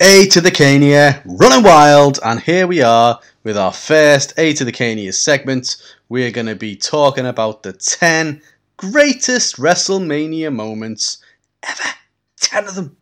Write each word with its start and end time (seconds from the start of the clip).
A 0.00 0.26
to 0.26 0.40
the 0.40 0.50
Cania, 0.50 1.22
running 1.24 1.62
wild, 1.62 2.18
and 2.24 2.40
here 2.40 2.66
we 2.66 2.82
are 2.82 3.20
with 3.44 3.56
our 3.56 3.72
first 3.72 4.32
A 4.36 4.52
to 4.54 4.64
the 4.64 4.72
Cania 4.72 5.14
segment. 5.14 5.76
We're 6.08 6.32
going 6.32 6.48
to 6.48 6.56
be 6.56 6.74
talking 6.74 7.26
about 7.26 7.62
the 7.62 7.72
10 7.72 8.42
greatest 8.76 9.56
WrestleMania 9.56 10.52
moments 10.52 11.18
ever. 11.62 11.94
10 12.40 12.64
of 12.66 12.74
them. 12.74 12.96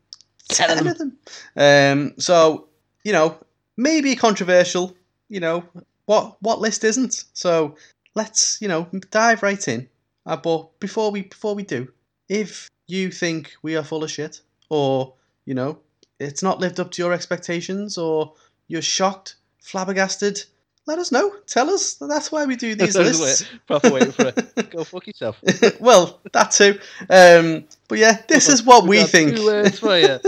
10, 0.50 0.86
of 0.86 0.98
them. 0.98 1.18
Um, 1.56 2.14
so, 2.18 2.68
you 3.04 3.12
know, 3.12 3.38
maybe 3.78 4.14
controversial, 4.14 4.94
you 5.30 5.40
know, 5.40 5.64
what 6.04 6.36
what 6.42 6.60
list 6.60 6.84
isn't? 6.84 7.24
So 7.32 7.76
let's, 8.14 8.60
you 8.60 8.68
know, 8.68 8.86
dive 9.10 9.42
right 9.42 9.66
in. 9.66 9.88
Uh, 10.26 10.36
but 10.36 10.78
before 10.78 11.10
we 11.10 11.22
before 11.22 11.54
we 11.54 11.62
do, 11.62 11.90
if 12.28 12.68
you 12.86 13.10
think 13.10 13.54
we 13.62 13.76
are 13.76 13.82
full 13.82 14.04
of 14.04 14.10
shit, 14.10 14.42
or, 14.68 15.14
you 15.46 15.54
know, 15.54 15.78
it's 16.22 16.42
not 16.42 16.60
lived 16.60 16.80
up 16.80 16.90
to 16.92 17.02
your 17.02 17.12
expectations 17.12 17.98
or 17.98 18.32
you're 18.68 18.82
shocked, 18.82 19.36
flabbergasted, 19.60 20.44
let 20.86 20.98
us 20.98 21.12
know. 21.12 21.32
Tell 21.46 21.70
us. 21.70 21.94
That's 21.94 22.32
why 22.32 22.44
we 22.44 22.56
do 22.56 22.74
these 22.76 22.96
lists. 22.96 23.48
Proper 23.66 23.90
waiting 23.90 24.12
for 24.12 24.28
it. 24.28 24.70
Go 24.70 24.84
fuck 24.84 25.06
yourself. 25.06 25.40
well, 25.80 26.20
that 26.32 26.50
too. 26.50 26.78
Um, 27.08 27.64
but 27.88 27.98
yeah, 27.98 28.22
this 28.28 28.48
is 28.48 28.62
what 28.64 28.86
we, 28.86 29.02
think. 29.04 29.36
Two 29.36 29.44
words 29.46 29.78
for 29.78 29.98
you. 29.98 30.18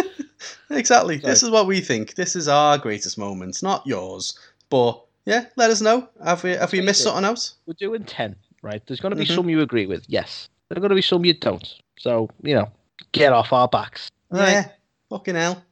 exactly. 0.71 1.21
Sorry. 1.21 1.31
This 1.33 1.43
is 1.43 1.51
what 1.51 1.67
we 1.67 1.81
think. 1.81 2.15
This 2.15 2.37
is 2.37 2.47
our 2.49 2.79
greatest 2.79 3.19
moments, 3.19 3.63
not 3.63 3.87
yours. 3.87 4.39
But 4.71 5.03
yeah, 5.27 5.47
let 5.57 5.71
us 5.71 5.81
know. 5.81 6.09
Have 6.23 6.45
we 6.45 6.51
have 6.51 6.71
we 6.73 6.81
missed 6.81 7.03
something 7.03 7.25
out? 7.25 7.53
We're 7.67 7.75
doing 7.75 8.05
ten, 8.05 8.37
right? 8.63 8.83
There's 8.87 9.01
going 9.01 9.11
to 9.13 9.17
be 9.19 9.25
Mhm. 9.27 9.35
some 9.35 9.49
you 9.49 9.61
agree 9.61 9.87
with, 9.87 10.05
yes. 10.09 10.49
There's 10.69 10.79
going 10.81 10.91
to 10.91 10.95
be 10.95 11.03
some 11.03 11.25
you 11.25 11.35
don't. 11.35 11.67
So 11.99 12.31
you 12.43 12.55
know, 12.55 12.71
get 13.13 13.33
off 13.33 13.53
our 13.53 13.69
backs. 13.69 14.11
Yeah. 14.33 14.69
Fucking 15.11 15.35
hell. 15.35 15.63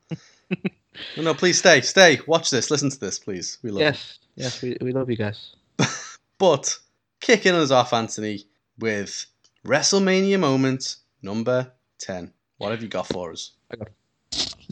no, 1.16 1.22
no, 1.22 1.34
please 1.34 1.58
stay. 1.58 1.80
Stay. 1.80 2.18
Watch 2.26 2.50
this. 2.50 2.70
Listen 2.70 2.90
to 2.90 2.98
this, 2.98 3.18
please. 3.18 3.58
We 3.62 3.70
love 3.70 3.82
it. 3.82 3.84
Yes, 3.84 4.18
yes, 4.36 4.62
we, 4.62 4.76
we 4.80 4.92
love 4.92 5.10
you 5.10 5.16
guys. 5.16 5.54
But 6.38 6.76
kicking 7.20 7.54
us 7.54 7.70
off, 7.70 7.92
Anthony, 7.92 8.46
with 8.78 9.26
WrestleMania 9.64 10.40
moment 10.40 10.96
number 11.22 11.70
10. 12.00 12.32
What 12.58 12.72
have 12.72 12.82
you 12.82 12.88
got 12.88 13.06
for 13.06 13.30
us? 13.30 13.52
Got 13.78 13.88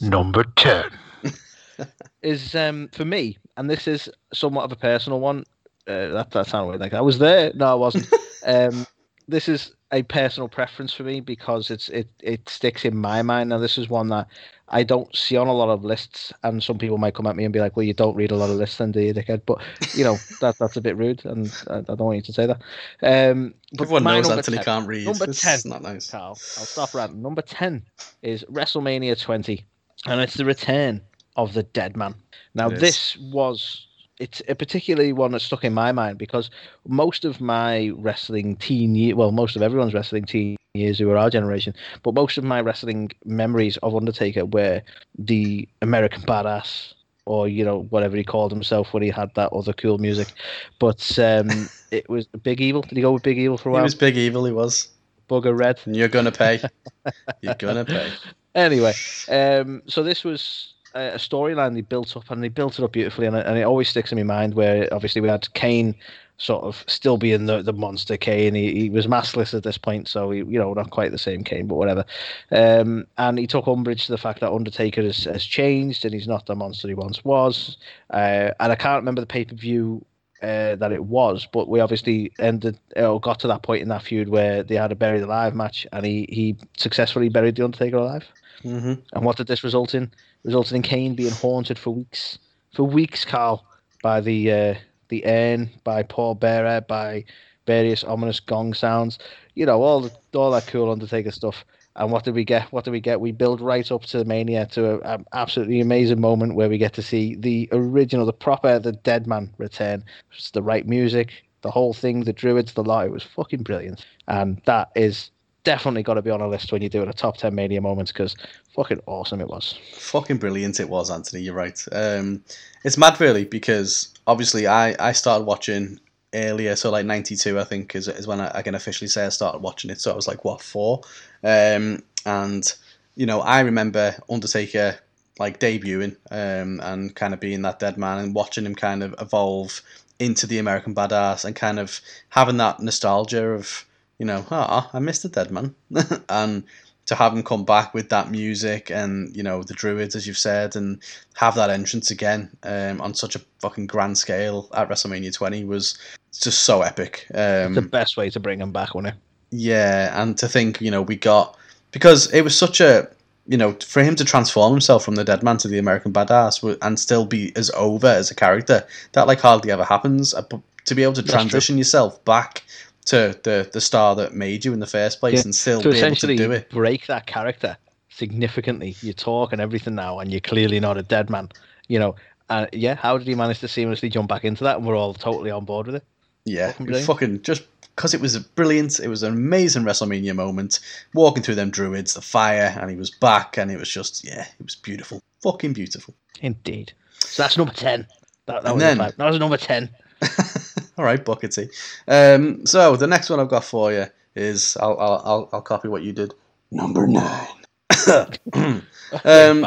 Number 0.00 0.42
10. 0.56 0.90
Is 2.22 2.55
um 2.56 2.88
for 2.92 3.05
me, 3.05 3.38
and 3.56 3.70
this 3.70 3.86
is 3.86 4.08
somewhat 4.34 4.64
of 4.64 4.72
a 4.72 4.77
personal 4.77 5.20
one. 5.20 5.44
Uh, 5.86 6.08
that 6.08 6.30
that 6.33 6.46
sounded 6.48 6.68
weird. 6.68 6.80
Like 6.80 6.92
I 6.92 7.00
was 7.00 7.18
there. 7.18 7.52
No, 7.55 7.66
I 7.66 7.74
wasn't. 7.74 8.12
um, 8.44 8.86
this 9.31 9.48
is 9.48 9.73
a 9.92 10.03
personal 10.05 10.48
preference 10.48 10.92
for 10.92 11.03
me 11.03 11.20
because 11.20 11.70
it's 11.70 11.89
it 11.89 12.09
it 12.23 12.48
sticks 12.48 12.84
in 12.84 12.97
my 12.97 13.23
mind. 13.23 13.50
Now 13.50 13.59
this 13.59 13.78
is 13.78 13.89
one 13.89 14.09
that 14.09 14.27
I 14.69 14.83
don't 14.84 15.14
see 15.17 15.36
on 15.36 15.48
a 15.48 15.53
lot 15.53 15.69
of 15.69 15.84
lists, 15.84 16.33
and 16.42 16.62
some 16.62 16.78
people 16.78 16.98
might 16.98 17.14
come 17.14 17.27
at 17.27 17.36
me 17.36 17.45
and 17.45 17.53
be 17.53 17.61
like, 17.61 17.77
"Well, 17.77 17.84
you 17.84 17.95
don't 17.95 18.14
read 18.14 18.31
a 18.31 18.36
lot 18.36 18.51
of 18.51 18.56
lists, 18.56 18.78
then, 18.78 18.92
do 18.92 19.01
you, 19.01 19.14
dickhead?" 19.14 19.42
But 19.47 19.61
you 19.95 20.05
know 20.05 20.19
that 20.41 20.58
that's 20.58 20.77
a 20.77 20.81
bit 20.81 20.97
rude, 20.97 21.25
and 21.25 21.53
I, 21.69 21.78
I 21.78 21.81
don't 21.81 22.01
want 22.01 22.17
you 22.17 22.23
to 22.23 22.33
say 22.33 22.47
that. 22.47 22.61
Um, 23.03 23.55
but 23.73 23.84
Everyone 23.84 24.05
knows 24.05 24.31
Anthony 24.31 24.58
10 24.58 24.64
can't 24.64 24.89
read. 24.89 25.06
Number 25.06 25.27
This 25.27 25.41
10. 25.41 25.55
is 25.55 25.64
not 25.64 25.83
nice. 25.83 26.11
Carl, 26.11 26.31
I'll 26.58 26.67
stop 26.67 26.95
ranting. 26.95 27.23
Number 27.23 27.42
10 27.42 27.83
is 28.23 28.45
WrestleMania 28.45 29.20
20, 29.20 29.64
and 30.06 30.20
it's 30.20 30.34
the 30.34 30.45
return 30.45 31.01
of 31.36 31.55
the 31.55 31.62
Dead 31.62 31.97
Man. 31.97 32.14
Now, 32.55 32.69
this 32.69 33.17
was. 33.17 33.86
It's 34.20 34.42
a 34.48 34.54
particularly 34.54 35.12
one 35.12 35.32
that 35.32 35.40
stuck 35.40 35.64
in 35.64 35.74
my 35.74 35.92
mind 35.92 36.18
because 36.18 36.50
most 36.86 37.24
of 37.24 37.40
my 37.40 37.90
wrestling 37.96 38.56
teen 38.56 38.94
year, 38.94 39.16
well, 39.16 39.32
most 39.32 39.56
of 39.56 39.62
everyone's 39.62 39.94
wrestling 39.94 40.24
teen 40.24 40.56
years 40.74 40.98
who 40.98 41.10
are 41.10 41.16
our 41.16 41.30
generation, 41.30 41.74
but 42.02 42.14
most 42.14 42.38
of 42.38 42.44
my 42.44 42.60
wrestling 42.60 43.10
memories 43.24 43.77
of 43.78 43.96
Undertaker 43.96 44.44
were 44.44 44.82
the 45.18 45.68
American 45.82 46.22
Badass, 46.22 46.94
or 47.24 47.48
you 47.48 47.64
know 47.64 47.84
whatever 47.90 48.16
he 48.16 48.24
called 48.24 48.52
himself 48.52 48.92
when 48.92 49.02
he 49.02 49.08
had 49.08 49.34
that 49.34 49.52
other 49.52 49.72
cool 49.72 49.98
music. 49.98 50.32
But 50.78 51.18
um, 51.18 51.48
it 51.90 52.08
was 52.08 52.27
Big 52.27 52.60
Evil. 52.60 52.82
Did 52.82 52.96
he 52.96 53.02
go 53.02 53.12
with 53.12 53.22
Big 53.22 53.38
Evil 53.38 53.58
for 53.58 53.70
a 53.70 53.72
while? 53.72 53.83
He 53.83 53.84
was 53.84 53.95
big 53.95 54.16
evil, 54.16 54.45
he 54.45 54.52
was. 54.52 54.89
Bugger 55.30 55.56
Red. 55.56 55.80
And 55.84 55.96
you're 55.96 56.08
going 56.08 56.24
to 56.24 56.33
pay. 56.33 56.61
you're 57.40 57.55
going 57.55 57.77
to 57.77 57.84
pay. 57.84 58.12
anyway, 58.55 58.92
um, 59.28 59.83
so 59.86 60.02
this 60.02 60.24
was 60.24 60.74
a 60.95 61.18
storyline 61.18 61.74
they 61.74 61.80
built 61.80 62.17
up, 62.17 62.30
and 62.30 62.42
they 62.42 62.48
built 62.48 62.78
it 62.78 62.84
up 62.84 62.92
beautifully, 62.92 63.27
and 63.27 63.36
it, 63.36 63.46
and 63.46 63.58
it 63.58 63.62
always 63.62 63.89
sticks 63.89 64.12
in 64.12 64.18
my 64.18 64.24
mind. 64.24 64.55
Where 64.55 64.92
obviously 64.92 65.20
we 65.20 65.28
had 65.28 65.52
Kane 65.55 65.95
sort 66.40 66.64
of 66.64 66.84
still 66.86 67.18
being 67.18 67.46
the, 67.46 67.62
the 67.62 67.73
monster 67.73 68.17
Kane. 68.17 68.55
He, 68.55 68.73
he 68.73 68.90
was 68.90 69.06
maskless 69.06 69.55
at 69.55 69.62
this 69.62 69.78
point, 69.78 70.08
so 70.08 70.30
he, 70.30 70.39
you 70.39 70.58
know 70.58 70.73
not 70.73 70.90
quite 70.90 71.12
the 71.12 71.18
same 71.18 71.45
Kane, 71.45 71.67
but 71.67 71.77
whatever. 71.77 72.05
Um, 72.51 73.06
and 73.18 73.39
he 73.39 73.46
took 73.46 73.68
umbrage 73.68 74.06
to 74.06 74.12
the 74.12 74.18
fact 74.18 74.40
that 74.40 74.51
Undertaker 74.51 75.02
has, 75.02 75.24
has 75.24 75.45
changed 75.45 76.05
and 76.05 76.14
he's 76.14 76.27
not 76.27 76.46
the 76.46 76.56
monster 76.56 76.89
he 76.89 76.95
once 76.95 77.24
was. 77.24 77.77
Uh, 78.11 78.51
and 78.58 78.72
I 78.72 78.74
can't 78.74 79.02
remember 79.02 79.20
the 79.20 79.27
pay 79.27 79.45
per 79.45 79.55
view. 79.55 80.05
Uh, 80.42 80.74
that 80.77 80.90
it 80.90 81.05
was, 81.05 81.46
but 81.52 81.68
we 81.68 81.80
obviously 81.80 82.33
ended 82.39 82.78
or 82.96 83.20
got 83.20 83.39
to 83.39 83.46
that 83.46 83.62
point 83.62 83.83
in 83.83 83.89
that 83.89 84.02
feud 84.02 84.30
where 84.30 84.62
they 84.62 84.74
had 84.74 84.90
a 84.90 84.95
buried 84.95 85.20
alive 85.20 85.55
match, 85.55 85.86
and 85.92 86.07
he 86.07 86.24
he 86.30 86.57
successfully 86.78 87.28
buried 87.28 87.57
the 87.57 87.62
Undertaker 87.62 87.98
alive. 87.98 88.27
Hmm 88.62 88.94
And 89.12 89.24
what 89.24 89.36
did 89.36 89.46
this 89.46 89.64
result 89.64 89.94
in? 89.94 90.10
Resulted 90.44 90.74
in 90.74 90.82
Kane 90.82 91.14
being 91.14 91.32
haunted 91.32 91.78
for 91.78 91.94
weeks, 91.94 92.38
for 92.74 92.84
weeks, 92.84 93.24
Carl, 93.24 93.64
by 94.02 94.20
the 94.20 94.52
uh, 94.52 94.74
the 95.08 95.24
urn, 95.26 95.70
by 95.84 96.02
Paul 96.02 96.34
Bearer, 96.34 96.80
by 96.80 97.24
various 97.66 98.04
ominous 98.04 98.40
gong 98.40 98.74
sounds. 98.74 99.18
You 99.54 99.66
know, 99.66 99.82
all 99.82 100.00
the, 100.02 100.12
all 100.34 100.50
that 100.52 100.66
cool 100.66 100.90
Undertaker 100.90 101.30
stuff. 101.30 101.64
And 101.96 102.10
what 102.12 102.24
did 102.24 102.34
we 102.34 102.44
get? 102.44 102.70
What 102.72 102.84
did 102.84 102.92
we 102.92 103.00
get? 103.00 103.20
We 103.20 103.32
build 103.32 103.60
right 103.60 103.90
up 103.90 104.04
to 104.04 104.18
the 104.18 104.24
Mania 104.24 104.66
to 104.66 105.00
an 105.02 105.27
absolutely 105.32 105.80
amazing 105.80 106.20
moment 106.20 106.54
where 106.54 106.68
we 106.68 106.78
get 106.78 106.94
to 106.94 107.02
see 107.02 107.34
the 107.34 107.68
original, 107.72 108.24
the 108.24 108.32
proper, 108.32 108.78
the 108.78 108.92
Dead 108.92 109.27
Man 109.27 109.52
return. 109.58 110.04
It's 110.32 110.52
the 110.52 110.62
right 110.62 110.86
music, 110.86 111.44
the 111.62 111.70
whole 111.70 111.92
thing, 111.92 112.20
the 112.24 112.32
Druids, 112.32 112.72
the 112.72 112.84
lot. 112.84 113.06
It 113.06 113.12
was 113.12 113.24
fucking 113.24 113.64
brilliant. 113.64 114.06
And 114.28 114.62
that 114.66 114.90
is 114.94 115.30
definitely 115.64 116.02
got 116.02 116.14
to 116.14 116.22
be 116.22 116.30
on 116.30 116.40
a 116.40 116.48
list 116.48 116.72
when 116.72 116.82
you 116.82 116.88
do 116.88 117.02
it 117.02 117.08
a 117.08 117.12
top 117.12 117.36
10 117.36 117.54
Mania 117.54 117.80
moments 117.80 118.12
because 118.12 118.36
fucking 118.74 119.00
awesome 119.06 119.40
it 119.40 119.48
was. 119.48 119.78
Fucking 119.94 120.38
brilliant 120.38 120.80
it 120.80 120.88
was, 120.88 121.10
Anthony. 121.10 121.42
You're 121.42 121.54
right. 121.54 121.82
Um, 121.92 122.42
it's 122.84 122.96
mad, 122.96 123.20
really, 123.20 123.44
because 123.44 124.08
obviously 124.26 124.66
I, 124.66 124.96
I 124.98 125.12
started 125.12 125.44
watching 125.44 126.00
earlier, 126.34 126.76
so 126.76 126.90
like 126.90 127.06
92, 127.06 127.58
I 127.58 127.64
think, 127.64 127.94
is, 127.94 128.08
is 128.08 128.26
when 128.26 128.40
I, 128.40 128.50
I 128.56 128.62
can 128.62 128.75
officially 128.75 129.08
say 129.08 129.26
I 129.26 129.31
started 129.31 129.58
watching 129.58 129.90
it. 129.90 130.00
So 130.00 130.12
I 130.12 130.16
was 130.16 130.28
like, 130.28 130.44
what, 130.44 130.62
four? 130.62 131.02
Um, 131.43 132.02
and, 132.25 132.72
you 133.16 133.26
know, 133.26 133.40
I 133.40 133.60
remember 133.60 134.14
Undertaker 134.28 134.98
like 135.38 135.58
debuting 135.58 136.16
um, 136.31 136.81
and 136.82 137.14
kind 137.14 137.32
of 137.32 137.40
being 137.40 137.62
that 137.62 137.78
dead 137.78 137.96
man 137.96 138.19
and 138.19 138.34
watching 138.34 138.66
him 138.66 138.75
kind 138.75 139.02
of 139.02 139.14
evolve 139.19 139.81
into 140.19 140.46
the 140.46 140.58
American 140.58 140.94
badass 140.94 141.46
and 141.46 141.56
kind 141.56 141.78
of 141.78 142.00
having 142.28 142.58
that 142.58 142.81
nostalgia 142.81 143.52
of, 143.52 143.87
you 144.20 144.26
know, 144.26 144.44
ah, 144.50 144.91
I 144.93 144.99
missed 144.99 145.23
the 145.23 145.31
dead 145.31 145.50
man. 145.50 145.75
and 146.29 146.62
to 147.06 147.14
have 147.14 147.32
him 147.32 147.43
come 147.43 147.64
back 147.64 147.94
with 147.94 148.11
that 148.11 148.31
music 148.31 148.91
and, 148.91 149.35
you 149.35 149.43
know, 149.43 149.62
the 149.62 149.73
druids, 149.73 150.14
as 150.14 150.26
you've 150.26 150.38
said, 150.38 150.76
and 150.76 151.03
have 151.35 151.55
that 151.55 151.70
entrance 151.70 152.11
again 152.11 152.50
um, 152.62 153.00
on 153.00 153.14
such 153.14 153.35
a 153.35 153.41
fucking 153.61 153.87
grand 153.87 154.19
scale 154.19 154.69
at 154.75 154.91
WrestleMania 154.91 155.35
20 155.35 155.64
was 155.64 155.99
just 156.38 156.64
so 156.64 156.82
epic. 156.82 157.26
Um, 157.35 157.73
the 157.73 157.82
best 157.82 158.19
way 158.19 158.29
to 158.29 158.38
bring 158.38 158.61
him 158.61 158.73
back, 158.73 158.94
wasn't 158.94 159.14
it? 159.14 159.20
yeah, 159.53 160.23
and 160.23 160.37
to 160.38 160.47
think, 160.47 160.81
you 160.81 160.91
know, 160.91 161.02
we 161.02 161.17
got 161.17 161.56
because 161.91 162.32
it 162.32 162.43
was 162.43 162.56
such 162.56 162.81
a, 162.81 163.08
you 163.49 163.56
know, 163.56 163.73
for 163.73 164.02
him 164.02 164.14
to 164.17 164.25
transform 164.25 164.73
himself 164.73 165.02
from 165.02 165.17
the 165.17 165.25
dead 165.25 165.43
man 165.43 165.56
to 165.56 165.67
the 165.67 165.79
American 165.79 166.12
badass 166.12 166.79
and 166.82 167.00
still 167.00 167.25
be 167.25 167.52
as 167.56 167.70
over 167.70 168.06
as 168.06 168.31
a 168.31 168.35
character, 168.35 168.87
that 169.12 169.26
like 169.26 169.41
hardly 169.41 169.73
ever 169.73 169.85
happens. 169.85 170.35
But 170.35 170.61
To 170.85 170.94
be 170.94 171.02
able 171.02 171.14
to 171.14 171.23
That's 171.23 171.32
true. 171.32 171.41
transition 171.41 171.79
yourself 171.79 172.25
back 172.25 172.62
to 173.10 173.38
the 173.43 173.69
the 173.72 173.81
star 173.81 174.14
that 174.16 174.34
made 174.34 174.64
you 174.64 174.72
in 174.72 174.81
the 174.81 174.87
first 174.87 175.20
place 175.20 175.34
Yeah, 175.34 175.43
and 175.43 175.54
still 175.54 175.82
to 175.82 175.90
be 175.90 175.98
able 176.00 176.16
to 176.16 176.37
do 176.37 176.52
it. 176.52 176.70
break 176.70 177.06
that 177.06 177.26
character 177.26 177.76
significantly. 178.08 178.96
You 179.02 179.12
talk 179.12 179.52
and 179.52 179.60
everything 179.60 179.94
now, 179.94 180.19
and 180.19 180.31
you're 180.31 180.40
clearly 180.40 180.81
not 180.81 180.96
a 180.98 181.02
dead 181.02 181.31
man. 181.31 181.48
You 181.88 181.98
know, 181.98 182.16
uh, 182.48 182.66
yeah. 182.72 182.94
How 182.94 183.18
did 183.18 183.26
he 183.26 183.34
manage 183.34 183.60
to 183.60 183.66
seamlessly 183.66 184.10
jump 184.10 184.28
back 184.28 184.44
into 184.44 184.64
that? 184.64 184.76
And 184.76 184.86
we're 184.86 184.96
all 184.96 185.14
totally 185.14 185.50
on 185.50 185.64
board 185.64 185.86
with 185.86 185.96
it. 185.96 186.04
Yeah, 186.44 186.68
Fucking 186.72 186.86
it 186.86 186.90
was 186.90 187.06
brilliant. 187.06 187.06
fucking 187.06 187.42
just 187.42 187.62
because 187.96 188.14
it 188.14 188.20
was 188.20 188.38
brilliant. 188.38 189.00
It 189.00 189.08
was 189.08 189.22
an 189.22 189.34
amazing 189.34 189.82
WrestleMania 189.84 190.34
moment. 190.34 190.80
Walking 191.14 191.42
through 191.42 191.56
them 191.56 191.70
druids, 191.70 192.14
the 192.14 192.20
fire, 192.22 192.76
and 192.80 192.90
he 192.90 192.96
was 192.96 193.10
back, 193.10 193.58
and 193.58 193.70
it 193.70 193.78
was 193.78 193.90
just 193.90 194.24
yeah, 194.24 194.42
it 194.58 194.64
was 194.64 194.76
beautiful, 194.76 195.22
fucking 195.42 195.72
beautiful. 195.72 196.14
Indeed. 196.40 196.92
So 197.18 197.42
that's 197.42 197.58
number 197.58 197.74
ten. 197.74 198.06
That, 198.46 198.62
that 198.62 198.74
was 198.74 198.82
then-. 198.82 198.98
That 198.98 199.18
was 199.18 199.38
number 199.38 199.56
ten. 199.58 199.90
All 201.00 201.06
right, 201.06 201.25
buckety. 201.25 201.70
Um, 202.06 202.67
so 202.67 202.94
the 202.94 203.06
next 203.06 203.31
one 203.31 203.41
I've 203.41 203.49
got 203.49 203.64
for 203.64 203.91
you 203.91 204.05
is 204.37 204.76
I'll 204.79 205.00
I'll 205.00 205.23
I'll, 205.25 205.49
I'll 205.50 205.62
copy 205.62 205.88
what 205.88 206.02
you 206.02 206.12
did. 206.12 206.35
Number 206.70 207.06
nine. 207.06 207.49
um, 209.25 209.62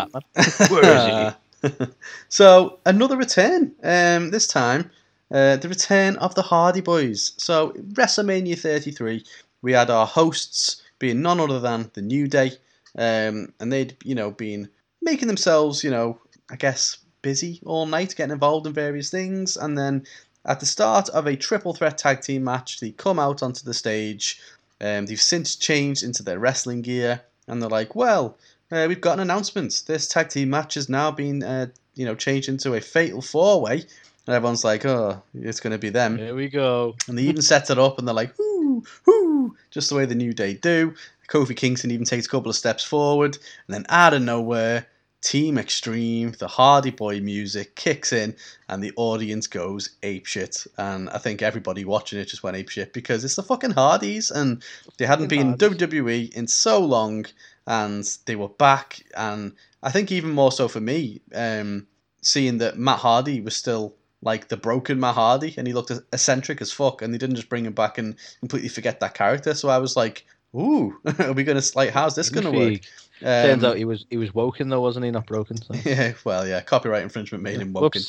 Where 0.70 0.86
is 0.86 1.34
he? 1.64 1.86
so 2.30 2.78
another 2.86 3.18
return. 3.18 3.74
Um, 3.82 4.30
this 4.30 4.46
time, 4.46 4.92
uh, 5.32 5.56
the 5.56 5.70
return 5.70 6.18
of 6.18 6.36
the 6.36 6.44
Hardy 6.44 6.82
Boys. 6.82 7.34
So 7.38 7.72
WrestleMania 7.94 8.60
33, 8.60 9.26
we 9.64 9.72
had 9.72 9.90
our 9.90 10.06
hosts 10.06 10.84
being 11.00 11.24
none 11.24 11.40
other 11.40 11.60
than 11.60 11.90
the 11.96 12.04
New 12.04 12.28
Day, 12.28 12.52
um, 12.96 13.52
and 13.60 13.74
they'd 13.74 13.98
you 14.04 14.14
know 14.14 14.30
been 14.30 14.70
making 15.02 15.30
themselves 15.30 15.84
you 15.84 15.90
know 15.90 16.20
I 16.52 16.58
guess, 16.58 17.00
busy 17.24 17.60
all 17.66 17.88
night, 17.88 18.14
getting 18.16 18.34
involved 18.34 18.68
in 18.68 18.74
various 18.74 19.10
things, 19.10 19.58
and 19.58 19.76
then 19.76 20.06
at 20.46 20.60
the 20.60 20.66
start 20.66 21.10
of 21.10 21.26
a 21.26 21.36
triple 21.36 21.74
threat 21.74 21.98
tag 21.98 22.22
team 22.22 22.44
match, 22.44 22.80
they 22.80 22.92
come 22.92 23.20
out 23.20 23.42
onto 23.42 23.64
the 23.64 23.74
stage. 23.74 24.40
Um, 24.82 25.06
they've 25.06 25.22
since 25.22 25.56
changed 25.56 26.04
into 26.04 26.24
their 26.24 26.40
wrestling 26.40 26.82
gear, 26.82 27.22
and 27.48 27.62
they're 27.62 27.70
like, 27.70 27.96
"Well, 27.96 28.38
uh, 28.72 28.86
we've 28.88 29.02
got 29.02 29.14
an 29.14 29.22
announcement. 29.22 29.84
This 29.88 30.08
tag 30.08 30.30
team 30.30 30.50
match 30.50 30.74
has 30.74 30.90
now 30.90 31.12
been, 31.12 31.44
uh, 31.44 31.68
you 31.96 32.06
know, 32.06 32.16
changed 32.16 32.50
into 32.50 32.74
a 32.74 32.82
fatal 32.82 33.22
four 33.22 33.62
way." 33.62 33.86
And 34.26 34.36
everyone's 34.36 34.64
like, 34.64 34.86
"Oh, 34.86 35.22
it's 35.34 35.60
going 35.60 35.72
to 35.72 35.78
be 35.78 35.90
them." 35.90 36.18
Here 36.18 36.36
we 36.36 36.50
go. 36.50 36.96
And 37.08 37.18
they 37.18 37.24
even 37.24 37.42
set 37.42 37.70
it 37.70 37.80
up, 37.80 37.98
and 37.98 38.08
they're 38.08 38.16
like, 38.16 38.38
"Whoo, 38.38 38.84
whoo," 39.06 39.56
just 39.72 39.90
the 39.90 39.96
way 39.96 40.06
the 40.06 40.16
New 40.16 40.34
Day 40.34 40.54
do. 40.56 40.94
Kofi 41.30 41.56
Kingston 41.56 41.92
even 41.92 42.06
takes 42.06 42.26
a 42.26 42.30
couple 42.30 42.50
of 42.50 42.56
steps 42.56 42.84
forward, 42.84 43.38
and 43.68 43.74
then 43.74 43.86
out 43.90 44.14
of 44.14 44.22
nowhere, 44.22 44.86
Team 45.24 45.58
Extreme, 45.58 46.34
the 46.34 46.50
Hardy 46.50 46.92
Boy 46.92 47.22
music 47.22 47.76
kicks 47.76 48.12
in, 48.12 48.36
and 48.68 48.84
the 48.84 48.92
audience 48.98 49.48
goes 49.48 49.92
apeshit. 50.04 50.68
And 50.78 51.10
I 51.10 51.18
think 51.18 51.42
everybody 51.42 51.86
watching 51.86 52.20
it 52.20 52.26
just 52.26 52.44
went 52.44 52.58
apeshit 52.58 52.92
because 52.92 53.24
it's 53.24 53.38
the 53.38 53.44
fucking 53.44 53.72
Hardys, 53.72 54.32
and 54.32 54.62
they 54.98 55.06
hadn't 55.06 55.30
been 55.30 55.54
in 55.54 55.58
WWE 55.58 56.34
in 56.34 56.48
so 56.48 56.80
long, 56.80 57.26
and 57.66 58.06
they 58.26 58.36
were 58.36 58.50
back. 58.50 59.02
And 59.16 59.54
I 59.82 59.92
think 59.92 60.12
even 60.12 60.32
more 60.32 60.52
so 60.52 60.68
for 60.68 60.82
me, 60.82 61.22
um, 61.34 61.88
seeing 62.22 62.58
that 62.58 62.78
Matt 62.78 63.00
Hardy 63.00 63.40
was 63.40 63.56
still 63.56 63.96
like 64.22 64.50
the 64.50 64.58
broken 64.58 65.00
Matt 65.00 65.16
Hardy, 65.16 65.54
and 65.58 65.66
he 65.66 65.74
looked 65.74 65.92
eccentric 66.12 66.62
as 66.62 66.72
fuck, 66.74 67.02
and 67.02 67.14
they 67.14 67.18
didn't 67.18 67.38
just 67.38 67.50
bring 67.50 67.66
him 67.66 67.74
back 67.74 67.98
and 67.98 68.16
completely 68.42 68.70
forget 68.70 69.00
that 69.00 69.14
character. 69.14 69.54
So 69.54 69.70
I 69.70 69.78
was 69.78 69.96
like, 69.96 70.26
"Ooh, 70.56 71.00
are 71.20 71.34
we 71.34 71.44
gonna 71.44 71.62
like? 71.76 71.92
How's 71.92 72.16
this 72.16 72.30
gonna 72.30 72.52
work?" 72.52 72.82
Um, 73.22 73.28
Turns 73.28 73.64
out 73.64 73.78
he 73.78 73.86
was 73.86 74.06
he 74.10 74.18
was 74.18 74.34
woken 74.34 74.70
though, 74.70 74.82
wasn't 74.82 75.06
he? 75.06 75.12
Not 75.12 75.26
broken. 75.26 75.58
So. 75.58 75.74
Yeah, 75.86 76.14
well, 76.26 76.48
yeah, 76.48 76.62
copyright 76.62 77.04
infringement 77.04 77.44
made 77.44 77.62
him 77.62 77.74
woken. 77.74 78.02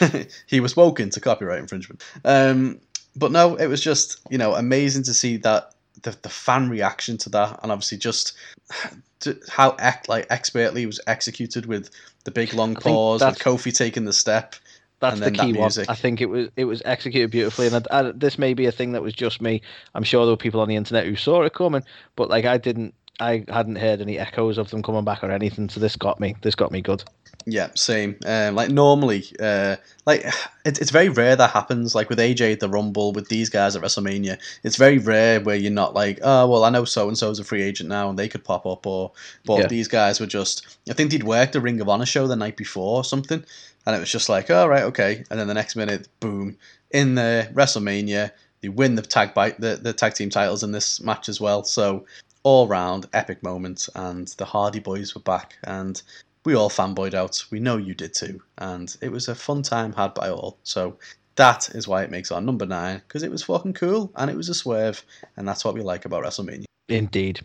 He 0.46 0.60
was 0.60 0.76
woken 0.76 1.10
to 1.10 1.20
copyright 1.20 1.60
infringement. 1.60 2.02
Um, 2.24 2.80
but 3.16 3.32
no, 3.32 3.56
it 3.56 3.66
was 3.66 3.80
just 3.80 4.20
you 4.30 4.38
know 4.38 4.54
amazing 4.54 5.04
to 5.04 5.14
see 5.14 5.36
that 5.38 5.74
the 6.02 6.16
the 6.22 6.28
fan 6.28 6.68
reaction 6.68 7.16
to 7.18 7.30
that, 7.30 7.58
and 7.62 7.72
obviously 7.72 7.98
just 7.98 8.36
to 9.20 9.38
how 9.48 9.76
ec- 9.78 10.08
like 10.08 10.26
expertly 10.30 10.86
was 10.86 11.00
executed 11.06 11.66
with 11.66 11.90
the 12.24 12.30
big 12.30 12.52
long 12.54 12.74
pause, 12.74 13.22
with 13.22 13.38
Kofi 13.38 13.74
taking 13.74 14.04
the 14.04 14.12
step. 14.12 14.54
That's 15.00 15.18
the 15.18 15.24
then 15.24 15.32
that 15.32 15.46
key 15.46 15.52
one. 15.54 15.70
I 15.88 15.94
think 15.94 16.20
it 16.20 16.26
was 16.26 16.48
it 16.56 16.64
was 16.66 16.82
executed 16.84 17.30
beautifully, 17.30 17.68
and 17.68 17.86
I, 17.90 18.00
I, 18.00 18.12
this 18.12 18.38
may 18.38 18.54
be 18.54 18.66
a 18.66 18.72
thing 18.72 18.92
that 18.92 19.02
was 19.02 19.14
just 19.14 19.40
me. 19.40 19.62
I'm 19.94 20.02
sure 20.04 20.26
there 20.26 20.32
were 20.32 20.36
people 20.36 20.60
on 20.60 20.68
the 20.68 20.76
internet 20.76 21.06
who 21.06 21.16
saw 21.16 21.42
it 21.42 21.54
coming, 21.54 21.82
but 22.16 22.28
like 22.28 22.44
I 22.44 22.58
didn't, 22.58 22.94
I 23.20 23.44
hadn't 23.48 23.76
heard 23.76 24.00
any 24.00 24.18
echoes 24.18 24.58
of 24.58 24.70
them 24.70 24.82
coming 24.82 25.04
back 25.04 25.22
or 25.22 25.30
anything. 25.30 25.68
So 25.68 25.78
this 25.80 25.96
got 25.96 26.18
me. 26.20 26.34
This 26.42 26.54
got 26.54 26.72
me 26.72 26.80
good. 26.80 27.04
Yeah, 27.46 27.68
same. 27.74 28.16
Um, 28.26 28.54
like 28.54 28.70
normally, 28.70 29.24
uh, 29.40 29.76
like 30.06 30.24
it, 30.64 30.80
it's 30.80 30.90
very 30.90 31.08
rare 31.08 31.36
that 31.36 31.50
happens. 31.50 31.94
Like 31.94 32.08
with 32.08 32.18
AJ 32.18 32.52
at 32.54 32.60
the 32.60 32.68
Rumble, 32.68 33.12
with 33.12 33.28
these 33.28 33.48
guys 33.48 33.74
at 33.76 33.82
WrestleMania, 33.82 34.38
it's 34.62 34.76
very 34.76 34.98
rare 34.98 35.40
where 35.40 35.56
you're 35.56 35.72
not 35.72 35.94
like, 35.94 36.18
oh 36.22 36.48
well, 36.48 36.64
I 36.64 36.70
know 36.70 36.84
so 36.84 37.08
and 37.08 37.16
so's 37.16 37.38
a 37.38 37.44
free 37.44 37.62
agent 37.62 37.88
now 37.88 38.10
and 38.10 38.18
they 38.18 38.28
could 38.28 38.44
pop 38.44 38.66
up, 38.66 38.86
or 38.86 39.12
but 39.46 39.58
Yeah. 39.60 39.66
these 39.68 39.88
guys 39.88 40.20
were 40.20 40.26
just. 40.26 40.78
I 40.88 40.92
think 40.92 41.10
they'd 41.10 41.24
worked 41.24 41.56
a 41.56 41.60
Ring 41.60 41.80
of 41.80 41.88
Honor 41.88 42.06
show 42.06 42.26
the 42.26 42.36
night 42.36 42.56
before 42.56 42.96
or 42.96 43.04
something, 43.04 43.42
and 43.86 43.96
it 43.96 44.00
was 44.00 44.10
just 44.12 44.28
like, 44.28 44.50
oh 44.50 44.66
right, 44.66 44.84
okay, 44.84 45.24
and 45.30 45.40
then 45.40 45.48
the 45.48 45.54
next 45.54 45.76
minute, 45.76 46.08
boom, 46.20 46.58
in 46.90 47.14
the 47.14 47.48
WrestleMania, 47.54 48.32
they 48.60 48.68
win 48.68 48.96
the 48.96 49.02
tag 49.02 49.32
bite 49.32 49.58
the, 49.60 49.76
the 49.76 49.94
tag 49.94 50.12
team 50.14 50.28
titles 50.28 50.62
in 50.62 50.72
this 50.72 51.00
match 51.00 51.28
as 51.30 51.40
well. 51.40 51.64
So 51.64 52.04
all 52.42 52.66
round 52.68 53.06
epic 53.12 53.42
moment, 53.42 53.88
and 53.94 54.28
the 54.38 54.44
Hardy 54.44 54.80
Boys 54.80 55.14
were 55.14 55.20
back, 55.20 55.56
and 55.64 56.00
we 56.44 56.54
all 56.54 56.70
fanboyed 56.70 57.14
out. 57.14 57.44
We 57.50 57.60
know 57.60 57.76
you 57.76 57.94
did 57.94 58.14
too, 58.14 58.40
and 58.58 58.94
it 59.02 59.10
was 59.10 59.28
a 59.28 59.34
fun 59.34 59.62
time 59.62 59.92
had 59.92 60.14
by 60.14 60.30
all. 60.30 60.58
So 60.62 60.98
that 61.36 61.68
is 61.74 61.86
why 61.86 62.02
it 62.02 62.10
makes 62.10 62.30
our 62.30 62.40
number 62.40 62.66
nine 62.66 63.02
because 63.06 63.22
it 63.22 63.30
was 63.30 63.42
fucking 63.42 63.72
cool 63.74 64.12
and 64.16 64.30
it 64.30 64.36
was 64.36 64.48
a 64.48 64.54
swerve, 64.54 65.04
and 65.36 65.46
that's 65.46 65.64
what 65.64 65.74
we 65.74 65.80
like 65.82 66.04
about 66.04 66.24
WrestleMania. 66.24 66.64
Indeed. 66.88 67.40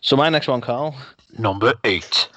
So 0.00 0.16
my 0.16 0.28
next 0.28 0.48
one, 0.48 0.60
Carl, 0.60 0.96
Number 1.38 1.74
eight. 1.84 2.28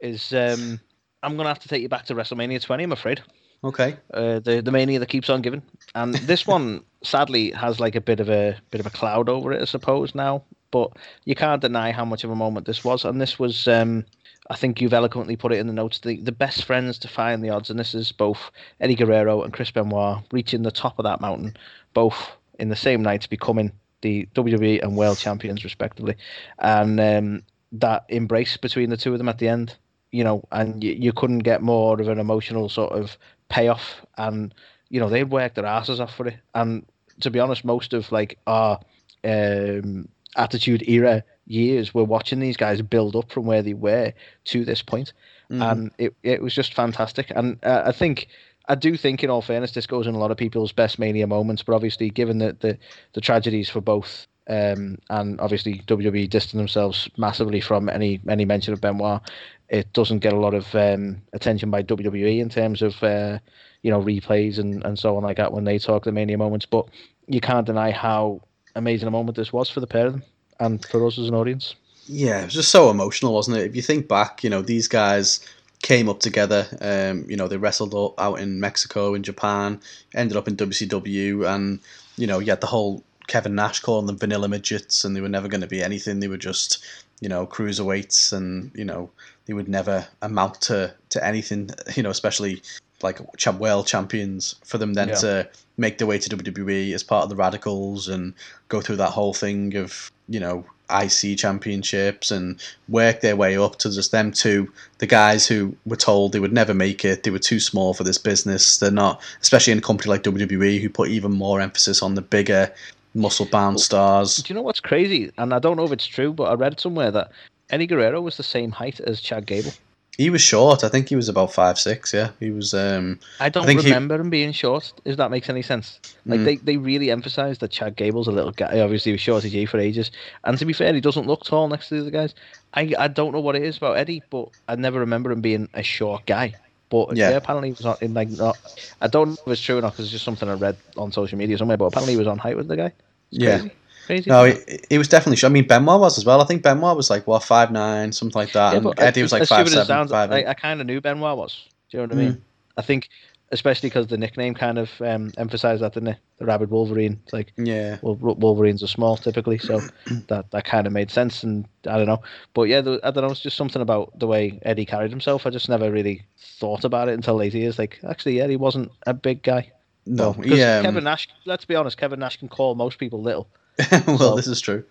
is 0.00 0.32
um, 0.32 0.80
I'm 1.22 1.36
gonna 1.36 1.48
have 1.48 1.60
to 1.60 1.68
take 1.68 1.82
you 1.82 1.88
back 1.88 2.06
to 2.06 2.14
WrestleMania 2.14 2.62
20. 2.62 2.84
I'm 2.84 2.92
afraid. 2.92 3.22
Okay, 3.64 3.96
uh, 4.14 4.38
the 4.38 4.60
the 4.62 4.70
mania 4.70 4.98
that 5.00 5.08
keeps 5.08 5.28
on 5.30 5.42
giving. 5.42 5.62
And 5.94 6.14
this 6.14 6.46
one, 6.46 6.84
sadly, 7.02 7.50
has 7.52 7.80
like 7.80 7.96
a 7.96 8.00
bit 8.00 8.20
of 8.20 8.28
a 8.28 8.56
bit 8.70 8.80
of 8.80 8.86
a 8.86 8.90
cloud 8.90 9.28
over 9.28 9.52
it, 9.52 9.62
I 9.62 9.64
suppose 9.64 10.14
now. 10.14 10.44
But 10.70 10.92
you 11.24 11.34
can't 11.34 11.62
deny 11.62 11.92
how 11.92 12.04
much 12.04 12.24
of 12.24 12.30
a 12.30 12.36
moment 12.36 12.66
this 12.66 12.84
was. 12.84 13.04
And 13.04 13.20
this 13.20 13.38
was, 13.38 13.66
um, 13.68 14.04
I 14.50 14.56
think 14.56 14.80
you've 14.80 14.92
eloquently 14.92 15.36
put 15.36 15.52
it 15.52 15.58
in 15.58 15.66
the 15.66 15.72
notes, 15.72 16.00
the 16.00 16.20
the 16.20 16.32
best 16.32 16.64
friends 16.64 16.98
to 16.98 17.08
find 17.08 17.42
the 17.42 17.50
odds. 17.50 17.70
And 17.70 17.78
this 17.78 17.94
is 17.94 18.12
both 18.12 18.50
Eddie 18.80 18.94
Guerrero 18.94 19.42
and 19.42 19.52
Chris 19.52 19.70
Benoit 19.70 20.18
reaching 20.32 20.62
the 20.62 20.70
top 20.70 20.98
of 20.98 21.04
that 21.04 21.20
mountain, 21.20 21.56
both 21.94 22.36
in 22.58 22.68
the 22.68 22.76
same 22.76 23.02
night, 23.02 23.28
becoming 23.30 23.72
the 24.00 24.28
WWE 24.34 24.82
and 24.82 24.96
World 24.96 25.18
Champions 25.18 25.64
respectively. 25.64 26.16
And 26.58 27.00
um, 27.00 27.42
that 27.72 28.04
embrace 28.08 28.56
between 28.56 28.90
the 28.90 28.96
two 28.96 29.12
of 29.12 29.18
them 29.18 29.28
at 29.28 29.38
the 29.38 29.48
end. 29.48 29.76
You 30.10 30.24
know, 30.24 30.42
and 30.50 30.82
you, 30.82 30.92
you 30.92 31.12
couldn't 31.12 31.40
get 31.40 31.60
more 31.60 32.00
of 32.00 32.08
an 32.08 32.18
emotional 32.18 32.70
sort 32.70 32.92
of 32.92 33.18
payoff 33.48 34.04
and 34.16 34.54
you 34.90 35.00
know 35.00 35.08
they'd 35.08 35.30
worked 35.30 35.56
their 35.56 35.66
asses 35.66 36.00
off 36.00 36.14
for 36.14 36.28
it 36.28 36.36
and 36.54 36.84
to 37.20 37.30
be 37.30 37.40
honest 37.40 37.64
most 37.64 37.92
of 37.92 38.10
like 38.12 38.38
our 38.46 38.78
um 39.24 40.08
attitude 40.36 40.88
era 40.88 41.22
years 41.46 41.94
we're 41.94 42.04
watching 42.04 42.40
these 42.40 42.56
guys 42.56 42.82
build 42.82 43.16
up 43.16 43.30
from 43.32 43.46
where 43.46 43.62
they 43.62 43.74
were 43.74 44.12
to 44.44 44.64
this 44.64 44.82
point 44.82 45.12
Mhm. 45.50 45.72
and 45.72 45.90
it, 45.96 46.14
it 46.22 46.42
was 46.42 46.54
just 46.54 46.74
fantastic 46.74 47.32
and 47.34 47.58
uh, 47.64 47.82
i 47.86 47.92
think 47.92 48.28
i 48.68 48.74
do 48.74 48.98
think 48.98 49.24
in 49.24 49.30
all 49.30 49.40
fairness 49.40 49.72
this 49.72 49.86
goes 49.86 50.06
in 50.06 50.14
a 50.14 50.18
lot 50.18 50.30
of 50.30 50.36
people's 50.36 50.72
best 50.72 50.98
mania 50.98 51.26
moments 51.26 51.62
but 51.62 51.74
obviously 51.74 52.10
given 52.10 52.38
the 52.38 52.54
the, 52.60 52.78
the 53.14 53.20
tragedies 53.22 53.70
for 53.70 53.80
both 53.80 54.26
um, 54.50 54.96
and 55.10 55.38
obviously 55.40 55.82
WWE 55.86 56.28
distanced 56.28 56.56
themselves 56.56 57.08
massively 57.18 57.60
from 57.60 57.88
any 57.90 58.18
any 58.28 58.46
mention 58.46 58.72
of 58.72 58.80
Benoit. 58.80 59.20
It 59.68 59.92
doesn't 59.92 60.20
get 60.20 60.32
a 60.32 60.38
lot 60.38 60.54
of 60.54 60.74
um, 60.74 61.20
attention 61.34 61.70
by 61.70 61.82
WWE 61.82 62.40
in 62.40 62.48
terms 62.48 62.80
of 62.80 63.02
uh, 63.02 63.40
you 63.82 63.90
know 63.90 64.00
replays 64.00 64.58
and, 64.58 64.82
and 64.86 64.98
so 64.98 65.16
on 65.18 65.22
like 65.22 65.36
that 65.36 65.52
when 65.52 65.64
they 65.64 65.78
talk 65.78 66.04
the 66.04 66.12
mania 66.12 66.38
moments. 66.38 66.64
But 66.64 66.86
you 67.26 67.40
can't 67.40 67.66
deny 67.66 67.90
how 67.90 68.40
amazing 68.74 69.08
a 69.08 69.10
moment 69.10 69.36
this 69.36 69.52
was 69.52 69.68
for 69.70 69.80
the 69.80 69.86
pair 69.86 70.06
of 70.06 70.12
them 70.12 70.22
and 70.60 70.84
for 70.84 71.06
us 71.06 71.18
as 71.18 71.28
an 71.28 71.34
audience. 71.34 71.74
yeah, 72.06 72.40
it 72.40 72.44
was 72.46 72.54
just 72.54 72.70
so 72.70 72.90
emotional, 72.90 73.34
wasn't 73.34 73.56
it? 73.58 73.66
If 73.66 73.76
you 73.76 73.82
think 73.82 74.08
back, 74.08 74.42
you 74.42 74.50
know 74.50 74.62
these 74.62 74.88
guys 74.88 75.40
came 75.82 76.08
up 76.08 76.20
together. 76.20 76.66
Um, 76.80 77.24
you 77.28 77.36
know 77.36 77.48
they 77.48 77.56
wrestled 77.56 78.14
out 78.18 78.40
in 78.40 78.60
Mexico, 78.60 79.14
in 79.14 79.22
Japan, 79.22 79.80
ended 80.14 80.36
up 80.36 80.48
in 80.48 80.56
WCW, 80.56 81.46
and 81.48 81.80
you 82.16 82.26
know 82.26 82.38
you 82.38 82.50
had 82.50 82.60
the 82.60 82.66
whole 82.66 83.02
Kevin 83.28 83.54
Nash 83.54 83.80
calling 83.80 84.06
them 84.06 84.18
vanilla 84.18 84.48
midgets, 84.48 85.04
and 85.04 85.14
they 85.14 85.20
were 85.20 85.28
never 85.28 85.48
going 85.48 85.60
to 85.60 85.66
be 85.66 85.82
anything. 85.82 86.20
They 86.20 86.28
were 86.28 86.38
just 86.38 86.84
you 87.20 87.28
know 87.28 87.46
cruiserweights, 87.46 88.32
and 88.32 88.72
you 88.74 88.84
know 88.84 89.10
they 89.46 89.54
would 89.54 89.68
never 89.68 90.06
amount 90.22 90.60
to 90.62 90.94
to 91.10 91.24
anything. 91.24 91.70
You 91.94 92.02
know, 92.02 92.10
especially 92.10 92.62
like 93.02 93.20
champ 93.36 93.60
world 93.60 93.86
champions 93.86 94.56
for 94.64 94.78
them 94.78 94.94
then 94.94 95.08
Yeah. 95.08 95.14
to 95.16 95.48
make 95.76 95.98
their 95.98 96.06
way 96.06 96.18
to 96.18 96.28
WWE 96.28 96.92
as 96.92 97.02
part 97.02 97.22
of 97.24 97.28
the 97.30 97.36
Radicalz 97.36 98.08
and 98.08 98.34
go 98.68 98.80
through 98.80 98.96
that 98.96 99.10
whole 99.10 99.32
thing 99.32 99.76
of 99.76 100.10
you 100.28 100.40
know 100.40 100.64
IC 100.90 101.36
championships 101.36 102.30
and 102.30 102.58
work 102.88 103.20
their 103.20 103.36
way 103.36 103.58
up 103.58 103.76
to 103.76 103.90
just 103.90 104.10
them 104.10 104.32
two, 104.32 104.72
the 104.98 105.06
guys 105.06 105.46
who 105.46 105.76
were 105.84 105.96
told 105.96 106.32
they 106.32 106.40
would 106.40 106.52
never 106.52 106.72
make 106.72 107.04
it, 107.04 107.22
they 107.24 107.30
were 107.30 107.38
too 107.38 107.60
small 107.60 107.92
for 107.92 108.04
this 108.04 108.16
business. 108.16 108.78
They're 108.78 108.90
not, 108.90 109.20
especially 109.42 109.72
in 109.72 109.78
a 109.78 109.82
company 109.82 110.08
like 110.08 110.22
WWE 110.22 110.80
who 110.80 110.88
put 110.88 111.10
even 111.10 111.32
more 111.32 111.60
emphasis 111.60 112.02
on 112.02 112.14
the 112.14 112.22
bigger 112.22 112.72
muscle 113.14 113.44
bound 113.46 113.80
stars. 113.80 114.36
Do 114.38 114.50
you 114.52 114.54
know 114.54 114.62
what's 114.62 114.80
crazy? 114.80 115.30
And 115.36 115.52
I 115.52 115.58
don't 115.58 115.76
know 115.76 115.84
if 115.84 115.92
it's 115.92 116.06
true, 116.06 116.32
but 116.32 116.44
I 116.44 116.54
read 116.54 116.80
somewhere 116.80 117.10
that 117.10 117.32
Eddie 117.68 117.86
Guerrero 117.86 118.22
was 118.22 118.38
the 118.38 118.42
same 118.42 118.70
height 118.70 118.98
as 119.00 119.20
Chad 119.20 119.44
Gable. 119.44 119.72
He 120.18 120.30
was 120.30 120.42
short. 120.42 120.82
I 120.82 120.88
think 120.88 121.08
he 121.08 121.14
was 121.16 121.28
about 121.28 121.52
five 121.52 121.78
six. 121.78 122.12
Yeah, 122.12 122.30
he 122.40 122.50
was. 122.50 122.74
um 122.74 123.20
I 123.38 123.48
don't 123.48 123.64
think 123.64 123.80
he- 123.82 123.86
remember 123.86 124.16
him 124.16 124.30
being 124.30 124.50
short. 124.50 124.92
If 125.04 125.16
that 125.16 125.30
makes 125.30 125.48
any 125.48 125.62
sense, 125.62 126.00
like 126.26 126.40
Mm. 126.40 126.44
they, 126.44 126.56
they 126.56 126.76
really 126.76 127.12
emphasised 127.12 127.60
that 127.60 127.70
Chad 127.70 127.94
Gable's 127.94 128.26
a 128.26 128.32
little 128.32 128.50
guy. 128.50 128.80
Obviously, 128.80 129.10
he 129.10 129.14
was 129.14 129.20
short 129.20 129.44
as 129.44 129.52
G 129.52 129.64
for 129.64 129.78
ages, 129.78 130.10
and 130.42 130.58
to 130.58 130.64
be 130.66 130.72
fair, 130.72 130.92
he 130.92 131.00
doesn't 131.00 131.28
look 131.28 131.44
tall 131.44 131.68
next 131.68 131.88
to 131.88 131.94
the 131.94 132.00
other 132.00 132.10
guys. 132.10 132.34
I 132.74 132.92
I 132.98 133.06
don't 133.06 133.32
know 133.32 133.40
what 133.40 133.54
it 133.54 133.62
is 133.62 133.76
about 133.76 133.96
Eddie, 133.96 134.24
but 134.28 134.48
I 134.66 134.74
never 134.74 134.98
remember 134.98 135.30
him 135.30 135.40
being 135.40 135.68
a 135.72 135.84
short 135.84 136.26
guy. 136.26 136.54
But 136.90 137.16
Yeah. 137.16 137.30
yeah, 137.30 137.36
apparently 137.36 137.68
he 137.68 137.74
was 137.74 137.86
on 137.86 137.96
in 138.00 138.12
like 138.14 138.28
not. 138.30 138.56
I 139.00 139.06
don't 139.06 139.28
know 139.30 139.36
if 139.46 139.52
it's 139.52 139.60
true 139.62 139.78
or 139.78 139.82
not 139.82 139.92
because 139.92 140.06
it's 140.06 140.12
just 140.12 140.24
something 140.24 140.48
I 140.48 140.54
read 140.54 140.76
on 140.96 141.12
social 141.12 141.38
media 141.38 141.56
somewhere. 141.58 141.76
But 141.76 141.86
apparently 141.86 142.14
he 142.14 142.18
was 142.18 142.26
on 142.26 142.38
height 142.38 142.56
with 142.56 142.66
the 142.66 142.76
guy. 142.76 142.92
It's 143.30 143.44
Yeah. 143.44 143.58
crazy. 143.60 143.72
Crazy. 144.08 144.28
No, 144.30 144.44
he, 144.44 144.54
he 144.90 144.98
was 144.98 145.06
definitely. 145.06 145.36
short. 145.36 145.52
I 145.52 145.54
mean, 145.54 145.66
Benoit 145.68 146.00
was 146.00 146.18
as 146.18 146.24
well. 146.24 146.40
I 146.40 146.44
think 146.44 146.62
Benoit 146.64 146.96
was 146.96 147.10
like 147.10 147.26
what 147.26 147.44
five 147.44 147.70
nine, 147.70 148.10
something 148.12 148.38
like 148.38 148.52
that, 148.52 148.72
Yeah, 148.72 148.78
and 148.88 148.98
Eddie 148.98 149.22
was 149.22 149.30
like 149.32 149.42
as 149.42 149.48
five 149.48 149.66
it 149.66 149.70
seven, 149.70 149.86
sounds, 149.86 150.10
five 150.10 150.32
I, 150.32 150.38
eight. 150.38 150.46
I 150.46 150.54
kind 150.54 150.80
of 150.80 150.86
knew 150.88 151.00
Benoit 151.00 151.36
was. 151.36 151.68
Do 151.90 151.98
you 151.98 152.06
know 152.06 152.14
what 152.14 152.18
I 152.20 152.24
mean? 152.26 152.42
I 152.76 152.82
think 152.82 153.08
especially 153.50 153.88
because 153.88 154.08
the 154.08 154.18
nickname 154.18 154.54
kind 154.54 154.78
of 154.78 154.90
um, 155.00 155.32
emphasized 155.38 155.82
that, 155.82 155.94
didn't 155.94 156.08
it? 156.10 156.18
The 156.38 156.44
rabid 156.44 156.70
Wolverine. 156.70 157.18
It's 157.24 157.32
like 157.32 157.52
Yeah. 157.56 157.98
well, 158.02 158.14
Wolverines 158.16 158.82
are 158.82 158.88
small 158.88 159.16
typically, 159.16 159.58
so 159.58 159.80
that 160.28 160.50
that 160.50 160.64
kind 160.64 160.86
of 160.86 160.92
made 160.92 161.10
sense. 161.10 161.42
And 161.42 161.66
I 161.86 161.96
don't 161.96 162.06
know, 162.06 162.22
but 162.54 162.64
yeah, 162.64 162.80
there, 162.80 162.98
I 163.02 163.10
don't 163.10 163.24
know. 163.24 163.30
It's 163.30 163.40
just 163.40 163.56
something 163.56 163.82
about 163.82 164.18
the 164.18 164.26
way 164.26 164.58
Eddie 164.62 164.86
carried 164.86 165.10
himself. 165.10 165.46
I 165.46 165.50
just 165.50 165.68
never 165.68 165.90
really 165.90 166.24
thought 166.38 166.84
about 166.84 167.08
it 167.08 167.14
until 167.14 167.36
later 167.36 167.58
years. 167.58 167.78
Like, 167.78 167.98
actually, 168.08 168.40
Eddie 168.40 168.56
wasn't 168.56 168.90
a 169.06 169.14
big 169.14 169.42
guy. 169.42 169.72
No, 170.06 170.30
Well, 170.30 170.46
yeah. 170.46 170.82
Kevin 170.82 171.04
Nash. 171.04 171.28
Let's 171.44 171.64
be 171.64 171.74
honest, 171.74 171.98
Kevin 171.98 172.20
Nash 172.20 172.38
can 172.38 172.48
call 172.48 172.74
most 172.74 172.98
people 172.98 173.22
little. 173.22 173.48
well, 174.06 174.18
So- 174.18 174.36
this 174.36 174.46
is 174.46 174.60
true. 174.60 174.84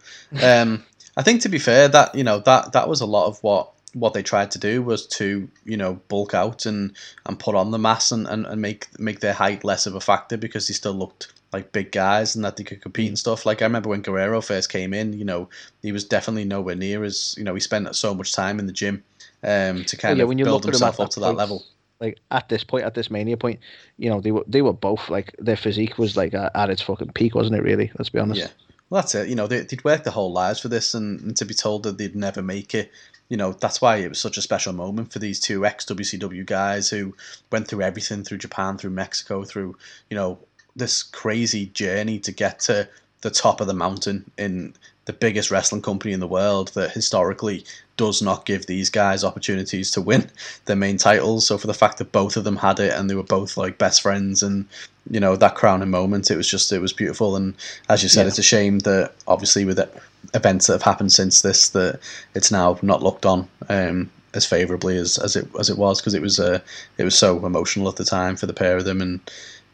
Um, 0.44 0.84
I 1.16 1.24
think 1.24 1.42
to 1.42 1.50
be 1.50 1.60
fair, 1.60 1.88
that 1.88 2.14
you 2.14 2.24
know 2.24 2.40
that 2.40 2.74
that 2.74 2.88
was 2.88 3.02
a 3.02 3.06
lot 3.06 3.28
of 3.28 3.42
what 3.44 3.72
what 3.94 4.14
they 4.14 4.22
tried 4.22 4.52
to 4.52 4.60
do 4.60 4.84
was 4.84 5.08
to 5.08 5.50
you 5.66 5.78
know 5.78 5.96
bulk 6.10 6.34
out 6.34 6.66
and 6.66 6.96
and 7.26 7.40
put 7.40 7.56
on 7.56 7.72
the 7.72 7.80
mass 7.80 8.12
and, 8.12 8.28
and, 8.28 8.46
and 8.46 8.62
make 8.62 8.88
make 9.00 9.20
their 9.20 9.34
height 9.34 9.64
less 9.64 9.88
of 9.88 9.96
a 9.96 10.00
factor 10.00 10.38
because 10.38 10.68
they 10.68 10.74
still 10.74 10.94
looked 10.94 11.34
like 11.54 11.72
big 11.72 11.92
guys 11.92 12.36
and 12.36 12.44
that 12.46 12.58
they 12.58 12.64
could 12.64 12.82
compete 12.82 13.08
and 13.08 13.18
stuff. 13.18 13.46
Like 13.46 13.62
I 13.62 13.66
remember 13.66 13.90
when 13.90 14.02
Guerrero 14.02 14.42
first 14.42 14.70
came 14.70 14.94
in, 14.94 15.14
you 15.14 15.26
know, 15.26 15.50
he 15.82 15.92
was 15.92 16.04
definitely 16.04 16.46
nowhere 16.46 16.76
near 16.76 17.04
as 17.04 17.34
you 17.38 17.44
know 17.44 17.54
he 17.56 17.60
spent 17.60 17.96
so 17.96 18.14
much 18.14 18.34
time 18.34 18.60
in 18.60 18.68
the 18.68 18.74
gym 18.74 19.04
um, 19.44 19.84
to 19.86 19.98
kind 19.98 20.18
yeah, 20.18 20.24
of 20.24 20.30
build 20.30 20.40
look 20.40 20.58
at 20.58 20.62
them 20.64 20.72
himself 20.72 21.00
up 21.00 21.10
to 21.12 21.20
that 21.22 21.28
point, 21.28 21.38
level. 21.38 21.66
like 22.00 22.20
at 22.32 22.50
this 22.50 22.64
point, 22.64 22.86
at 22.86 22.94
this 22.94 23.10
mania 23.10 23.38
point, 23.38 23.60
you 23.98 24.10
know, 24.10 24.20
they 24.22 24.32
were 24.32 24.44
they 24.48 24.62
were 24.62 24.74
both 24.74 25.10
like 25.10 25.34
their 25.40 25.58
physique 25.58 25.98
was 25.98 26.18
like 26.18 26.34
at, 26.34 26.52
at 26.56 26.70
its 26.70 26.82
fucking 26.82 27.14
peak, 27.14 27.34
wasn't 27.34 27.56
it? 27.56 27.64
Really, 27.64 27.92
let's 27.98 28.10
be 28.10 28.20
honest. 28.20 28.42
Yeah. 28.42 28.48
Well, 28.90 29.02
that's 29.02 29.16
it. 29.16 29.28
You 29.28 29.36
know, 29.36 29.48
they, 29.48 29.62
they'd 29.62 29.84
worked 29.84 30.06
their 30.06 30.14
whole 30.14 30.32
lives 30.32 30.60
for 30.60 30.70
this, 30.70 30.94
and, 30.94 31.20
and 31.22 31.38
to 31.38 31.46
be 31.46 31.54
told 31.54 31.84
that 31.84 31.98
they'd 31.98 32.16
never 32.16 32.42
make 32.42 32.74
it, 32.74 32.92
you 33.30 33.36
know, 33.36 33.52
that's 33.52 33.82
why 33.82 33.98
it 33.98 34.10
was 34.10 34.20
such 34.20 34.38
a 34.38 34.42
special 34.42 34.74
moment 34.74 35.12
for 35.12 35.20
these 35.20 35.40
two 35.40 35.66
ex 35.66 35.86
WCW 35.86 36.46
guys 36.46 36.90
who 36.90 37.14
went 37.52 37.68
through 37.68 37.82
everything 37.82 38.24
through 38.24 38.38
Japan, 38.38 38.78
through 38.78 38.92
Mexico, 38.92 39.44
through, 39.44 39.76
you 40.10 40.16
know, 40.16 40.40
this 40.76 41.04
crazy 41.04 41.66
journey 41.68 42.20
to 42.20 42.32
get 42.32 42.60
to 42.62 42.88
the 43.22 43.32
top 43.32 43.60
of 43.60 43.68
the 43.68 43.74
mountain 43.74 44.30
in 44.38 44.74
the 45.08 45.14
biggest 45.14 45.50
wrestling 45.50 45.82
company 45.82 46.14
in 46.14 46.20
the 46.20 46.28
world 46.28 46.68
that 46.76 46.92
historically 46.92 47.66
does 47.96 48.22
not 48.22 48.46
give 48.46 48.68
these 48.68 48.90
guys 48.90 49.24
opportunities 49.24 49.90
to 49.92 50.02
win 50.02 50.30
their 50.66 50.76
main 50.76 50.98
titles. 50.98 51.48
So 51.48 51.58
for 51.58 51.68
the 51.68 51.74
fact 51.74 51.98
that 51.98 52.12
both 52.12 52.38
of 52.38 52.44
them 52.44 52.58
had 52.58 52.80
it 52.80 52.94
and 52.94 53.10
they 53.10 53.16
were 53.16 53.24
both 53.24 53.58
like 53.58 53.78
best 53.80 54.02
friends 54.02 54.44
and 54.44 54.66
you 55.10 55.22
know 55.22 55.38
that 55.38 55.56
crowning 55.56 55.90
moment, 55.90 56.30
it 56.30 56.36
was 56.36 56.50
just 56.50 56.72
it 56.72 56.80
was 56.82 56.94
beautiful. 56.94 57.36
And 57.36 57.56
as 57.90 58.04
you 58.04 58.10
said, 58.10 58.24
Yeah. 58.24 58.28
it's 58.28 58.40
a 58.40 58.44
shame 58.44 58.80
that 58.80 59.14
obviously 59.28 59.66
with 59.66 59.78
the 59.78 59.90
events 60.34 60.68
that 60.68 60.74
have 60.74 60.82
happened 60.84 61.14
since 61.14 61.42
this, 61.42 61.70
that 61.70 62.00
it's 62.36 62.52
now 62.52 62.78
not 62.82 63.02
looked 63.02 63.26
on 63.26 63.48
um, 63.70 64.12
as 64.34 64.46
favourably 64.46 64.98
as, 64.98 65.18
as 65.18 65.38
it 65.38 65.48
as 65.58 65.70
it 65.70 65.78
was 65.78 66.02
because 66.02 66.14
it 66.14 66.22
was 66.22 66.40
uh, 66.40 66.60
it 66.98 67.06
was 67.06 67.18
so 67.18 67.46
emotional 67.46 67.88
at 67.88 67.96
the 67.96 68.04
time 68.04 68.36
for 68.36 68.46
the 68.46 68.54
pair 68.54 68.76
of 68.76 68.84
them, 68.84 69.02
and 69.02 69.22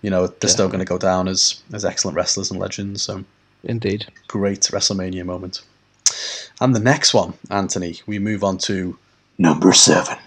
you 0.04 0.12
know 0.12 0.28
they're 0.28 0.50
still 0.52 0.68
going 0.68 0.80
to 0.80 0.86
go 0.86 1.00
down 1.00 1.28
as 1.28 1.62
as 1.74 1.84
excellent 1.84 2.16
wrestlers 2.16 2.52
and 2.52 2.60
legends. 2.60 3.02
So 3.02 3.24
Indeed. 3.64 4.08
great 4.28 4.62
WrestleMania 4.62 5.26
moment. 5.26 5.62
And 6.60 6.76
the 6.76 6.80
next 6.80 7.14
one, 7.14 7.34
Anthony, 7.50 8.02
we 8.06 8.20
move 8.20 8.44
on 8.44 8.58
to 8.60 8.98
number 9.38 9.74
seven, 9.74 10.18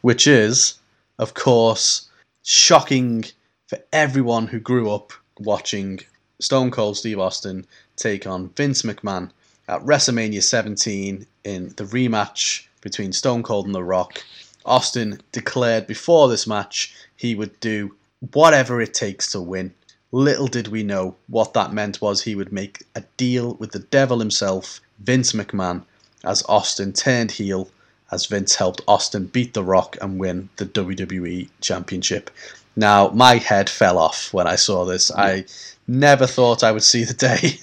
which 0.00 0.26
is, 0.26 0.78
of 1.18 1.34
course, 1.34 2.08
shocking 2.42 3.24
for 3.66 3.78
everyone 3.92 4.46
who 4.46 4.58
grew 4.58 4.90
up 4.90 5.12
watching 5.38 6.00
Stone 6.40 6.70
Cold 6.70 6.96
Steve 6.96 7.18
Austin 7.18 7.66
take 7.96 8.26
on 8.26 8.48
Vince 8.50 8.82
McMahon 8.82 9.30
at 9.68 9.82
WrestleMania 9.82 10.42
17 10.42 11.26
in 11.44 11.68
the 11.76 11.84
rematch 11.84 12.66
between 12.80 13.12
Stone 13.12 13.42
Cold 13.42 13.66
and 13.66 13.74
The 13.74 13.84
Rock. 13.84 14.24
Austin 14.64 15.20
declared 15.32 15.86
before 15.86 16.28
this 16.28 16.46
match 16.46 16.94
he 17.16 17.34
would 17.34 17.58
do 17.60 17.94
whatever 18.32 18.80
it 18.80 18.94
takes 18.94 19.32
to 19.32 19.40
win. 19.40 19.74
Little 20.10 20.46
did 20.46 20.68
we 20.68 20.82
know 20.82 21.16
what 21.26 21.52
that 21.54 21.72
meant 21.72 22.00
was 22.00 22.22
he 22.22 22.34
would 22.34 22.52
make 22.52 22.84
a 22.94 23.02
deal 23.16 23.54
with 23.54 23.72
the 23.72 23.78
devil 23.78 24.18
himself, 24.18 24.80
Vince 25.00 25.32
McMahon, 25.32 25.84
as 26.24 26.42
Austin 26.48 26.92
turned 26.92 27.32
heel, 27.32 27.68
as 28.10 28.26
Vince 28.26 28.54
helped 28.54 28.80
Austin 28.88 29.26
beat 29.26 29.52
The 29.52 29.62
Rock 29.62 29.98
and 30.00 30.18
win 30.18 30.48
the 30.56 30.64
WWE 30.66 31.48
Championship. 31.60 32.30
Now, 32.74 33.08
my 33.08 33.36
head 33.36 33.68
fell 33.68 33.98
off 33.98 34.32
when 34.32 34.46
I 34.46 34.56
saw 34.56 34.84
this. 34.84 35.10
I 35.10 35.44
never 35.86 36.26
thought 36.26 36.62
I 36.62 36.72
would 36.72 36.82
see 36.82 37.04
the 37.04 37.14
day 37.14 37.58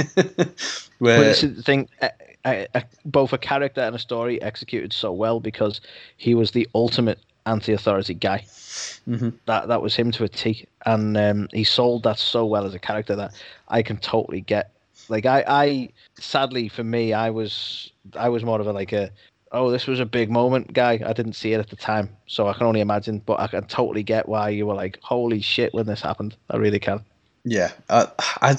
where 1.00 1.24
this 1.24 1.44
is 1.44 1.56
the 1.56 1.64
thing. 1.64 1.90
uh, 2.02 2.10
uh, 2.76 2.82
both 3.06 3.34
a 3.34 3.38
character 3.38 3.82
and 3.82 3.96
a 3.96 4.00
story 4.00 4.42
executed 4.42 4.94
so 4.94 5.12
well 5.12 5.40
because 5.40 5.82
he 6.18 6.36
was 6.36 6.52
the 6.52 6.68
ultimate 6.76 7.20
anti-authority 7.46 8.14
guy. 8.14 8.46
Mhm. 9.08 9.34
That 9.46 9.68
that 9.68 9.82
was 9.82 9.96
him 9.96 10.12
to 10.12 10.24
a 10.24 10.28
T, 10.28 10.66
and 10.86 11.18
um, 11.18 11.48
he 11.54 11.64
sold 11.64 12.04
that 12.04 12.20
so 12.20 12.46
well 12.46 12.66
as 12.66 12.74
a 12.74 12.80
character 12.80 13.16
that 13.16 13.34
I 13.70 13.82
can 13.82 13.98
totally 13.98 14.42
get. 14.42 14.72
Like 15.10 15.26
I, 15.26 15.44
I 15.48 15.90
sadly 16.20 16.68
for 16.70 16.84
me, 16.84 17.14
I 17.14 17.30
was 17.30 17.92
I 18.18 18.30
was 18.30 18.44
more 18.44 18.60
of 18.60 18.68
a 18.68 18.74
like 18.74 18.92
a 18.92 19.12
oh 19.52 19.70
this 19.70 19.88
was 19.88 20.00
a 20.00 20.06
big 20.06 20.30
moment 20.30 20.74
guy. 20.74 21.00
I 21.06 21.14
didn't 21.14 21.34
see 21.34 21.54
it 21.54 21.60
at 21.60 21.70
the 21.70 21.76
time, 21.76 22.10
so 22.28 22.48
I 22.48 22.54
can 22.54 22.66
only 22.66 22.82
imagine. 22.82 23.20
But 23.20 23.40
I 23.40 23.48
can 23.48 23.66
totally 23.66 24.04
get 24.04 24.28
why 24.28 24.50
you 24.50 24.66
were 24.66 24.74
like 24.74 25.00
holy 25.02 25.42
shit 25.42 25.74
when 25.74 25.86
this 25.86 26.02
happened. 26.02 26.36
I 26.50 26.58
really 26.58 26.80
can. 26.80 27.02
Yeah, 27.44 27.72
uh, 27.90 28.08
I, 28.42 28.58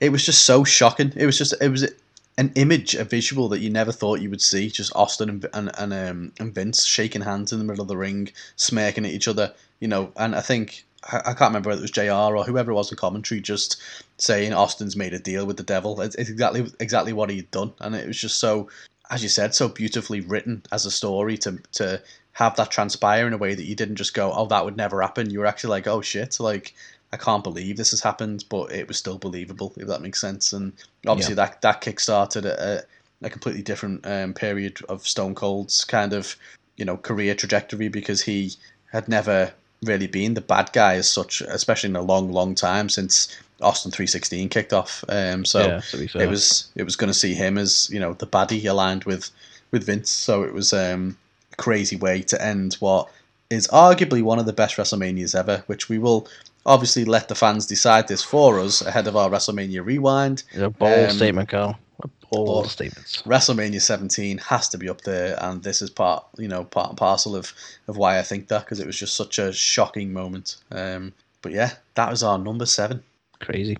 it 0.00 0.10
was 0.10 0.24
just 0.24 0.44
so 0.44 0.62
shocking. 0.62 1.12
It 1.16 1.26
was 1.26 1.38
just 1.38 1.54
it 1.60 1.70
was 1.70 1.90
an 2.38 2.52
image, 2.54 2.94
a 2.94 3.04
visual 3.04 3.48
that 3.48 3.60
you 3.60 3.70
never 3.70 3.92
thought 3.92 4.20
you 4.20 4.30
would 4.30 4.42
see. 4.42 4.68
Just 4.68 4.94
Austin 4.94 5.28
and 5.30 5.46
and 5.52 5.70
and, 5.78 5.92
um, 5.92 6.32
and 6.38 6.54
Vince 6.54 6.84
shaking 6.84 7.22
hands 7.22 7.52
in 7.52 7.58
the 7.58 7.64
middle 7.64 7.82
of 7.82 7.88
the 7.88 7.96
ring, 7.96 8.30
smirking 8.56 9.04
at 9.04 9.12
each 9.12 9.28
other. 9.28 9.54
You 9.80 9.88
know, 9.88 10.12
and 10.16 10.34
I 10.34 10.40
think 10.40 10.84
I, 11.04 11.18
I 11.18 11.34
can't 11.34 11.50
remember 11.50 11.70
whether 11.70 11.80
it 11.80 11.82
was 11.82 11.90
Jr. 11.90 12.36
or 12.36 12.44
whoever 12.44 12.72
it 12.72 12.74
was 12.74 12.90
in 12.90 12.96
commentary, 12.96 13.40
just 13.40 13.80
saying 14.18 14.52
Austin's 14.52 14.96
made 14.96 15.14
a 15.14 15.18
deal 15.18 15.46
with 15.46 15.56
the 15.56 15.62
devil. 15.62 16.00
It's, 16.00 16.14
it's 16.16 16.30
exactly 16.30 16.66
exactly 16.80 17.12
what 17.12 17.30
he'd 17.30 17.50
done, 17.50 17.72
and 17.80 17.94
it 17.94 18.06
was 18.06 18.18
just 18.18 18.38
so, 18.38 18.68
as 19.10 19.22
you 19.22 19.28
said, 19.28 19.54
so 19.54 19.68
beautifully 19.68 20.20
written 20.20 20.62
as 20.72 20.84
a 20.84 20.90
story 20.90 21.38
to 21.38 21.58
to 21.72 22.02
have 22.32 22.56
that 22.56 22.70
transpire 22.70 23.26
in 23.26 23.32
a 23.32 23.38
way 23.38 23.54
that 23.54 23.64
you 23.64 23.74
didn't 23.74 23.96
just 23.96 24.12
go, 24.12 24.30
oh, 24.30 24.44
that 24.44 24.62
would 24.62 24.76
never 24.76 25.00
happen. 25.00 25.30
You 25.30 25.38
were 25.38 25.46
actually 25.46 25.70
like, 25.70 25.86
oh 25.86 26.02
shit, 26.02 26.38
like 26.38 26.74
I 27.16 27.24
can't 27.24 27.42
believe 27.42 27.78
this 27.78 27.92
has 27.92 28.02
happened, 28.02 28.44
but 28.50 28.70
it 28.70 28.86
was 28.86 28.98
still 28.98 29.16
believable, 29.16 29.72
if 29.78 29.88
that 29.88 30.02
makes 30.02 30.20
sense. 30.20 30.52
And 30.52 30.74
obviously, 31.06 31.34
that 31.34 31.62
that 31.62 31.80
kick-started 31.80 32.44
a, 32.44 32.82
a 33.22 33.30
completely 33.30 33.62
different 33.62 34.06
um, 34.06 34.34
period 34.34 34.80
of 34.90 35.06
Stone 35.06 35.34
Cold's 35.34 35.82
kind 35.82 36.12
of 36.12 36.36
you 36.76 36.84
know 36.84 36.98
career 36.98 37.34
trajectory 37.34 37.88
because 37.88 38.20
he 38.20 38.52
had 38.92 39.08
never 39.08 39.50
really 39.82 40.06
been 40.06 40.34
the 40.34 40.42
bad 40.42 40.70
guy 40.74 40.96
as 40.96 41.08
such, 41.08 41.40
especially 41.40 41.88
in 41.88 41.96
a 41.96 42.02
long, 42.02 42.30
long 42.30 42.54
time 42.54 42.90
since 42.90 43.34
Austin 43.62 43.90
316 43.90 44.50
kicked 44.50 44.74
off. 44.74 45.02
Um, 45.08 45.46
so 45.46 45.60
yeah, 45.60 45.80
to 45.80 45.96
be 45.96 46.06
fair. 46.08 46.22
it 46.22 46.28
was 46.28 46.70
it 46.74 46.82
was 46.82 46.96
going 46.96 47.08
to 47.08 47.18
see 47.18 47.32
him 47.32 47.56
as 47.56 47.88
you 47.90 47.98
know 47.98 48.12
the 48.12 48.26
baddie 48.26 48.68
aligned 48.68 49.04
with 49.04 49.30
with 49.70 49.86
Vince. 49.86 50.10
So 50.10 50.42
it 50.42 50.52
was 50.52 50.74
um, 50.74 51.16
a 51.54 51.56
crazy 51.56 51.96
way 51.96 52.20
to 52.24 52.44
end 52.44 52.74
what 52.74 53.08
is 53.48 53.68
arguably 53.68 54.22
one 54.22 54.38
of 54.38 54.44
the 54.44 54.52
best 54.52 54.76
WrestleManias 54.76 55.34
ever, 55.34 55.64
which 55.66 55.88
we 55.88 55.98
will 55.98 56.28
obviously 56.66 57.04
let 57.04 57.28
the 57.28 57.34
fans 57.34 57.64
decide 57.66 58.08
this 58.08 58.22
for 58.22 58.60
us 58.60 58.82
ahead 58.82 59.06
of 59.06 59.16
our 59.16 59.30
WrestleMania 59.30 59.84
rewind. 59.84 60.42
a 60.54 60.68
bold 60.68 61.10
um, 61.10 61.16
statement, 61.16 61.48
Carl. 61.48 61.78
A 62.02 62.08
bold 62.30 62.46
bold. 62.46 62.70
statements. 62.70 63.22
WrestleMania 63.22 63.80
17 63.80 64.36
has 64.38 64.68
to 64.68 64.76
be 64.76 64.88
up 64.90 65.00
there, 65.02 65.38
and 65.42 65.62
this 65.62 65.80
is 65.80 65.88
part 65.88 66.26
you 66.36 66.48
know 66.48 66.64
part 66.64 66.90
and 66.90 66.98
parcel 66.98 67.34
of 67.34 67.52
of 67.88 67.96
why 67.96 68.18
I 68.18 68.22
think 68.22 68.48
that 68.48 68.64
because 68.64 68.80
it 68.80 68.86
was 68.86 68.98
just 68.98 69.16
such 69.16 69.38
a 69.38 69.52
shocking 69.52 70.12
moment. 70.12 70.56
Um, 70.70 71.14
but 71.40 71.52
yeah, 71.52 71.72
that 71.94 72.10
was 72.10 72.22
our 72.22 72.36
number 72.36 72.66
seven. 72.66 73.02
Crazy. 73.40 73.78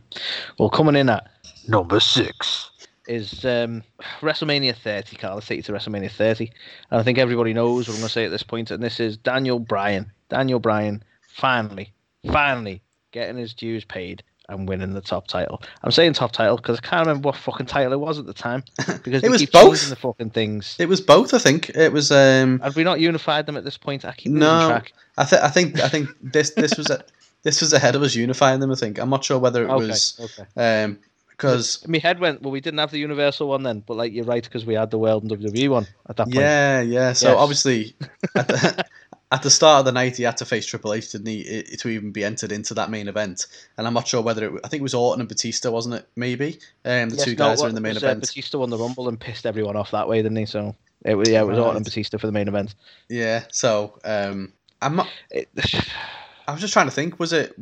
Well, 0.58 0.70
coming 0.70 0.96
in 0.96 1.08
at 1.08 1.28
Number 1.68 1.98
six. 2.00 2.70
is 3.08 3.44
um, 3.44 3.82
WrestleMania 4.20 4.76
30, 4.76 5.16
Carl. 5.16 5.34
Let's 5.34 5.46
take 5.46 5.56
you 5.56 5.62
to 5.64 5.72
WrestleMania 5.72 6.10
30. 6.10 6.50
And 6.90 7.00
I 7.00 7.02
think 7.02 7.18
everybody 7.18 7.52
knows 7.52 7.88
what 7.88 7.94
I'm 7.94 8.00
going 8.00 8.08
to 8.08 8.12
say 8.12 8.24
at 8.24 8.30
this 8.30 8.42
point, 8.42 8.70
and 8.70 8.82
this 8.82 9.00
is 9.00 9.16
Daniel 9.16 9.58
Bryan. 9.58 10.10
Daniel 10.28 10.58
Bryan 10.60 11.02
finally, 11.28 11.92
finally 12.32 12.82
getting 13.12 13.36
his 13.36 13.54
dues 13.54 13.84
paid 13.84 14.22
and 14.48 14.68
winning 14.68 14.94
the 14.94 15.00
top 15.00 15.26
title. 15.26 15.60
I'm 15.82 15.90
saying 15.90 16.12
top 16.12 16.30
title 16.32 16.56
because 16.56 16.78
I 16.78 16.80
can't 16.86 17.06
remember 17.06 17.26
what 17.28 17.36
fucking 17.36 17.66
title 17.66 17.92
it 17.92 18.00
was 18.00 18.18
at 18.18 18.26
the 18.26 18.32
time 18.34 18.62
because 19.02 19.24
It 19.24 19.30
was 19.30 19.44
both. 19.46 19.88
the 19.88 19.96
fucking 19.96 20.30
things. 20.30 20.76
It 20.78 20.88
was 20.88 21.00
both, 21.00 21.34
I 21.34 21.38
think. 21.38 21.70
It 21.70 21.92
was 21.92 22.12
um, 22.12 22.60
Have 22.60 22.76
we 22.76 22.84
not 22.84 23.00
unified 23.00 23.46
them 23.46 23.56
at 23.56 23.64
this 23.64 23.76
point? 23.76 24.04
I 24.04 24.12
keep 24.12 24.30
No. 24.32 24.66
track. 24.66 24.92
I 25.18 25.24
think 25.24 25.42
I 25.42 25.48
think 25.48 25.80
I 25.80 25.88
think 25.88 26.08
this 26.22 26.50
this 26.50 26.76
was 26.76 26.90
a, 26.90 27.02
this 27.42 27.60
was 27.60 27.72
ahead 27.72 27.94
of 27.96 28.02
us 28.02 28.14
unifying 28.14 28.60
them. 28.60 28.70
I 28.70 28.74
think 28.76 28.98
I'm 28.98 29.10
not 29.10 29.24
sure 29.24 29.38
whether 29.38 29.64
it 29.64 29.70
Okay, 29.70 29.86
was 29.88 30.20
okay. 30.20 30.84
um 30.84 30.98
because 31.30 31.86
My 31.86 31.98
head 31.98 32.18
went, 32.18 32.40
well, 32.40 32.50
we 32.50 32.60
didn't 32.62 32.78
have 32.78 32.90
the 32.90 32.98
Universal 32.98 33.48
one 33.48 33.62
then, 33.62 33.80
but 33.80 33.96
like 33.96 34.12
you're 34.12 34.24
right 34.24 34.42
because 34.42 34.64
we 34.64 34.72
had 34.74 34.90
the 34.90 34.98
World 34.98 35.22
and 35.22 35.32
WWE 35.32 35.68
one 35.68 35.86
at 36.08 36.16
that 36.16 36.26
point. 36.26 36.36
yeah 36.36 36.80
yeah. 36.82 37.12
So 37.12 37.32
Yes. 37.32 37.38
obviously 37.40 37.94
at 39.32 39.42
the, 39.42 39.50
start 39.50 39.80
of 39.80 39.84
the 39.86 39.92
night 39.92 40.16
he 40.16 40.22
had 40.22 40.36
to 40.36 40.44
face 40.44 40.66
Triple 40.66 40.92
H 40.92 41.10
didn't 41.12 41.26
he 41.26 41.62
to 41.78 41.88
even 41.88 42.12
be 42.12 42.24
entered 42.24 42.52
into 42.52 42.74
that 42.74 42.90
main 42.90 43.08
event. 43.08 43.46
And 43.76 43.86
I'm 43.86 43.94
not 43.94 44.06
sure 44.06 44.22
whether 44.22 44.46
it 44.46 44.60
I 44.64 44.68
think 44.68 44.80
it 44.80 44.84
was 44.84 44.94
Orton 44.94 45.20
and 45.20 45.28
Batista 45.28 45.70
wasn't 45.70 45.96
it? 45.96 46.08
Maybe 46.16 46.58
um 46.84 47.10
the 47.10 47.16
Yes, 47.16 47.24
two 47.24 47.32
no, 47.32 47.36
guys 47.48 47.60
are 47.62 47.68
in 47.68 47.74
the 47.74 47.80
main 47.80 47.94
was, 47.94 48.04
uh, 48.04 48.06
event. 48.08 48.20
Batista 48.20 48.58
won 48.58 48.70
the 48.70 48.78
Rumble 48.78 49.08
and 49.08 49.18
pissed 49.18 49.46
everyone 49.46 49.76
off 49.76 49.90
that 49.90 50.08
way, 50.08 50.22
didn't 50.22 50.36
he? 50.36 50.46
So 50.46 50.74
it 51.04 51.14
was 51.16 51.28
yeah, 51.28 51.42
it 51.42 51.46
was 51.46 51.58
Orton 51.58 51.76
and 51.76 51.84
Batista 51.84 52.18
for 52.18 52.26
the 52.26 52.32
main 52.32 52.48
event. 52.48 52.74
Yeah. 53.08 53.42
So 53.50 53.98
um 54.04 54.52
I'm 54.80 54.96
not 54.96 55.08
It, 55.30 55.48
I 56.48 56.52
was 56.52 56.60
just 56.60 56.72
trying 56.72 56.86
to 56.86 56.92
think. 56.92 57.18
Was 57.18 57.32
it 57.32 57.56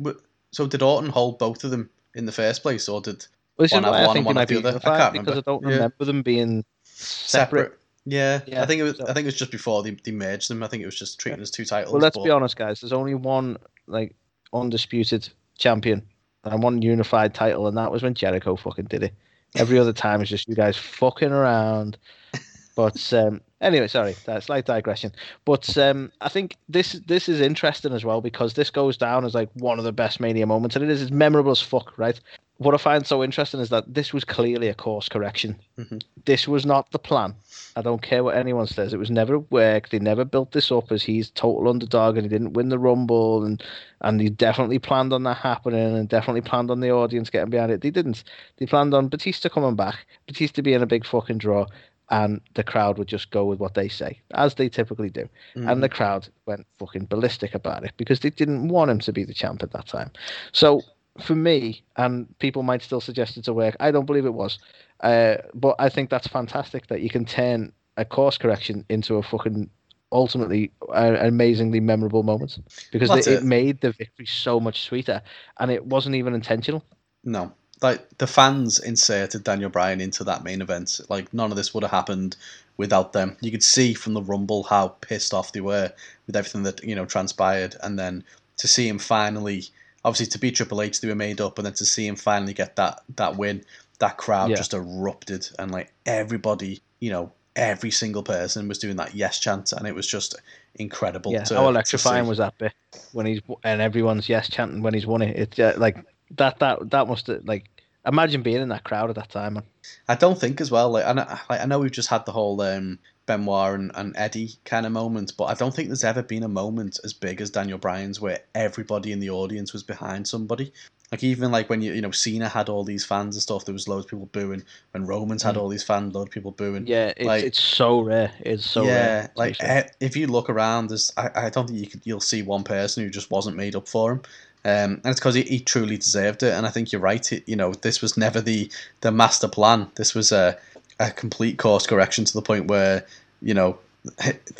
so? 0.51 0.67
Did 0.67 0.83
Orton 0.83 1.09
hold 1.09 1.39
both 1.39 1.63
of 1.63 1.71
them 1.71 1.89
in 2.13 2.25
the 2.27 2.31
first 2.31 2.61
place, 2.61 2.87
or 2.87 3.01
did 3.01 3.25
This 3.57 3.71
One 3.71 3.83
have 3.83 3.93
I 3.95 4.05
one 4.05 4.17
and 4.17 4.25
one 4.25 4.35
have 4.35 4.47
the 4.47 4.57
other. 4.57 4.79
I 4.85 4.97
can't 4.99 5.13
because 5.13 5.27
remember. 5.27 5.31
I 5.37 5.41
don't 5.41 5.63
Yeah. 5.63 5.69
remember 5.69 6.05
them 6.05 6.21
being 6.21 6.63
separate. 6.83 7.71
separate? 7.71 7.79
Yeah, 8.05 8.41
Yeah, 8.45 8.61
I 8.61 8.65
think 8.65 8.79
it 8.79 8.83
was. 8.83 8.97
so- 8.97 9.03
I 9.07 9.13
think 9.13 9.25
it 9.25 9.25
was 9.25 9.35
just 9.35 9.51
before 9.51 9.81
they, 9.83 9.91
they 9.91 10.11
merged 10.11 10.49
them. 10.49 10.61
I 10.63 10.67
think 10.67 10.83
it 10.83 10.85
was 10.85 10.97
just 10.97 11.19
treated 11.19 11.41
as 11.41 11.51
two 11.51 11.65
titles. 11.65 11.93
Well, 11.93 12.01
let's 12.01 12.17
but- 12.17 12.23
be 12.23 12.29
honest, 12.29 12.55
guys. 12.55 12.81
There's 12.81 12.93
only 12.93 13.15
one 13.15 13.57
like 13.87 14.15
undisputed 14.53 15.27
champion 15.57 16.03
and 16.43 16.61
one 16.61 16.81
unified 16.81 17.33
title, 17.33 17.67
and 17.67 17.77
that 17.77 17.91
was 17.91 18.03
when 18.03 18.13
Jericho 18.13 18.55
fucking 18.55 18.85
did 18.85 19.03
it. 19.03 19.13
Every 19.55 19.79
other 19.79 19.93
time 19.93 20.21
it's 20.21 20.29
just 20.29 20.47
you 20.47 20.55
guys 20.55 20.77
fucking 20.77 21.31
around. 21.31 21.97
But 22.75 23.13
um, 23.13 23.39
anyway, 23.61 23.87
sorry, 23.87 24.15
that's 24.25 24.47
slight 24.47 24.65
digression. 24.65 25.13
But 25.45 25.77
um, 25.77 26.11
I 26.19 26.27
think 26.27 26.57
this 26.67 26.99
this 27.07 27.29
is 27.29 27.39
interesting 27.39 27.93
as 27.93 28.03
well 28.03 28.19
because 28.19 28.53
this 28.53 28.69
goes 28.69 28.97
down 28.97 29.23
as 29.23 29.33
like 29.33 29.49
one 29.53 29.79
of 29.79 29.85
the 29.85 29.93
best 29.93 30.19
Mania 30.19 30.45
moments, 30.45 30.75
and 30.75 30.83
it 30.83 30.91
is 30.91 31.01
it's 31.01 31.09
memorable 31.09 31.51
as 31.51 31.61
fuck, 31.61 31.97
right? 31.97 32.19
What 32.57 32.73
I 32.73 32.77
find 32.77 33.05
so 33.05 33.21
interesting 33.21 33.59
is 33.59 33.69
that 33.69 33.93
this 33.93 34.13
was 34.13 34.23
clearly 34.23 34.69
a 34.69 34.73
course 34.73 35.09
correction. 35.09 35.57
Mhm. 35.77 36.01
This 36.23 36.47
was 36.47 36.65
not 36.65 36.89
the 36.91 36.99
plan. 36.99 37.35
I 37.75 37.81
don't 37.81 38.01
care 38.01 38.23
what 38.23 38.37
anyone 38.37 38.67
says. 38.67 38.93
It 38.93 38.99
was 38.99 39.11
never 39.11 39.39
worked. 39.39 39.91
They 39.91 39.99
never 39.99 40.23
built 40.23 40.53
this 40.53 40.71
up 40.71 40.89
as 40.91 41.03
he's 41.03 41.31
total 41.31 41.67
underdog 41.67 42.15
and 42.15 42.23
he 42.23 42.29
didn't 42.29 42.53
win 42.53 42.69
the 42.69 42.79
rumble 42.79 43.43
and 43.43 43.61
and 44.01 44.21
he 44.21 44.29
definitely 44.29 44.79
planned 44.79 45.11
on 45.11 45.23
that 45.23 45.37
happening 45.37 45.97
and 45.97 46.07
definitely 46.07 46.41
planned 46.41 46.71
on 46.71 46.79
the 46.79 46.91
audience 46.91 47.29
getting 47.29 47.49
behind 47.49 47.71
it. 47.71 47.81
They 47.81 47.91
didn't. 47.91 48.23
They 48.57 48.65
planned 48.65 48.93
on 48.93 49.09
Batista 49.09 49.49
coming 49.49 49.75
back, 49.75 50.05
Batista 50.25 50.61
being 50.61 50.81
a 50.81 50.85
big 50.85 51.05
fucking 51.05 51.39
draw, 51.39 51.65
and 52.09 52.39
the 52.53 52.63
crowd 52.63 52.97
would 52.97 53.07
just 53.07 53.31
go 53.31 53.45
with 53.45 53.59
what 53.59 53.73
they 53.73 53.89
say, 53.89 54.19
as 54.31 54.55
they 54.55 54.69
typically 54.69 55.09
do. 55.09 55.27
Mhm. 55.55 55.71
And 55.71 55.83
the 55.83 55.89
crowd 55.89 56.29
went 56.45 56.67
fucking 56.77 57.05
ballistic 57.05 57.55
about 57.55 57.83
it 57.83 57.93
because 57.97 58.19
they 58.21 58.29
didn't 58.29 58.67
want 58.69 58.91
him 58.91 58.99
to 58.99 59.11
be 59.11 59.25
the 59.25 59.33
champ 59.33 59.63
at 59.63 59.71
that 59.71 59.87
time. 59.87 60.11
So 60.51 60.81
for 61.21 61.35
me, 61.35 61.83
and 61.95 62.27
people 62.39 62.63
might 62.63 62.81
still 62.81 63.01
suggest 63.01 63.37
it's 63.37 63.47
a 63.47 63.53
work, 63.53 63.75
I 63.79 63.91
don't 63.91 64.05
believe 64.05 64.25
it 64.25 64.33
was. 64.33 64.59
Uh, 65.01 65.35
but 65.53 65.75
I 65.79 65.89
think 65.89 66.09
that's 66.09 66.27
fantastic 66.27 66.87
that 66.87 67.01
you 67.01 67.09
can 67.09 67.25
turn 67.25 67.71
a 67.97 68.05
course 68.05 68.37
correction 68.37 68.85
into 68.89 69.15
a 69.15 69.23
fucking 69.23 69.69
ultimately 70.11 70.71
uh, 70.89 71.17
amazingly 71.19 71.79
memorable 71.79 72.23
moment 72.23 72.57
because 72.91 73.09
it, 73.09 73.27
it. 73.27 73.33
it 73.33 73.43
made 73.43 73.81
the 73.81 73.91
victory 73.91 74.25
so 74.25 74.59
much 74.59 74.83
sweeter 74.83 75.21
and 75.59 75.71
it 75.71 75.85
wasn't 75.85 76.15
even 76.15 76.33
intentional. 76.33 76.83
No. 77.23 77.51
Like 77.81 78.17
the 78.17 78.27
fans 78.27 78.79
inserted 78.79 79.43
Daniel 79.43 79.69
Bryan 79.69 79.99
into 79.99 80.23
that 80.23 80.43
main 80.43 80.61
event. 80.61 81.01
Like 81.09 81.33
none 81.33 81.51
of 81.51 81.57
this 81.57 81.73
would 81.73 81.83
have 81.83 81.91
happened 81.91 82.37
without 82.77 83.13
them. 83.13 83.35
You 83.41 83.51
could 83.51 83.63
see 83.63 83.93
from 83.93 84.13
the 84.13 84.21
Rumble 84.21 84.63
how 84.63 84.89
pissed 84.89 85.33
off 85.33 85.51
they 85.51 85.61
were 85.61 85.91
with 86.27 86.35
everything 86.35 86.63
that, 86.63 86.83
you 86.83 86.95
know, 86.95 87.05
transpired 87.05 87.75
and 87.83 87.99
then 87.99 88.23
to 88.57 88.67
see 88.67 88.87
him 88.87 88.99
finally 88.99 89.65
obviously 90.05 90.27
to 90.27 90.39
beat 90.39 90.55
Triple 90.55 90.81
H 90.81 91.01
they 91.01 91.09
were 91.09 91.15
made 91.15 91.41
up 91.41 91.57
and 91.57 91.65
then 91.65 91.73
to 91.73 91.85
see 91.85 92.07
him 92.07 92.15
finally 92.15 92.53
get 92.53 92.77
that 92.77 93.01
that 93.17 93.35
win, 93.35 93.65
that 93.99 94.15
crowd 94.17 94.51
Yeah. 94.51 94.55
just 94.55 94.73
erupted 94.73 95.49
and 95.59 95.71
like 95.71 95.91
everybody, 96.05 96.81
you 97.01 97.11
know, 97.11 97.31
every 97.57 97.91
single 97.91 98.23
person 98.23 98.67
was 98.67 98.77
doing 98.77 98.97
that 98.97 99.15
yes 99.15 99.39
chant 99.39 99.71
and 99.73 99.87
it 99.87 99.95
was 99.95 100.07
just 100.07 100.35
incredible 100.75 101.31
Yeah, 101.31 101.43
to, 101.43 101.55
how 101.55 101.67
electrifying 101.69 102.27
was 102.27 102.37
that 102.37 102.57
bit 102.57 102.73
when 103.13 103.25
he's 103.25 103.41
and 103.63 103.81
everyone's 103.81 104.29
yes 104.29 104.49
chanting 104.49 104.81
when 104.81 104.93
he's 104.93 105.05
won 105.05 105.21
it. 105.21 105.35
It's 105.37 105.59
uh, 105.59 105.73
like 105.77 105.97
that 106.37 106.59
that 106.59 106.89
that 106.91 107.07
must 107.07 107.27
have 107.27 107.43
like 107.45 107.65
imagine 108.05 108.43
being 108.43 108.61
in 108.61 108.69
that 108.69 108.83
crowd 108.83 109.09
at 109.09 109.15
that 109.15 109.29
time. 109.29 109.55
Man. 109.55 109.63
I 110.07 110.15
don't 110.15 110.39
think 110.39 110.61
as 110.61 110.69
well. 110.69 110.91
Like 110.91 111.05
I 111.05 111.13
know, 111.13 111.25
like, 111.49 111.61
I 111.61 111.65
know 111.65 111.79
we've 111.79 111.91
just 111.91 112.09
had 112.09 112.25
the 112.25 112.31
whole 112.31 112.61
um, 112.61 112.99
Benoit 113.25 113.79
and, 113.79 113.91
and 113.95 114.15
Eddie 114.17 114.53
kind 114.65 114.85
of 114.85 114.91
moment, 114.91 115.33
but 115.37 115.45
I 115.45 115.53
don't 115.53 115.73
think 115.73 115.89
there's 115.89 116.03
ever 116.03 116.21
been 116.23 116.43
a 116.43 116.47
moment 116.47 116.99
as 117.03 117.13
big 117.13 117.41
as 117.41 117.49
Daniel 117.49 117.77
Bryan's 117.77 118.21
where 118.21 118.39
everybody 118.53 119.11
in 119.11 119.19
the 119.19 119.29
audience 119.29 119.73
was 119.73 119.83
behind 119.83 120.27
somebody. 120.27 120.71
Like 121.11 121.23
even 121.23 121.51
like 121.51 121.69
when 121.69 121.81
you 121.81 121.93
you 121.93 122.01
know 122.01 122.11
Cena 122.11 122.49
had 122.49 122.67
all 122.67 122.83
these 122.83 123.05
fans 123.05 123.35
and 123.35 123.41
stuff, 123.41 123.65
there 123.65 123.73
was 123.73 123.87
loads 123.87 124.05
of 124.05 124.11
people 124.11 124.29
booing. 124.31 124.63
When 124.91 125.05
Romans 125.05 125.43
had 125.43 125.55
Mm. 125.55 125.61
all 125.61 125.69
these 125.69 125.83
fans, 125.83 126.13
loads 126.13 126.29
of 126.29 126.33
people 126.33 126.51
booing. 126.51 126.87
Yeah, 126.87 127.13
it's 127.15 127.25
Like- 127.25 127.43
it's 127.43 127.61
so 127.61 128.01
rare. 128.01 128.31
It's 128.41 128.67
so 128.69 128.83
yeah, 128.85 128.91
rare. 128.91 129.31
Like 129.35 129.55
eh, 129.63 129.83
if 129.99 130.15
you 130.17 130.27
look 130.27 130.49
around, 130.49 130.87
there's 130.89 131.13
I, 131.15 131.29
I 131.35 131.49
don't 131.49 131.67
think 131.67 131.79
you 131.79 131.87
could 131.87 132.01
you'll 132.05 132.19
see 132.19 132.41
one 132.41 132.63
person 132.63 133.03
who 133.03 133.09
just 133.09 133.29
wasn't 133.31 133.55
made 133.55 133.75
up 133.75 133.87
for 133.87 134.13
him. 134.13 134.21
Um, 134.65 134.93
and 135.03 135.05
it's 135.05 135.19
because 135.19 135.35
he, 135.35 135.43
he 135.43 135.59
truly 135.59 135.95
deserved 135.97 136.41
it. 136.41 136.51
And 136.53 136.65
I 136.65 136.71
think 136.71 136.91
you're 136.91 136.99
right. 137.01 137.31
It, 137.31 137.47
you 137.47 137.55
know, 137.55 137.71
this 137.73 138.01
was 138.01 138.17
never 138.17 138.41
the 138.41 138.71
the 139.01 139.11
master 139.11 139.47
plan. 139.47 139.87
This 139.95 140.15
was 140.15 140.31
a 140.31 140.57
a 140.99 141.11
complete 141.11 141.57
course 141.59 141.85
correction 141.85 142.25
to 142.25 142.33
the 142.33 142.41
point 142.41 142.67
where 142.67 143.05
you 143.45 143.53
know, 143.53 143.77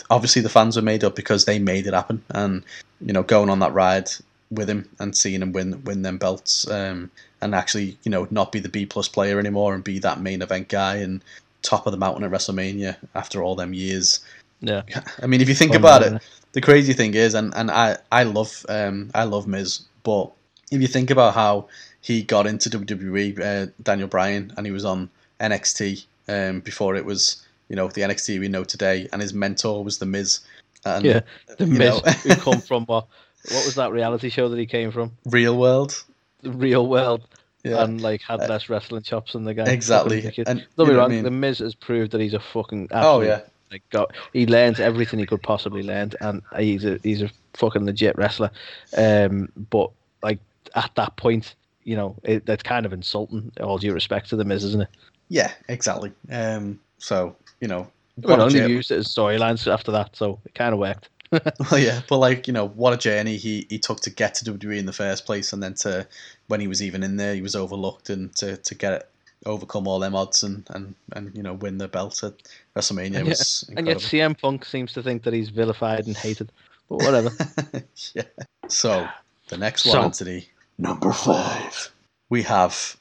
obviously 0.10 0.42
the 0.42 0.50
fans 0.50 0.76
were 0.76 0.82
made 0.82 1.04
up 1.04 1.16
because 1.16 1.44
they 1.44 1.60
made 1.60 1.88
it 1.88 1.94
happen. 1.94 2.24
And 2.30 2.64
you 3.02 3.12
know, 3.12 3.24
going 3.24 3.50
on 3.50 3.60
that 3.60 3.74
ride 3.74 4.10
with 4.52 4.70
him 4.70 4.88
and 5.00 5.18
seeing 5.18 5.42
him 5.42 5.52
win 5.52 5.84
win 5.84 6.04
them 6.04 6.18
belts, 6.18 6.70
um, 6.70 7.12
and 7.42 7.54
actually 7.54 7.98
you 8.04 8.12
know 8.12 8.28
not 8.32 8.52
be 8.52 8.60
the 8.60 8.70
B 8.70 8.86
plus 8.86 9.10
player 9.10 9.40
anymore 9.40 9.74
and 9.74 9.84
be 9.84 10.00
that 10.00 10.22
main 10.22 10.42
event 10.42 10.70
guy 10.70 10.98
and 10.98 11.22
top 11.64 11.88
of 11.88 11.92
the 11.92 11.98
mountain 11.98 12.24
at 12.24 12.32
WrestleMania 12.32 12.96
after 13.16 13.44
all 13.44 13.56
them 13.56 13.74
years. 13.74 14.24
yeah, 14.62 14.84
I 15.22 15.26
mean, 15.26 15.42
if 15.42 15.50
you 15.50 15.56
think 15.56 15.72
Fun, 15.72 15.82
about 15.82 16.02
isn't 16.04 16.18
it, 16.18 16.24
the 16.54 16.62
crazy 16.62 16.94
thing 16.94 17.16
is, 17.16 17.34
and, 17.34 17.54
and 17.56 17.72
I, 17.72 17.98
I 18.12 18.24
love 18.24 18.66
um 18.70 19.10
I 19.16 19.24
love 19.24 19.48
Miz, 19.48 19.82
but 20.04 20.32
if 20.72 20.80
you 20.80 20.88
think 20.88 21.10
about 21.10 21.34
how 21.34 21.68
he 22.02 22.22
got 22.22 22.46
into 22.46 22.70
WWE, 22.70 23.40
uh, 23.40 23.72
Daniel 23.82 24.08
Bryan, 24.08 24.54
and 24.56 24.66
he 24.66 24.72
was 24.72 24.86
on 24.86 25.10
NXT 25.40 26.06
um 26.30 26.60
before 26.62 26.96
it 26.96 27.06
was 27.06 27.45
you 27.70 27.76
know 27.76 27.88
the 27.88 28.02
NXT 28.02 28.40
we 28.40 28.48
know 28.48 28.64
today, 28.64 29.08
and 29.12 29.22
his 29.22 29.34
mentor 29.34 29.84
was 29.84 29.98
the 30.00 30.06
Miz. 30.06 30.40
And, 30.86 31.04
Yeah, 31.06 31.22
the 31.58 31.66
Miz 31.66 32.00
who 32.24 32.36
come 32.36 32.62
from 32.62 32.86
what? 32.86 33.08
What 33.52 33.66
was 33.66 33.76
that 33.76 33.92
reality 33.92 34.30
show 34.30 34.50
that 34.50 34.58
he 34.58 34.66
came 34.66 34.92
from? 34.92 35.12
real 35.26 35.58
world. 35.58 36.04
The 36.42 36.52
real 36.52 36.88
world, 36.88 37.28
Yeah, 37.64 37.84
and 37.84 38.02
like 38.02 38.22
had 38.22 38.40
less 38.42 38.70
wrestling 38.70 39.04
chops 39.04 39.34
than 39.34 39.44
the 39.46 39.54
guy. 39.54 39.66
exactly. 39.70 40.24
And 40.46 40.66
Don't 40.78 40.88
be 40.88 40.94
wrong. 40.96 41.12
I 41.12 41.16
mean? 41.16 41.24
The 41.24 41.32
Miz 41.32 41.60
has 41.60 41.74
proved 41.76 42.12
that 42.12 42.22
he's 42.22 42.34
a 42.34 42.40
fucking 42.40 42.90
Oh 42.92 43.22
yeah, 43.22 43.42
like 43.72 43.82
got 43.90 44.16
he 44.34 44.46
learns 44.46 44.80
everything 44.80 45.20
he 45.20 45.26
could 45.26 45.42
possibly 45.44 45.82
learn, 45.84 46.12
and 46.22 46.42
he's 46.58 46.86
a 46.86 47.00
he's 47.04 47.22
a 47.22 47.30
fucking 47.56 47.86
legit 47.86 48.16
wrestler. 48.18 48.52
Um, 48.96 49.50
but 49.70 49.90
like 50.22 50.40
at 50.76 50.92
that 50.96 51.16
point, 51.16 51.56
you 51.84 51.96
know, 51.96 52.16
it, 52.24 52.46
that's 52.46 52.64
kind 52.64 52.86
of 52.86 52.94
insulting. 52.94 53.52
All 53.62 53.78
due 53.80 53.94
respect 53.94 54.30
to 54.30 54.36
the 54.36 54.46
Miz, 54.46 54.64
isn't 54.64 54.82
it? 54.84 54.90
yeah, 55.30 55.52
exactly. 55.68 56.12
Um, 56.32 56.80
so 57.00 57.36
you 57.62 57.68
know, 57.68 57.88
I 58.24 58.28
mean, 58.28 58.40
only 58.40 58.60
jour- 58.60 58.68
used 58.70 58.92
it 58.92 58.98
as 58.98 59.08
storylines 59.08 59.72
after 59.72 59.92
that, 59.92 60.16
so 60.16 60.40
it 60.46 60.54
kind 60.56 60.74
of 60.74 60.80
worked. 60.80 61.10
Well, 61.72 61.80
yeah, 61.82 62.02
but 62.08 62.20
like 62.20 62.48
you 62.48 62.54
know, 62.54 62.68
what 62.70 62.94
a 62.94 62.98
journey 62.98 63.36
he, 63.38 63.66
he 63.70 63.78
took 63.80 64.00
to 64.02 64.10
get 64.10 64.36
to 64.36 64.46
WWE 64.54 64.78
in 64.78 64.86
the 64.86 64.94
first 64.94 65.26
place, 65.26 65.52
and 65.52 65.62
then 65.62 65.74
to 65.76 66.08
when 66.48 66.62
he 66.62 66.68
was 66.68 66.82
even 66.82 67.04
in 67.04 67.18
there, 67.18 67.34
he 67.34 67.42
was 67.42 67.56
overlooked, 67.56 68.10
and 68.10 68.34
to, 68.38 68.56
to 68.58 68.76
get 68.76 68.94
it, 68.94 69.10
overcome 69.46 69.86
all 69.88 70.00
them 70.00 70.16
odds, 70.16 70.44
and, 70.44 70.66
and, 70.70 70.96
and 71.14 71.36
you 71.36 71.44
know 71.44 71.54
win 71.54 71.78
the 71.78 71.88
belt 71.90 72.24
at 72.24 72.34
WrestleMania 72.76 73.18
And 73.18 73.28
was 73.28 73.70
And 73.76 73.88
yet. 73.88 73.98
CM 73.98 74.40
Punk 74.40 74.64
seems 74.64 74.94
to 74.94 75.04
think 75.04 75.24
that 75.24 75.34
he's 75.34 75.50
vilified 75.50 76.06
and 76.06 76.16
hated. 76.16 76.52
But 76.90 76.98
whatever. 76.98 77.32
yeah. 78.14 78.24
So 78.70 79.06
the 79.50 79.58
next 79.58 79.84
So- 79.84 79.90
one, 79.98 80.06
Anthony, 80.06 80.48
number 80.78 81.12
five, 81.12 81.90
we 82.30 82.44
have, 82.44 82.96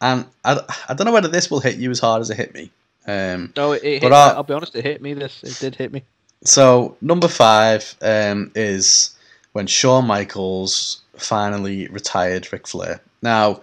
and 0.00 0.26
I, 0.44 0.60
I 0.88 0.94
don't 0.94 1.06
know 1.06 1.12
whether 1.12 1.28
this 1.28 1.50
will 1.50 1.60
hit 1.60 1.76
you 1.78 1.90
as 1.90 1.98
hard 1.98 2.20
as 2.20 2.30
it 2.30 2.36
hit 2.36 2.54
me. 2.54 2.70
Um, 3.06 3.52
no, 3.56 3.72
it, 3.72 4.02
hit, 4.02 4.12
I'll 4.12 4.42
be 4.42 4.54
honest, 4.54 4.74
it 4.74 4.84
hit 4.84 5.02
me. 5.02 5.14
This 5.14 5.42
it 5.42 5.58
did 5.60 5.76
hit 5.76 5.92
me. 5.92 6.02
So 6.44 6.96
number 7.00 7.28
five 7.28 7.96
um, 8.02 8.50
is 8.54 9.16
when 9.52 9.66
Shawn 9.66 10.06
Michaels 10.06 11.02
finally 11.16 11.88
retired 11.88 12.52
Ric 12.52 12.66
Flair. 12.66 13.00
Now, 13.22 13.62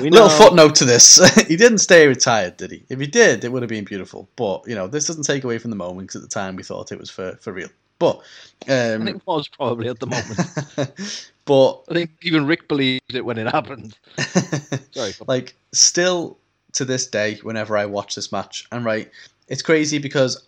little 0.00 0.28
footnote 0.28 0.74
to 0.76 0.84
this: 0.84 1.18
he 1.48 1.56
didn't 1.56 1.78
stay 1.78 2.08
retired, 2.08 2.56
did 2.56 2.72
he? 2.72 2.82
If 2.88 2.98
he 2.98 3.06
did, 3.06 3.44
it 3.44 3.52
would 3.52 3.62
have 3.62 3.68
been 3.68 3.84
beautiful. 3.84 4.28
But 4.34 4.66
you 4.66 4.74
know, 4.74 4.88
this 4.88 5.06
doesn't 5.06 5.22
take 5.22 5.44
away 5.44 5.58
from 5.58 5.70
the 5.70 5.76
moment 5.76 6.08
because 6.08 6.22
at 6.22 6.28
the 6.28 6.34
time 6.34 6.56
we 6.56 6.64
thought 6.64 6.90
it 6.90 6.98
was 6.98 7.10
for 7.10 7.36
for 7.36 7.52
real. 7.52 7.68
But 8.00 8.20
And 8.66 9.02
um, 9.02 9.08
it 9.08 9.22
was 9.26 9.46
probably 9.46 9.88
at 9.88 10.00
the 10.00 10.06
moment. 10.06 11.30
but 11.44 11.82
I 11.88 11.94
think 11.94 12.10
even 12.22 12.46
Ric 12.46 12.66
believed 12.66 13.14
it 13.14 13.24
when 13.24 13.38
it 13.38 13.46
happened. 13.46 13.96
Sorry. 14.90 15.12
like 15.28 15.54
still 15.72 16.38
to 16.72 16.84
this 16.84 17.06
day 17.06 17.36
whenever 17.42 17.76
i 17.76 17.84
watch 17.86 18.14
this 18.14 18.32
match 18.32 18.66
and 18.72 18.84
right 18.84 19.10
it's 19.48 19.62
crazy 19.62 19.98
because 19.98 20.46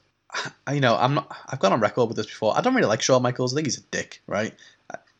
I- 0.66 0.74
you 0.74 0.80
know 0.80 0.96
i'm 0.96 1.14
not 1.14 1.34
i've 1.48 1.58
gone 1.60 1.72
on 1.72 1.80
record 1.80 2.08
with 2.08 2.16
this 2.16 2.26
before. 2.26 2.56
I 2.56 2.60
don't 2.60 2.74
really 2.74 2.88
like 2.88 3.02
shawn 3.02 3.22
michaels. 3.22 3.52
I 3.52 3.56
think 3.56 3.66
he's 3.66 3.78
a 3.78 3.82
dick 3.90 4.22
right? 4.26 4.54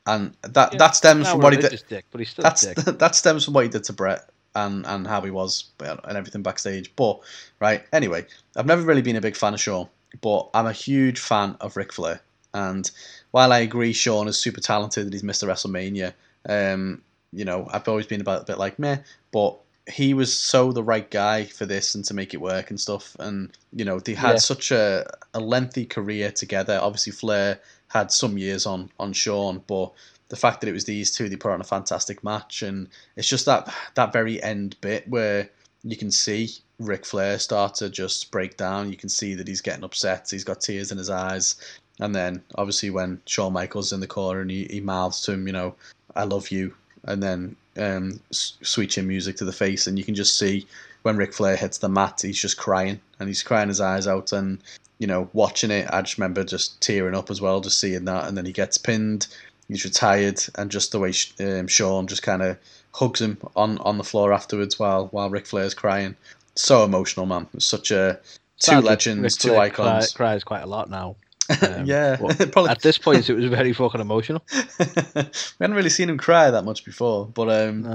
And 0.07 0.35
that 0.43 0.73
Yeah, 0.73 0.79
that 0.79 0.97
stems 0.97 1.31
from 1.31 1.41
what 1.41 1.53
he 1.53 1.59
did 1.59 1.83
dick, 1.89 2.05
but 2.11 2.19
he's 2.21 2.31
still 2.31 2.45
that's 2.45 2.67
dick. 2.67 2.77
that 2.99 3.15
stems 3.15 3.45
from 3.45 3.55
what 3.55 3.65
he 3.65 3.71
did 3.71 3.85
to 3.85 3.93
brett 3.93 4.29
and 4.55 4.87
and 4.87 5.07
how 5.07 5.21
he 5.21 5.31
was 5.31 5.71
and 5.81 6.01
everything 6.17 6.43
backstage. 6.43 6.95
But 6.97 7.21
right 7.61 7.85
anyway 7.93 8.27
i've 8.57 8.67
never 8.67 8.83
really 8.83 9.03
been 9.03 9.17
a 9.17 9.21
big 9.21 9.37
fan 9.37 9.55
of 9.55 9.61
shawn 9.61 9.89
but 10.21 10.49
i'm 10.55 10.67
a 10.67 10.73
huge 10.73 11.19
fan 11.21 11.57
of 11.61 11.77
Ric 11.77 11.93
flair. 11.93 12.21
And 12.55 12.91
while 13.31 13.53
i 13.53 13.61
agree 13.61 13.93
shawn 13.93 14.29
is 14.29 14.39
super 14.39 14.61
talented 14.61 15.05
and 15.05 15.13
he's 15.13 15.23
mr 15.23 15.47
wrestlemania 15.49 16.13
um 16.49 17.03
you 17.33 17.45
know 17.45 17.69
i've 17.73 17.89
always 17.89 18.07
been 18.07 18.21
about 18.21 18.43
a 18.43 18.45
bit 18.45 18.59
like 18.59 18.79
meh 18.79 18.99
but 19.31 19.59
he 19.91 20.15
was 20.15 20.37
so 20.37 20.71
the 20.73 20.83
right 20.83 21.11
guy 21.11 21.45
for 21.45 21.67
this 21.67 21.95
and 21.95 22.05
to 22.05 22.15
make 22.15 22.35
it 22.35 22.41
work 22.41 22.71
and 22.71 22.81
stuff. 22.81 23.17
And 23.19 23.51
you 23.73 23.85
know 23.85 23.99
they 23.99 24.15
had 24.15 24.33
Yeah. 24.33 24.39
such 24.39 24.71
a, 24.71 25.11
a 25.35 25.41
lengthy 25.41 25.85
career 25.87 26.31
together. 26.31 26.79
Obviously, 26.81 27.13
Flair 27.13 27.61
had 27.89 28.13
some 28.13 28.39
years 28.39 28.67
on 28.67 28.91
on 28.99 29.13
Shawn, 29.13 29.63
but 29.67 29.93
the 30.29 30.37
fact 30.37 30.61
that 30.61 30.69
it 30.69 30.73
was 30.73 30.85
these 30.87 31.11
two, 31.11 31.29
they 31.29 31.37
put 31.37 31.53
on 31.53 31.61
a 31.61 31.65
fantastic 31.65 32.25
match, 32.25 32.63
and 32.63 32.89
it's 33.17 33.29
just 33.29 33.47
that 33.47 33.73
that 33.95 34.13
very 34.13 34.43
end 34.43 34.77
bit 34.81 35.07
where 35.09 35.51
you 35.85 35.97
can 35.97 36.11
see 36.11 36.51
Ric 36.79 37.05
Flair 37.05 37.39
start 37.39 37.75
to 37.77 37.91
just 37.91 38.31
break 38.31 38.57
down. 38.57 38.91
You 38.91 38.97
can 38.97 39.09
see 39.09 39.35
that 39.35 39.49
he's 39.49 39.61
getting 39.61 39.85
upset. 39.85 40.29
He's 40.31 40.45
got 40.45 40.61
tears 40.61 40.93
in 40.93 40.99
his 40.99 41.11
eyes. 41.11 41.57
And 42.01 42.15
then 42.15 42.43
obviously 42.57 42.91
when 42.91 43.21
Shawn 43.27 43.53
Michaels 43.53 43.93
in 43.93 44.01
the 44.01 44.07
corner 44.07 44.41
and 44.41 44.51
he, 44.51 44.65
he 44.71 44.81
mouths 44.81 45.21
to 45.23 45.33
him, 45.33 45.47
you 45.47 45.53
know, 45.53 45.75
I 46.17 46.25
love 46.25 46.51
you. 46.51 46.75
And 47.05 47.23
then 47.23 47.57
um, 47.79 48.21
sweet 48.31 48.91
chin 48.91 49.09
music 49.09 49.37
to 49.37 49.45
the 49.45 49.53
face. 49.53 49.87
And 49.87 49.99
you 49.99 50.05
can 50.05 50.15
just 50.15 50.39
see 50.39 50.67
when 51.03 51.17
Ric 51.17 51.33
Flair 51.33 51.57
hits 51.57 51.79
the 51.79 51.89
mat, 51.89 52.21
he's 52.23 52.41
just 52.41 52.57
crying 52.57 53.01
and 53.19 53.29
he's 53.29 53.43
crying 53.43 53.69
his 53.69 53.81
eyes 53.81 54.07
out. 54.07 54.33
And, 54.33 54.59
you 54.99 55.07
know, 55.07 55.29
watching 55.33 55.71
it, 55.71 55.89
I 55.91 56.03
just 56.03 56.19
remember 56.19 56.45
just 56.45 56.81
tearing 56.81 57.15
up 57.15 57.31
as 57.31 57.41
well, 57.41 57.61
just 57.61 57.81
seeing 57.81 58.05
that. 58.05 58.29
And 58.29 58.37
then 58.37 58.47
he 58.47 58.53
gets 58.53 58.79
pinned, 58.79 59.27
he's 59.69 59.85
retired. 59.85 60.41
And 60.57 60.71
just 60.71 60.93
the 60.93 61.01
way 61.01 61.13
um, 61.41 61.67
Shawn 61.67 62.07
just 62.07 62.23
kind 62.23 62.43
of 62.43 62.57
hugs 62.95 63.21
him 63.21 63.39
on, 63.57 63.79
on 63.79 63.99
the 63.99 64.05
floor 64.05 64.33
afterwards 64.33 64.79
while, 64.79 65.07
while 65.09 65.31
Ric 65.31 65.47
Flair's 65.47 65.75
crying. 65.75 66.17
So 66.55 66.85
emotional, 66.85 67.27
man. 67.27 67.49
Such 67.59 67.91
a 67.91 68.21
two 68.59 68.73
Sadly, 68.73 68.89
legends, 68.91 69.37
two 69.37 69.57
icons. 69.57 70.13
Cry, 70.13 70.27
cries 70.27 70.45
quite 70.45 70.63
a 70.63 70.67
lot 70.67 70.91
now. 70.91 71.17
Um, 71.61 71.87
yeah, 71.87 72.17
probably. 72.53 72.71
At 72.71 72.83
this 72.83 72.99
point, 72.99 73.29
it 73.29 73.35
was 73.35 73.47
very 73.47 73.73
fucking 73.73 74.01
emotional. 74.01 74.43
we 74.79 75.25
hadn't 75.61 75.77
really 75.77 75.91
seen 75.91 76.09
him 76.09 76.19
cry 76.19 76.51
that 76.51 76.65
much 76.65 76.85
before, 76.85 77.27
but 77.27 77.51
um, 77.51 77.83
no. 77.83 77.95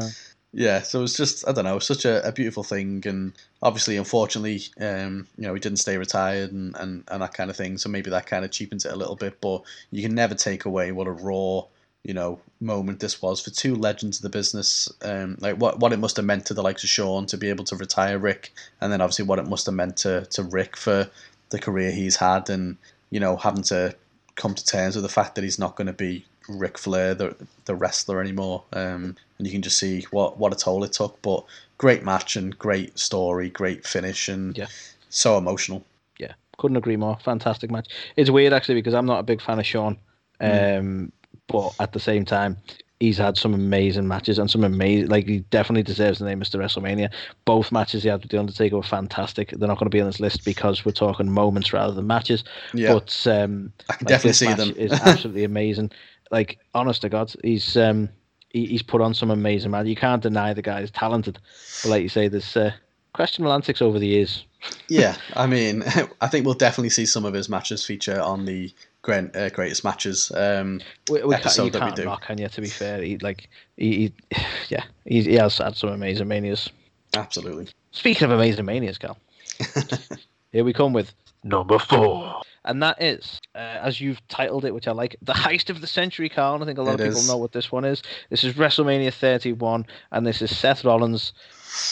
yeah. 0.53 0.81
So 0.81 0.99
it 0.99 1.01
was 1.03 1.15
just 1.15 1.47
I 1.47 1.51
don't 1.51 1.65
know, 1.65 1.79
such 1.79 2.05
a, 2.05 2.27
a 2.27 2.31
beautiful 2.31 2.63
thing, 2.63 3.03
and 3.05 3.33
obviously, 3.61 3.97
unfortunately, 3.97 4.61
um, 4.79 5.27
you 5.37 5.47
know, 5.47 5.53
he 5.53 5.59
didn't 5.59 5.79
stay 5.79 5.97
retired 5.97 6.51
and, 6.51 6.75
and 6.77 7.03
and 7.07 7.21
that 7.21 7.33
kind 7.33 7.49
of 7.49 7.55
thing. 7.55 7.77
So 7.77 7.89
maybe 7.89 8.09
that 8.09 8.27
kind 8.27 8.45
of 8.45 8.51
cheapens 8.51 8.85
it 8.85 8.93
a 8.93 8.97
little 8.97 9.15
bit, 9.15 9.39
but 9.41 9.63
you 9.91 10.01
can 10.01 10.15
never 10.15 10.35
take 10.35 10.65
away 10.65 10.91
what 10.91 11.07
a 11.07 11.11
raw 11.11 11.63
you 12.03 12.13
know 12.13 12.39
moment 12.61 13.01
this 13.01 13.21
was 13.21 13.41
for 13.41 13.49
two 13.49 13.75
legends 13.75 14.17
of 14.17 14.23
the 14.23 14.29
business. 14.29 14.89
Um, 15.01 15.37
like 15.39 15.57
what 15.57 15.79
what 15.79 15.93
it 15.93 15.99
must 15.99 16.15
have 16.17 16.25
meant 16.25 16.45
to 16.47 16.53
the 16.53 16.63
likes 16.63 16.83
of 16.83 16.89
Shawn 16.89 17.25
to 17.27 17.37
be 17.37 17.49
able 17.49 17.65
to 17.65 17.75
retire 17.75 18.17
Ric 18.17 18.53
and 18.79 18.91
then 18.91 19.01
obviously 19.01 19.25
what 19.25 19.39
it 19.39 19.47
must 19.47 19.65
have 19.65 19.75
meant 19.75 19.97
to 19.97 20.25
to 20.27 20.43
Ric 20.43 20.77
for 20.77 21.09
the 21.49 21.59
career 21.59 21.91
he's 21.91 22.17
had, 22.17 22.49
and 22.49 22.77
you 23.09 23.19
know 23.19 23.37
having 23.37 23.63
to 23.63 23.95
come 24.35 24.53
to 24.53 24.65
terms 24.65 24.95
with 24.95 25.03
the 25.03 25.09
fact 25.09 25.35
that 25.35 25.43
he's 25.43 25.59
not 25.59 25.75
going 25.75 25.87
to 25.87 25.93
be 25.93 26.25
Ric 26.47 26.77
Flair, 26.77 27.13
the 27.13 27.35
the 27.65 27.75
wrestler 27.75 28.21
anymore. 28.21 28.63
Um, 28.73 29.15
and 29.37 29.45
you 29.45 29.51
can 29.51 29.61
just 29.61 29.77
see 29.77 30.05
what 30.11 30.37
what 30.37 30.53
a 30.53 30.55
toll 30.55 30.83
it 30.83 30.93
took. 30.93 31.21
But 31.21 31.43
great 31.77 32.03
match 32.03 32.35
and 32.35 32.57
great 32.57 32.97
story, 32.97 33.49
great 33.49 33.85
finish, 33.85 34.29
and 34.29 34.57
yeah. 34.57 34.67
so 35.09 35.37
emotional. 35.37 35.83
Yeah, 36.19 36.33
couldn't 36.57 36.77
agree 36.77 36.97
more. 36.97 37.17
Fantastic 37.23 37.69
match. 37.69 37.87
It's 38.15 38.29
weird 38.29 38.53
actually 38.53 38.75
because 38.75 38.93
I'm 38.93 39.05
not 39.05 39.19
a 39.19 39.23
big 39.23 39.41
fan 39.41 39.59
of 39.59 39.65
Shawn. 39.65 39.97
Mm. 40.39 40.79
Um, 40.79 41.11
but 41.47 41.73
at 41.79 41.93
the 41.93 41.99
same 41.99 42.25
time, 42.25 42.57
he's 42.99 43.17
had 43.17 43.37
some 43.37 43.53
amazing 43.53 44.07
matches 44.07 44.39
and 44.39 44.49
some 44.49 44.63
amazing 44.63 45.09
like 45.09 45.27
he 45.27 45.39
definitely 45.51 45.83
deserves 45.83 46.19
the 46.19 46.25
name 46.25 46.39
Mr. 46.39 46.59
WrestleMania. 46.59 47.11
Both 47.45 47.71
matches 47.71 48.03
he 48.03 48.09
had 48.09 48.21
with 48.21 48.31
The 48.31 48.39
Undertaker 48.39 48.75
were 48.75 48.83
fantastic. 48.83 49.51
They're 49.51 49.67
not 49.67 49.77
going 49.77 49.89
to 49.89 49.95
be 49.95 50.01
on 50.01 50.07
this 50.07 50.19
list 50.19 50.43
because 50.43 50.85
we're 50.85 50.91
talking 50.93 51.31
moments 51.31 51.73
rather 51.73 51.93
than 51.93 52.07
matches. 52.07 52.43
Yeah. 52.73 52.93
But 52.93 53.27
um 53.27 53.71
I 53.89 53.93
can 53.93 54.05
like, 54.05 54.09
definitely 54.09 54.33
see 54.33 54.53
them. 54.53 54.73
is 54.75 54.91
absolutely 55.05 55.43
amazing. 55.43 55.91
Like 56.31 56.59
honest 56.73 57.01
to 57.01 57.09
God, 57.09 57.33
he's 57.43 57.77
um 57.77 58.09
he, 58.49 58.65
he's 58.65 58.83
put 58.83 59.01
on 59.01 59.13
some 59.13 59.31
amazing 59.31 59.71
matches. 59.71 59.89
You 59.89 59.95
can't 59.95 60.23
deny 60.23 60.53
the 60.53 60.61
guy 60.61 60.81
is 60.81 60.91
talented. 60.91 61.39
But 61.83 61.89
like 61.89 62.03
you 62.03 62.09
say, 62.09 62.27
there's 62.27 62.55
uh, 62.57 62.71
questionable 63.13 63.53
antics 63.53 63.81
over 63.81 63.99
the 63.99 64.07
years. 64.07 64.45
yeah, 64.87 65.15
I 65.35 65.47
mean, 65.47 65.83
I 66.21 66.27
think 66.27 66.45
we'll 66.45 66.55
definitely 66.55 66.89
see 66.89 67.05
some 67.05 67.25
of 67.25 67.33
his 67.33 67.49
matches 67.49 67.85
feature 67.85 68.19
on 68.19 68.45
the 68.45 68.73
great, 69.01 69.35
uh, 69.35 69.49
greatest 69.49 69.83
matches 69.83 70.31
um, 70.35 70.81
we, 71.09 71.23
we 71.23 71.35
episode 71.35 71.71
can't, 71.71 71.73
that 71.73 71.85
we 71.85 71.95
do. 71.95 72.05
Knock, 72.05 72.25
can 72.25 72.37
you? 72.37 72.47
To 72.47 72.61
be 72.61 72.67
fair, 72.67 73.01
he 73.01 73.17
like 73.19 73.49
he, 73.75 74.13
he 74.31 74.41
yeah, 74.69 74.83
he, 75.05 75.23
he 75.23 75.35
has 75.35 75.57
had 75.57 75.75
some 75.75 75.89
amazing 75.89 76.27
manias. 76.27 76.69
Absolutely. 77.15 77.67
Speaking 77.91 78.25
of 78.25 78.31
amazing 78.31 78.65
manias, 78.65 78.97
Cal, 78.97 79.17
here 80.51 80.63
we 80.63 80.73
come 80.73 80.93
with 80.93 81.13
number 81.43 81.79
four. 81.79 82.41
And 82.65 82.83
that 82.83 83.01
is, 83.01 83.39
uh, 83.55 83.59
as 83.59 84.01
you've 84.01 84.25
titled 84.27 84.65
it, 84.65 84.73
which 84.73 84.89
I 84.89 84.91
like, 84.91 85.15
the 85.21 85.31
heist 85.31 85.69
of 85.69 85.79
the 85.79 85.87
century, 85.87 86.27
Carl. 86.27 86.61
I 86.61 86.65
think 86.65 86.77
a 86.77 86.81
lot 86.81 86.99
it 86.99 87.01
of 87.01 87.07
people 87.07 87.21
is. 87.21 87.27
know 87.29 87.37
what 87.37 87.53
this 87.53 87.71
one 87.71 87.85
is. 87.85 88.03
This 88.29 88.43
is 88.43 88.55
WrestleMania 88.55 89.13
31, 89.13 89.85
and 90.11 90.27
this 90.27 90.41
is 90.41 90.55
Seth 90.55 90.83
Rollins 90.83 91.31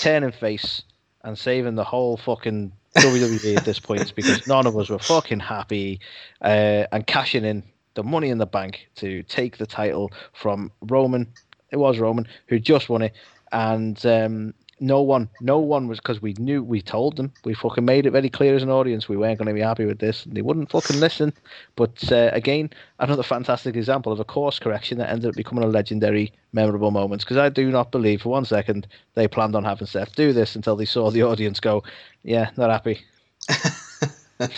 turning 0.01 0.33
face 0.33 0.83
and 1.25 1.37
saving 1.37 1.75
the 1.75 1.83
whole 1.83 2.15
fucking 2.15 2.71
WWE 2.99 3.57
at 3.57 3.65
this 3.65 3.79
point 3.79 4.13
because 4.15 4.45
none 4.47 4.67
of 4.67 4.77
us 4.77 4.89
were 4.89 4.99
fucking 4.99 5.39
happy 5.39 5.99
uh, 6.41 6.85
and 6.91 7.05
cashing 7.05 7.43
in 7.43 7.63
the 7.95 8.03
money 8.03 8.29
in 8.29 8.37
the 8.37 8.45
bank 8.45 8.87
to 8.95 9.23
take 9.23 9.57
the 9.57 9.65
title 9.65 10.11
from 10.33 10.71
Roman. 10.81 11.33
It 11.71 11.77
was 11.77 11.97
Roman 11.97 12.27
who 12.47 12.59
just 12.59 12.89
won 12.89 13.01
it, 13.01 13.13
and 13.51 14.05
um, 14.05 14.53
no 14.79 15.01
one, 15.01 15.29
no 15.39 15.59
one 15.59 15.87
was 15.87 15.99
because 15.99 16.21
we 16.21 16.33
knew 16.33 16.61
we 16.61 16.81
told 16.81 17.15
them 17.15 17.31
we 17.45 17.53
fucking 17.53 17.85
made 17.85 18.05
it 18.05 18.11
very 18.11 18.29
clear 18.29 18.55
as 18.55 18.63
an 18.63 18.69
audience 18.69 19.07
we 19.07 19.15
weren't 19.15 19.39
going 19.39 19.47
to 19.47 19.53
be 19.53 19.61
happy 19.61 19.85
with 19.85 19.99
this. 19.99 20.25
And 20.25 20.35
they 20.35 20.41
wouldn't 20.41 20.69
fucking 20.69 20.99
listen. 20.99 21.33
But 21.75 22.11
uh, 22.11 22.29
again, 22.33 22.69
another 22.99 23.23
fantastic 23.23 23.75
example 23.75 24.11
of 24.11 24.19
a 24.19 24.25
course 24.25 24.59
correction 24.59 24.97
that 24.97 25.09
ended 25.09 25.29
up 25.29 25.35
becoming 25.35 25.63
a 25.63 25.67
legendary, 25.67 26.33
memorable 26.51 26.91
moment. 26.91 27.21
Because 27.21 27.37
I 27.37 27.49
do 27.49 27.71
not 27.71 27.91
believe 27.91 28.21
for 28.21 28.29
one 28.29 28.45
second 28.45 28.87
they 29.13 29.27
planned 29.27 29.55
on 29.55 29.63
having 29.63 29.87
Seth 29.87 30.15
do 30.15 30.33
this 30.33 30.55
until 30.55 30.75
they 30.75 30.85
saw 30.85 31.09
the 31.09 31.23
audience 31.23 31.59
go, 31.59 31.83
"Yeah, 32.23 32.49
not 32.57 32.69
happy." 32.69 33.01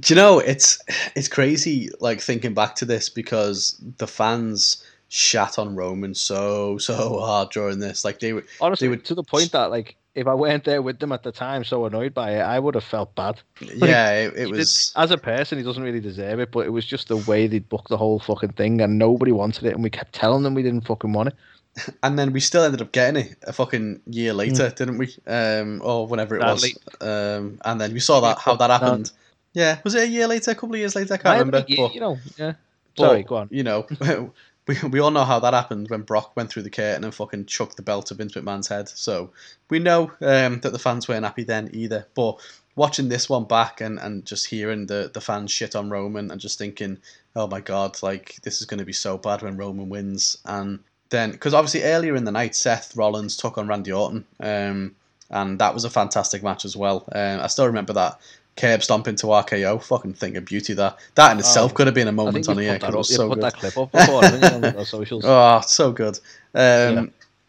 do 0.00 0.12
you 0.12 0.16
know 0.16 0.40
it's 0.40 0.80
it's 1.14 1.28
crazy 1.28 1.88
like 2.00 2.20
thinking 2.20 2.52
back 2.52 2.74
to 2.74 2.84
this 2.84 3.08
because 3.08 3.80
the 3.98 4.06
fans 4.06 4.82
shat 5.14 5.60
on 5.60 5.76
Roman 5.76 6.12
so 6.12 6.76
so 6.78 7.20
hard 7.20 7.50
during 7.50 7.78
this. 7.78 8.04
Like 8.04 8.18
they 8.18 8.32
were 8.32 8.44
honestly 8.60 8.88
they 8.88 8.96
were, 8.96 9.02
to 9.02 9.14
the 9.14 9.22
point 9.22 9.52
that 9.52 9.70
like 9.70 9.96
if 10.16 10.26
I 10.26 10.34
weren't 10.34 10.64
there 10.64 10.82
with 10.82 10.98
them 10.98 11.12
at 11.12 11.22
the 11.22 11.30
time, 11.30 11.62
so 11.62 11.86
annoyed 11.86 12.14
by 12.14 12.32
it, 12.32 12.40
I 12.40 12.58
would 12.58 12.74
have 12.74 12.84
felt 12.84 13.14
bad. 13.14 13.40
Yeah, 13.60 14.12
it, 14.12 14.36
it 14.36 14.50
was 14.50 14.92
did, 14.92 15.02
as 15.02 15.10
a 15.12 15.18
person, 15.18 15.58
he 15.58 15.64
doesn't 15.64 15.82
really 15.82 16.00
deserve 16.00 16.40
it, 16.40 16.50
but 16.50 16.66
it 16.66 16.70
was 16.70 16.84
just 16.84 17.08
the 17.08 17.16
way 17.16 17.46
they 17.46 17.60
booked 17.60 17.88
the 17.88 17.96
whole 17.96 18.18
fucking 18.18 18.52
thing, 18.52 18.80
and 18.80 18.98
nobody 18.98 19.30
wanted 19.30 19.64
it, 19.64 19.74
and 19.74 19.82
we 19.82 19.90
kept 19.90 20.12
telling 20.12 20.42
them 20.42 20.54
we 20.54 20.62
didn't 20.62 20.86
fucking 20.86 21.12
want 21.12 21.28
it. 21.28 21.34
And 22.04 22.16
then 22.16 22.32
we 22.32 22.38
still 22.38 22.62
ended 22.62 22.82
up 22.82 22.92
getting 22.92 23.24
it 23.24 23.36
a 23.48 23.52
fucking 23.52 24.00
year 24.06 24.32
later, 24.32 24.70
mm. 24.70 24.76
didn't 24.76 24.98
we? 24.98 25.12
Um, 25.26 25.80
or 25.84 26.06
whenever 26.06 26.36
it 26.36 26.40
was. 26.40 26.78
Um, 27.00 27.58
and 27.64 27.80
then 27.80 27.92
we 27.92 27.98
saw 27.98 28.20
that 28.20 28.38
how 28.38 28.54
that 28.54 28.70
happened. 28.70 29.10
No. 29.54 29.62
Yeah, 29.62 29.78
was 29.82 29.96
it 29.96 30.04
a 30.04 30.08
year 30.08 30.28
later? 30.28 30.52
A 30.52 30.54
couple 30.54 30.74
of 30.74 30.78
years 30.78 30.94
later? 30.94 31.14
I 31.14 31.16
can't 31.16 31.38
remember. 31.38 31.64
Year, 31.66 31.88
but, 31.88 31.94
you 31.94 32.00
know, 32.00 32.18
yeah. 32.36 32.52
Sorry, 32.96 33.22
go 33.22 33.36
on. 33.36 33.48
You 33.50 33.62
know, 33.62 33.86
we, 34.66 34.76
we 34.90 35.00
all 35.00 35.10
know 35.10 35.24
how 35.24 35.40
that 35.40 35.54
happened 35.54 35.90
when 35.90 36.02
Brock 36.02 36.36
went 36.36 36.50
through 36.50 36.62
the 36.62 36.70
curtain 36.70 37.04
and 37.04 37.14
fucking 37.14 37.46
chucked 37.46 37.76
the 37.76 37.82
belt 37.82 38.06
to 38.06 38.14
Vince 38.14 38.34
McMahon's 38.34 38.68
head. 38.68 38.88
So 38.88 39.30
we 39.70 39.78
know 39.78 40.12
um, 40.20 40.60
that 40.60 40.72
the 40.72 40.78
fans 40.78 41.08
weren't 41.08 41.24
happy 41.24 41.44
then 41.44 41.70
either. 41.72 42.06
But 42.14 42.38
watching 42.76 43.08
this 43.08 43.28
one 43.28 43.44
back 43.44 43.80
and, 43.80 43.98
and 43.98 44.24
just 44.24 44.46
hearing 44.46 44.86
the, 44.86 45.10
the 45.12 45.20
fans 45.20 45.50
shit 45.50 45.76
on 45.76 45.90
Roman 45.90 46.30
and 46.30 46.40
just 46.40 46.58
thinking, 46.58 46.98
oh 47.36 47.46
my 47.46 47.60
god, 47.60 48.02
like 48.02 48.36
this 48.42 48.60
is 48.60 48.66
going 48.66 48.78
to 48.78 48.86
be 48.86 48.92
so 48.92 49.18
bad 49.18 49.42
when 49.42 49.56
Roman 49.56 49.88
wins. 49.88 50.38
And 50.44 50.80
then, 51.10 51.32
because 51.32 51.54
obviously 51.54 51.82
earlier 51.82 52.16
in 52.16 52.24
the 52.24 52.32
night, 52.32 52.54
Seth 52.54 52.96
Rollins 52.96 53.36
took 53.36 53.58
on 53.58 53.68
Randy 53.68 53.92
Orton. 53.92 54.24
Um, 54.40 54.96
and 55.30 55.58
that 55.58 55.74
was 55.74 55.84
a 55.84 55.90
fantastic 55.90 56.42
match 56.42 56.64
as 56.64 56.76
well. 56.76 57.08
Um, 57.12 57.40
I 57.40 57.48
still 57.48 57.66
remember 57.66 57.92
that 57.94 58.20
curb 58.56 58.82
stomp 58.82 59.08
into 59.08 59.26
RKO. 59.26 59.82
Fucking 59.82 60.14
thing 60.14 60.36
of 60.36 60.44
beauty 60.44 60.74
that. 60.74 60.98
That 61.14 61.32
in 61.32 61.38
itself 61.38 61.72
oh, 61.72 61.74
could 61.74 61.86
have 61.86 61.94
been 61.94 62.08
a 62.08 62.12
moment 62.12 62.48
on 62.48 62.56
the 62.56 62.66
air. 62.66 62.76
It 62.76 62.94
was 62.94 63.14
so 63.14 63.28
put 63.28 63.36
good. 63.36 63.44
that 63.44 63.54
clip 63.54 63.78
up 63.78 63.92
before, 63.92 64.24
on 64.24 64.84
socials. 64.84 65.24
Oh, 65.26 65.60
so 65.60 65.92
good. 65.92 66.18
Um, 66.54 66.94
yeah. 66.94 67.06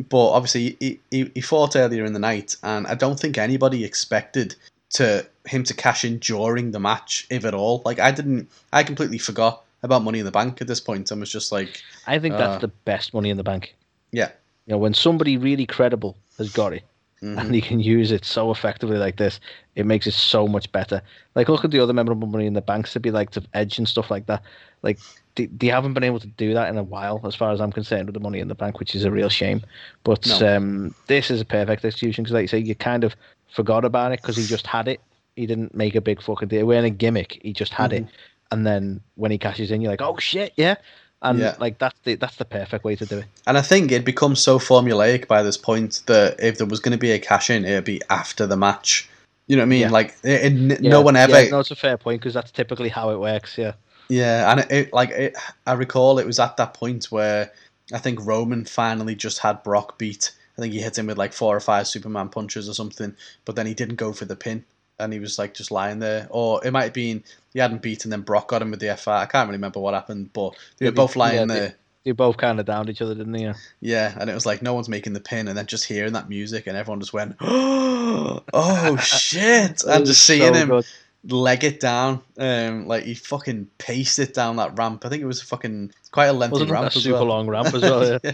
But 0.10 0.30
obviously, 0.32 0.76
he, 0.80 1.00
he, 1.10 1.32
he 1.34 1.42
fought 1.42 1.76
earlier 1.76 2.04
in 2.04 2.14
the 2.14 2.20
night, 2.20 2.56
and 2.64 2.86
I 2.88 2.96
don't 2.96 3.20
think 3.20 3.38
anybody 3.38 3.86
expected 3.86 4.56
to 4.92 5.26
him 5.46 5.64
to 5.64 5.74
cash 5.74 6.04
in 6.04 6.20
during 6.20 6.72
the 6.72 6.80
match, 6.80 7.28
if 7.30 7.46
at 7.46 7.54
all. 7.54 7.82
Like 7.86 8.00
I 8.00 8.12
didn't, 8.12 8.50
I 8.74 8.84
completely 8.84 9.18
forgot 9.18 9.64
about 9.84 10.04
Money 10.04 10.20
in 10.20 10.26
the 10.26 10.32
Bank 10.32 10.62
at 10.62 10.68
this 10.68 10.82
point, 10.82 11.12
and 11.12 11.20
was 11.20 11.32
just 11.32 11.52
like, 11.52 11.82
I 12.08 12.20
think 12.20 12.36
uh, 12.36 12.38
that's 12.40 12.62
the 12.62 12.68
best 12.68 13.14
Money 13.14 13.30
in 13.30 13.38
the 13.38 13.44
Bank. 13.44 13.76
Yeah, 14.12 14.32
you 14.66 14.74
know, 14.74 14.78
when 14.78 14.94
somebody 14.94 15.38
really 15.38 15.66
credible 15.66 16.18
has 16.38 16.52
got 16.52 16.74
it, 16.74 16.84
mm-hmm. 17.22 17.38
and 17.38 17.54
he 17.54 17.62
can 17.62 17.80
use 17.80 18.12
it 18.12 18.26
so 18.26 18.52
effectively 18.52 18.98
like 18.98 19.18
this, 19.18 19.40
it 19.76 19.86
makes 19.86 20.08
it 20.08 20.14
so 20.14 20.48
much 20.48 20.72
better. 20.72 21.02
Like 21.36 21.50
look 21.50 21.66
at 21.66 21.72
the 21.72 21.80
other 21.80 21.94
memorable 21.94 22.28
money 22.28 22.46
in 22.46 22.54
the 22.54 22.62
banks 22.62 22.94
to 22.94 23.00
be 23.00 23.12
like 23.12 23.32
to 23.32 23.44
edge 23.54 23.78
and 23.78 23.88
stuff 23.88 24.12
like 24.12 24.26
that. 24.28 24.42
Like 24.82 25.00
they, 25.36 25.48
they 25.48 25.68
haven't 25.68 25.94
been 25.94 26.04
able 26.04 26.20
to 26.20 26.28
do 26.28 26.54
that 26.54 26.70
in 26.70 26.78
a 26.78 26.84
while, 26.84 27.22
as 27.26 27.36
far 27.36 27.52
as 27.52 27.62
I'm 27.62 27.72
concerned, 27.72 28.08
with 28.08 28.14
the 28.14 28.20
money 28.20 28.40
in 28.40 28.48
the 28.48 28.56
bank, 28.56 28.80
which 28.80 28.96
is 28.96 29.04
a 29.04 29.12
real 29.12 29.30
shame. 29.30 29.62
But 30.04 30.26
no. 30.28 30.58
um, 30.58 30.96
this 31.08 31.30
is 31.30 31.42
a 31.42 31.46
perfect 31.46 31.84
execution 31.84 32.24
because, 32.24 32.34
like 32.34 32.44
you 32.44 32.48
say, 32.48 32.60
you 32.60 32.76
kind 32.76 33.04
of 33.04 33.16
forgot 33.50 33.86
about 33.86 34.12
it 34.12 34.22
because 34.22 34.38
he 34.38 34.46
just 34.46 34.68
had 34.68 34.88
it. 34.88 35.02
He 35.36 35.46
didn't 35.46 35.76
make 35.76 35.96
a 35.96 36.02
big 36.02 36.22
fucking 36.22 36.48
deal. 36.48 36.66
We're 36.66 36.80
in 36.80 36.86
a 36.86 36.90
gimmick. 36.90 37.40
He 37.42 37.52
just 37.52 37.74
had 37.74 37.92
mm-hmm. 37.92 38.06
it, 38.06 38.14
and 38.52 38.66
then 38.66 39.02
when 39.16 39.32
he 39.32 39.38
cashes 39.38 39.72
in, 39.72 39.82
you're 39.82 39.92
like, 39.92 40.02
oh 40.02 40.18
shit, 40.18 40.54
yeah 40.56 40.76
and 41.22 41.40
yeah. 41.40 41.56
like 41.60 41.80
that's 41.80 42.00
the 42.04 42.16
that's 42.16 42.36
the 42.36 42.46
perfect 42.46 42.84
way 42.84 42.96
to 42.96 43.06
do 43.06 43.20
it. 43.20 43.26
And 43.48 43.58
I 43.58 43.62
think 43.62 43.92
it 43.92 44.06
becomes 44.06 44.42
so 44.42 44.60
formulaic 44.60 45.28
by 45.28 45.44
this 45.44 45.58
point 45.58 46.04
that 46.08 46.40
if 46.40 46.58
there 46.58 46.68
was 46.68 46.80
going 46.80 46.92
to 46.92 46.98
be 46.98 47.12
a 47.12 47.20
cash 47.20 47.50
in, 47.50 47.66
it'd 47.66 47.84
be 47.84 48.02
after 48.10 48.46
the 48.46 48.58
match. 48.58 49.10
You 49.48 49.56
know 49.56 49.62
what 49.62 49.68
I 49.68 49.70
mean? 49.70 49.82
Yeah. 49.82 49.90
Like 49.90 50.16
it, 50.24 50.54
it, 50.54 50.82
yeah. 50.82 50.90
no 50.90 51.02
one 51.02 51.16
ever. 51.16 51.50
no, 51.50 51.60
it's 51.60 51.72
a 51.72 51.76
fair 51.76 51.98
point 51.98 52.22
because 52.22 52.34
that's 52.34 52.52
typically 52.52 52.90
how 52.90 53.10
it 53.12 53.20
works. 53.20 53.58
Yeah. 53.58 53.74
Yeah, 54.08 54.52
and 54.52 54.60
it, 54.60 54.72
it 54.72 54.94
like 54.94 55.10
it, 55.10 55.36
I 55.66 55.74
recall 55.74 56.20
it 56.20 56.28
was 56.28 56.40
at 56.40 56.58
that 56.58 56.74
point 56.74 57.06
where 57.06 57.52
I 57.94 57.98
think 57.98 58.24
Roman 58.24 58.66
finally 58.66 59.16
just 59.16 59.40
had 59.40 59.64
Brock 59.64 59.98
beat. 59.98 60.32
I 60.58 60.62
think 60.62 60.74
he 60.74 60.80
hit 60.80 60.98
him 60.98 61.08
with 61.08 61.18
like 61.18 61.34
four 61.34 61.56
or 61.56 61.60
five 61.60 61.88
Superman 61.88 62.30
punches 62.30 62.70
or 62.70 62.74
something, 62.74 63.16
but 63.46 63.56
then 63.56 63.66
he 63.66 63.74
didn't 63.74 63.96
go 63.96 64.14
for 64.14 64.26
the 64.26 64.36
pin, 64.36 64.64
and 65.00 65.12
he 65.14 65.20
was 65.20 65.38
like 65.40 65.54
just 65.54 65.72
lying 65.72 66.00
there. 66.00 66.28
Or 66.30 66.66
it 66.66 66.72
might 66.72 66.84
have 66.86 66.94
been 66.94 67.24
he 67.54 67.60
hadn't 67.60 67.82
beaten, 67.82 68.10
then 68.12 68.22
Brock 68.22 68.48
got 68.50 68.62
him 68.62 68.72
with 68.72 68.80
the 68.80 68.88
F5. 68.88 69.08
I 69.08 69.26
can't 69.26 69.48
really 69.48 69.58
remember 69.58 69.80
what 69.80 69.94
happened, 69.94 70.32
but 70.34 70.52
they 70.78 70.86
Yeah, 70.86 70.92
were 70.92 70.96
both 70.96 71.16
lying 71.16 71.36
yeah, 71.36 71.46
they- 71.46 71.60
there. 71.60 71.76
They 72.04 72.12
both 72.12 72.38
kind 72.38 72.60
of 72.60 72.68
downed 72.68 72.88
each 72.92 73.02
other, 73.02 73.16
didn't 73.16 73.32
they? 73.34 73.42
Yeah. 73.42 73.54
Yeah, 73.82 74.16
and 74.20 74.30
it 74.30 74.36
was 74.36 74.46
like 74.46 74.62
no 74.62 74.76
one's 74.76 74.88
making 74.88 75.14
the 75.14 75.20
pin, 75.20 75.48
and 75.48 75.58
then 75.58 75.66
just 75.66 75.86
hearing 75.86 76.14
that 76.14 76.30
music, 76.30 76.68
and 76.68 76.78
everyone 76.78 77.00
just 77.00 77.14
went, 77.14 77.36
"Oh 77.42 78.44
oh 78.54 78.96
shit!" 79.02 79.72
It 79.72 79.84
and 79.86 80.06
just 80.06 80.22
seeing 80.24 80.54
so 80.54 80.60
him 80.60 80.68
good. 80.70 80.86
leg 81.28 81.64
it 81.64 81.80
down, 81.80 82.22
um, 82.38 82.86
like 82.86 83.06
he 83.06 83.16
fucking 83.16 83.70
paced 83.80 84.20
it 84.20 84.36
down 84.36 84.58
that 84.58 84.78
ramp. 84.78 85.04
I 85.04 85.10
think 85.10 85.24
it 85.24 85.26
was 85.26 85.42
fucking 85.42 85.94
quite 86.12 86.28
a 86.28 86.34
lengthy 86.34 86.52
Wasn't 86.54 86.70
ramp 86.70 86.88
a 86.90 86.92
super 86.92 87.16
well. 87.16 87.26
long 87.26 87.48
ramp 87.48 87.74
as 87.74 87.82
well? 87.82 88.20
Yeah. 88.24 88.32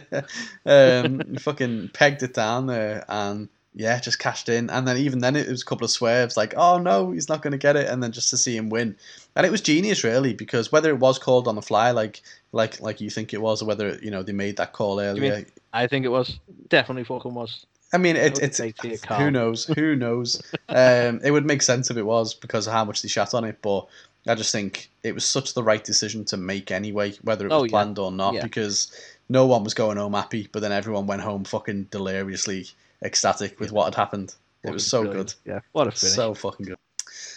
yeah. 0.65 1.01
Um, 1.05 1.35
fucking 1.37 1.91
pegged 1.93 2.23
it 2.23 2.33
down 2.33 2.67
there, 2.67 3.05
and 3.07 3.47
yeah, 3.73 3.99
just 3.99 4.19
cashed 4.19 4.49
in. 4.49 4.69
And 4.69 4.87
then 4.87 4.97
even 4.97 5.19
then, 5.19 5.35
it 5.35 5.47
was 5.47 5.61
a 5.61 5.65
couple 5.65 5.85
of 5.85 5.91
swerves, 5.91 6.35
like, 6.37 6.53
"Oh 6.57 6.77
no, 6.77 7.11
he's 7.11 7.29
not 7.29 7.41
going 7.41 7.51
to 7.51 7.57
get 7.57 7.75
it," 7.75 7.87
and 7.87 8.01
then 8.03 8.11
just 8.11 8.29
to 8.31 8.37
see 8.37 8.55
him 8.57 8.69
win, 8.69 8.95
and 9.35 9.45
it 9.45 9.51
was 9.51 9.61
genius, 9.61 10.03
really, 10.03 10.33
because 10.33 10.71
whether 10.71 10.89
it 10.89 10.99
was 10.99 11.17
called 11.19 11.47
on 11.47 11.55
the 11.55 11.61
fly, 11.61 11.91
like 11.91 12.21
like 12.51 12.81
like 12.81 12.99
you 13.01 13.09
think 13.09 13.33
it 13.33 13.41
was, 13.41 13.61
or 13.61 13.65
whether 13.65 13.97
you 14.01 14.11
know 14.11 14.23
they 14.23 14.33
made 14.33 14.57
that 14.57 14.73
call 14.73 14.97
mean- 14.97 15.05
earlier. 15.05 15.45
I 15.73 15.87
think 15.87 16.05
it 16.05 16.09
was 16.09 16.37
definitely 16.69 17.05
fucking 17.05 17.33
was. 17.33 17.65
I 17.93 17.97
mean, 17.97 18.15
it, 18.15 18.39
it's 18.39 18.59
you, 18.59 18.97
who 19.17 19.31
knows, 19.31 19.65
who 19.65 19.95
knows. 20.05 20.41
um, 20.69 21.19
it 21.23 21.31
would 21.31 21.45
make 21.45 21.61
sense 21.61 21.89
if 21.91 21.97
it 21.97 22.03
was 22.03 22.33
because 22.33 22.65
of 22.67 22.73
how 22.73 22.85
much 22.85 23.01
they 23.01 23.07
shat 23.09 23.33
on 23.33 23.43
it, 23.43 23.57
but 23.61 23.85
I 24.27 24.35
just 24.35 24.51
think 24.53 24.89
it 25.03 25.13
was 25.13 25.25
such 25.25 25.53
the 25.55 25.63
right 25.63 25.83
decision 25.83 26.23
to 26.25 26.37
make 26.37 26.71
anyway, 26.71 27.13
whether 27.21 27.45
it 27.45 27.49
was 27.51 27.61
Oh, 27.61 27.63
yeah. 27.65 27.69
planned 27.69 27.99
or 27.99 28.11
not, 28.11 28.33
Yeah. 28.35 28.43
because 28.43 28.91
no 29.27 29.45
one 29.45 29.63
was 29.65 29.73
going 29.73 29.97
home 29.97 30.13
happy, 30.13 30.47
but 30.51 30.61
then 30.61 30.71
everyone 30.71 31.05
went 31.07 31.21
home 31.21 31.43
fucking 31.43 31.85
deliriously 31.91 32.67
ecstatic 33.03 33.59
with 33.59 33.71
what 33.71 33.85
had 33.85 33.95
happened. 33.95 34.35
It 34.63 34.71
was 34.71 34.85
so 34.85 35.03
Brilliant. 35.03 35.35
good, 35.43 35.51
Yeah. 35.53 35.59
What 35.71 35.87
a 35.87 35.91
finish. 35.91 36.15
so 36.15 36.33
fucking 36.33 36.67
good. 36.67 36.77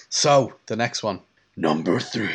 So 0.08 0.54
the 0.66 0.76
next 0.76 1.02
one, 1.02 1.20
number 1.56 1.98
three, 2.00 2.30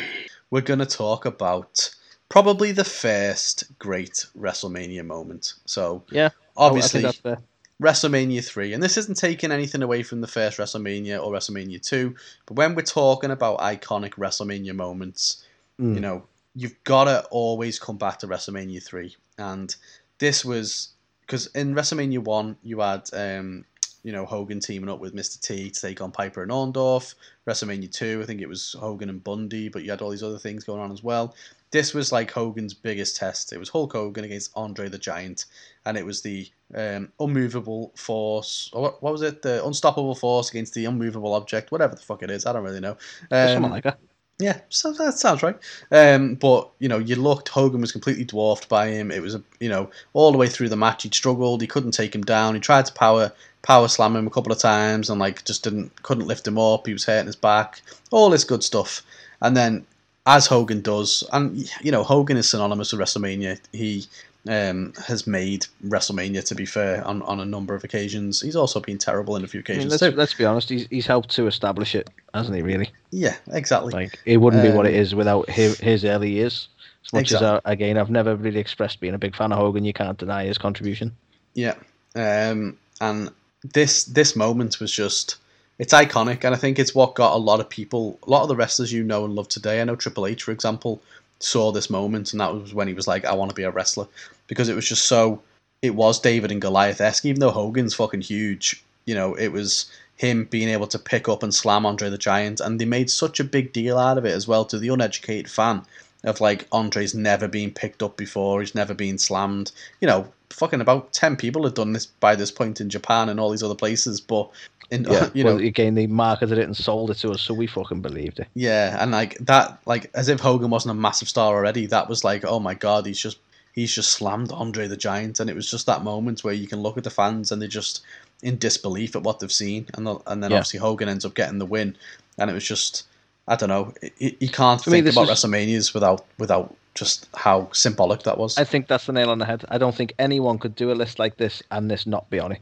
we're 0.50 0.60
gonna 0.62 0.86
talk 0.86 1.24
about 1.26 1.94
probably 2.28 2.72
the 2.72 2.84
first 2.84 3.64
great 3.78 4.26
WrestleMania 4.38 5.04
moment. 5.04 5.54
So 5.66 6.02
yeah. 6.10 6.30
obviously. 6.56 7.04
Oh, 7.04 7.08
I 7.08 7.12
think 7.12 7.22
that's 7.24 7.38
fair. 7.40 7.46
WrestleMania 7.80 8.44
3. 8.46 8.74
And 8.74 8.82
this 8.82 8.98
isn't 8.98 9.14
taking 9.16 9.50
anything 9.50 9.82
away 9.82 10.02
from 10.02 10.20
the 10.20 10.26
first 10.26 10.58
WrestleMania 10.58 11.18
or 11.24 11.32
WrestleMania 11.32 11.80
2, 11.82 12.14
but 12.44 12.58
when 12.58 12.74
we're 12.74 12.82
talking 12.82 13.30
about 13.30 13.58
iconic 13.60 14.10
WrestleMania 14.16 14.74
moments, 14.74 15.42
Mm. 15.80 15.94
you 15.94 16.00
know, 16.00 16.26
you've 16.54 16.76
got 16.84 17.04
to 17.04 17.24
always 17.30 17.78
come 17.78 17.96
back 17.96 18.18
to 18.18 18.26
WrestleMania 18.28 18.82
3. 18.82 19.16
And 19.38 19.74
this 20.18 20.44
was 20.44 20.90
because 21.30 21.46
in 21.54 21.76
WrestleMania 21.76 22.18
1, 22.18 22.56
you 22.64 22.80
had, 22.80 23.08
um, 23.12 23.64
you 24.02 24.10
know, 24.10 24.26
Hogan 24.26 24.58
teaming 24.58 24.90
up 24.90 24.98
with 24.98 25.14
Mr. 25.14 25.40
T 25.40 25.70
to 25.70 25.80
take 25.80 26.00
on 26.00 26.10
Piper 26.10 26.42
and 26.42 26.50
Orndorff. 26.50 27.14
WrestleMania 27.46 27.92
2, 27.92 28.18
I 28.20 28.26
think 28.26 28.40
it 28.40 28.48
was 28.48 28.74
Hogan 28.80 29.08
and 29.08 29.22
Bundy, 29.22 29.68
but 29.68 29.84
you 29.84 29.90
had 29.92 30.02
all 30.02 30.10
these 30.10 30.24
other 30.24 30.40
things 30.40 30.64
going 30.64 30.80
on 30.80 30.90
as 30.90 31.04
well. 31.04 31.36
This 31.70 31.94
was 31.94 32.10
like 32.10 32.32
Hogan's 32.32 32.74
biggest 32.74 33.14
test. 33.14 33.52
It 33.52 33.58
was 33.58 33.68
Hulk 33.68 33.92
Hogan 33.92 34.24
against 34.24 34.50
Andre 34.56 34.88
the 34.88 34.98
Giant, 34.98 35.44
and 35.86 35.96
it 35.96 36.04
was 36.04 36.20
the 36.20 36.50
um, 36.74 37.12
unmovable 37.20 37.92
force, 37.94 38.68
or 38.72 38.82
what, 38.82 39.00
what 39.00 39.12
was 39.12 39.22
it? 39.22 39.42
The 39.42 39.64
unstoppable 39.64 40.16
force 40.16 40.50
against 40.50 40.74
the 40.74 40.86
unmovable 40.86 41.32
object, 41.34 41.70
whatever 41.70 41.94
the 41.94 42.02
fuck 42.02 42.24
it 42.24 42.30
is. 42.32 42.44
I 42.44 42.52
don't 42.52 42.64
really 42.64 42.80
know. 42.80 42.96
Something 43.30 43.66
Um, 43.66 43.70
like 43.70 43.84
that. 43.84 44.00
Yeah, 44.40 44.60
so 44.68 44.92
that 44.92 45.18
sounds 45.18 45.42
right. 45.42 45.56
Um, 45.90 46.34
but 46.34 46.70
you 46.78 46.88
know, 46.88 46.98
you 46.98 47.16
looked 47.16 47.48
Hogan 47.48 47.80
was 47.80 47.92
completely 47.92 48.24
dwarfed 48.24 48.68
by 48.68 48.88
him. 48.88 49.10
It 49.10 49.22
was 49.22 49.34
a 49.34 49.42
you 49.60 49.68
know 49.68 49.90
all 50.12 50.32
the 50.32 50.38
way 50.38 50.48
through 50.48 50.68
the 50.68 50.76
match 50.76 51.02
he 51.02 51.10
struggled. 51.10 51.60
He 51.60 51.66
couldn't 51.66 51.92
take 51.92 52.14
him 52.14 52.22
down. 52.22 52.54
He 52.54 52.60
tried 52.60 52.86
to 52.86 52.92
power 52.92 53.32
power 53.62 53.88
slam 53.88 54.16
him 54.16 54.26
a 54.26 54.30
couple 54.30 54.52
of 54.52 54.58
times 54.58 55.10
and 55.10 55.20
like 55.20 55.44
just 55.44 55.64
didn't 55.64 56.02
couldn't 56.02 56.26
lift 56.26 56.46
him 56.46 56.58
up. 56.58 56.86
He 56.86 56.92
was 56.92 57.04
hurting 57.04 57.26
his 57.26 57.36
back. 57.36 57.82
All 58.10 58.30
this 58.30 58.44
good 58.44 58.64
stuff. 58.64 59.02
And 59.42 59.56
then 59.56 59.86
as 60.26 60.46
Hogan 60.46 60.80
does, 60.80 61.24
and 61.32 61.70
you 61.82 61.90
know 61.90 62.02
Hogan 62.02 62.36
is 62.36 62.48
synonymous 62.48 62.92
with 62.92 63.00
WrestleMania. 63.00 63.60
He 63.72 64.06
um, 64.48 64.92
has 65.06 65.26
made 65.26 65.66
WrestleMania 65.86 66.44
to 66.46 66.54
be 66.54 66.64
fair 66.64 67.06
on, 67.06 67.22
on 67.22 67.40
a 67.40 67.44
number 67.44 67.74
of 67.74 67.84
occasions. 67.84 68.40
He's 68.40 68.56
also 68.56 68.80
been 68.80 68.98
terrible 68.98 69.36
in 69.36 69.44
a 69.44 69.46
few 69.46 69.58
I 69.58 69.60
mean, 69.60 69.76
occasions 69.78 69.90
let's, 69.90 70.02
too. 70.02 70.18
let's 70.18 70.34
be 70.34 70.44
honest. 70.44 70.68
He's, 70.68 70.86
he's 70.88 71.06
helped 71.06 71.30
to 71.30 71.46
establish 71.46 71.94
it, 71.94 72.08
hasn't 72.32 72.56
he? 72.56 72.62
Really, 72.62 72.90
Yeah, 73.10 73.36
exactly. 73.52 73.92
like 73.92 74.18
it 74.24 74.38
wouldn't 74.38 74.62
be 74.62 74.70
what 74.70 74.86
it 74.86 75.12
Um, 75.12 75.18
without 75.18 75.48
his, 75.50 75.78
his 75.78 76.04
early 76.04 76.30
years. 76.30 76.68
As 77.04 77.12
much 77.12 77.22
Exactly. 77.22 77.46
as 77.46 77.52
uh, 77.52 77.60
again, 77.64 77.96
I've 77.96 78.10
never 78.10 78.36
really 78.36 78.60
expressed 78.60 79.00
being 79.00 79.14
a 79.14 79.18
big 79.18 79.34
fan 79.34 79.52
of 79.52 79.58
Hogan. 79.58 79.84
You 79.84 79.92
can't 79.92 80.18
deny 80.18 80.44
his 80.44 80.58
contribution. 80.58 81.16
Yeah, 81.54 81.74
um, 82.14 82.76
and 83.00 83.30
this 83.62 84.04
this 84.04 84.36
moment 84.36 84.80
was 84.80 84.92
just 84.92 85.36
it's 85.78 85.94
iconic, 85.94 86.44
and 86.44 86.54
I 86.54 86.58
think 86.58 86.78
it's 86.78 86.94
what 86.94 87.14
got 87.14 87.34
a 87.34 87.38
lot 87.38 87.58
of 87.58 87.68
people, 87.70 88.18
a 88.26 88.30
lot 88.30 88.42
of 88.42 88.48
the 88.48 88.56
wrestlers 88.56 88.92
you 88.92 89.02
know 89.02 89.24
and 89.24 89.34
love 89.34 89.48
today. 89.48 89.80
I 89.80 89.84
know 89.84 89.96
Triple 89.96 90.26
H, 90.26 90.42
for 90.42 90.52
example, 90.52 91.00
saw 91.40 91.72
this 91.72 91.90
moment, 91.90 92.32
and 92.32 92.40
that 92.40 92.54
was 92.54 92.74
when 92.74 92.88
he 92.88 92.94
was 92.94 93.08
like, 93.08 93.24
"I 93.24 93.32
want 93.32 93.50
to 93.50 93.54
be 93.54 93.62
a 93.62 93.70
wrestler," 93.70 94.06
because 94.46 94.68
it 94.68 94.76
was 94.76 94.88
just 94.88 95.06
so. 95.06 95.42
It 95.82 95.94
was 95.94 96.20
David 96.20 96.52
and 96.52 96.60
Goliath 96.60 97.00
esque, 97.00 97.24
even 97.24 97.40
though 97.40 97.50
Hogan's 97.50 97.94
fucking 97.94 98.20
huge. 98.20 98.84
You 99.06 99.14
know, 99.14 99.34
it 99.34 99.48
was 99.48 99.86
him 100.16 100.44
being 100.44 100.68
able 100.68 100.86
to 100.88 100.98
pick 100.98 101.28
up 101.28 101.42
and 101.42 101.54
slam 101.54 101.86
Andre 101.86 102.10
the 102.10 102.18
Giant, 102.18 102.60
and 102.60 102.78
they 102.78 102.84
made 102.84 103.10
such 103.10 103.40
a 103.40 103.44
big 103.44 103.72
deal 103.72 103.98
out 103.98 104.18
of 104.18 104.26
it 104.26 104.34
as 104.34 104.46
well 104.46 104.66
to 104.66 104.78
the 104.78 104.88
uneducated 104.88 105.50
fan 105.50 105.82
of 106.24 106.40
like 106.40 106.66
Andre's 106.70 107.14
never 107.14 107.48
been 107.48 107.72
picked 107.72 108.02
up 108.02 108.16
before, 108.18 108.60
he's 108.60 108.74
never 108.74 108.92
been 108.92 109.16
slammed. 109.16 109.72
You 110.00 110.08
know, 110.08 110.28
fucking 110.50 110.82
about 110.82 111.12
ten 111.14 111.36
people 111.36 111.64
had 111.64 111.74
done 111.74 111.94
this 111.94 112.06
by 112.06 112.36
this 112.36 112.50
point 112.50 112.80
in 112.80 112.90
Japan 112.90 113.30
and 113.30 113.40
all 113.40 113.50
these 113.50 113.62
other 113.62 113.74
places, 113.74 114.20
but 114.20 114.50
Yeah, 114.90 115.30
you 115.34 115.44
know, 115.44 115.54
well, 115.56 115.64
again, 115.64 115.94
they 115.94 116.06
marketed 116.06 116.58
it 116.58 116.64
and 116.64 116.76
sold 116.76 117.10
it 117.10 117.14
to 117.18 117.30
us, 117.30 117.42
so 117.42 117.54
we 117.54 117.66
fucking 117.66 118.00
believed 118.02 118.40
it. 118.40 118.48
yeah, 118.54 118.96
and 119.00 119.12
like 119.12 119.38
that, 119.38 119.78
like 119.86 120.10
as 120.14 120.28
if 120.28 120.40
Hogan 120.40 120.70
wasn't 120.70 120.90
a 120.92 121.00
massive 121.00 121.28
star 121.28 121.54
already. 121.54 121.86
That 121.86 122.08
was 122.08 122.24
like, 122.24 122.44
oh 122.44 122.58
my 122.60 122.74
god, 122.74 123.06
he's 123.06 123.20
just 123.20 123.38
he's 123.72 123.94
just 123.94 124.12
slammed 124.12 124.50
Andre 124.52 124.88
the 124.88 124.96
Giant, 124.96 125.38
and 125.40 125.48
it 125.48 125.54
was 125.56 125.70
just 125.70 125.86
that 125.86 126.02
moment 126.02 126.42
where 126.42 126.54
you 126.54 126.66
can 126.66 126.80
look 126.80 126.98
at 126.98 127.04
the 127.04 127.10
fans 127.10 127.52
and 127.52 127.60
they're 127.62 127.68
just 127.68 128.02
in 128.42 128.56
disbelief 128.58 129.14
at 129.14 129.22
what 129.22 129.38
they've 129.38 129.52
seen, 129.52 129.86
and 129.94 130.06
the, 130.06 130.16
and 130.26 130.42
then 130.42 130.50
Yeah. 130.50 130.56
obviously 130.58 130.80
Hogan 130.80 131.08
ends 131.08 131.24
up 131.24 131.34
getting 131.34 131.58
the 131.58 131.66
win, 131.66 131.96
and 132.38 132.50
it 132.50 132.54
was 132.54 132.64
just 132.64 133.04
I 133.48 133.56
don't 133.56 133.68
know, 133.68 133.92
you 134.18 134.48
can't 134.48 134.82
For 134.82 134.90
think 134.90 135.04
this 135.04 135.14
about 135.16 135.28
is- 135.28 135.44
WrestleManias 135.44 135.94
without 135.94 136.24
without 136.38 136.74
just 136.94 137.28
how 137.36 137.68
symbolic 137.72 138.24
that 138.24 138.36
was. 138.38 138.58
I 138.58 138.64
think 138.64 138.88
that's 138.88 139.06
the 139.06 139.12
nail 139.12 139.30
on 139.30 139.38
the 139.38 139.44
head. 139.46 139.64
I 139.68 139.78
don't 139.78 139.94
think 139.94 140.12
anyone 140.18 140.58
could 140.58 140.74
do 140.74 140.90
a 140.90 140.94
list 140.94 141.18
like 141.20 141.36
this 141.36 141.62
and 141.70 141.88
this 141.90 142.06
not 142.06 142.28
be 142.30 142.40
on 142.40 142.50
it. 142.52 142.60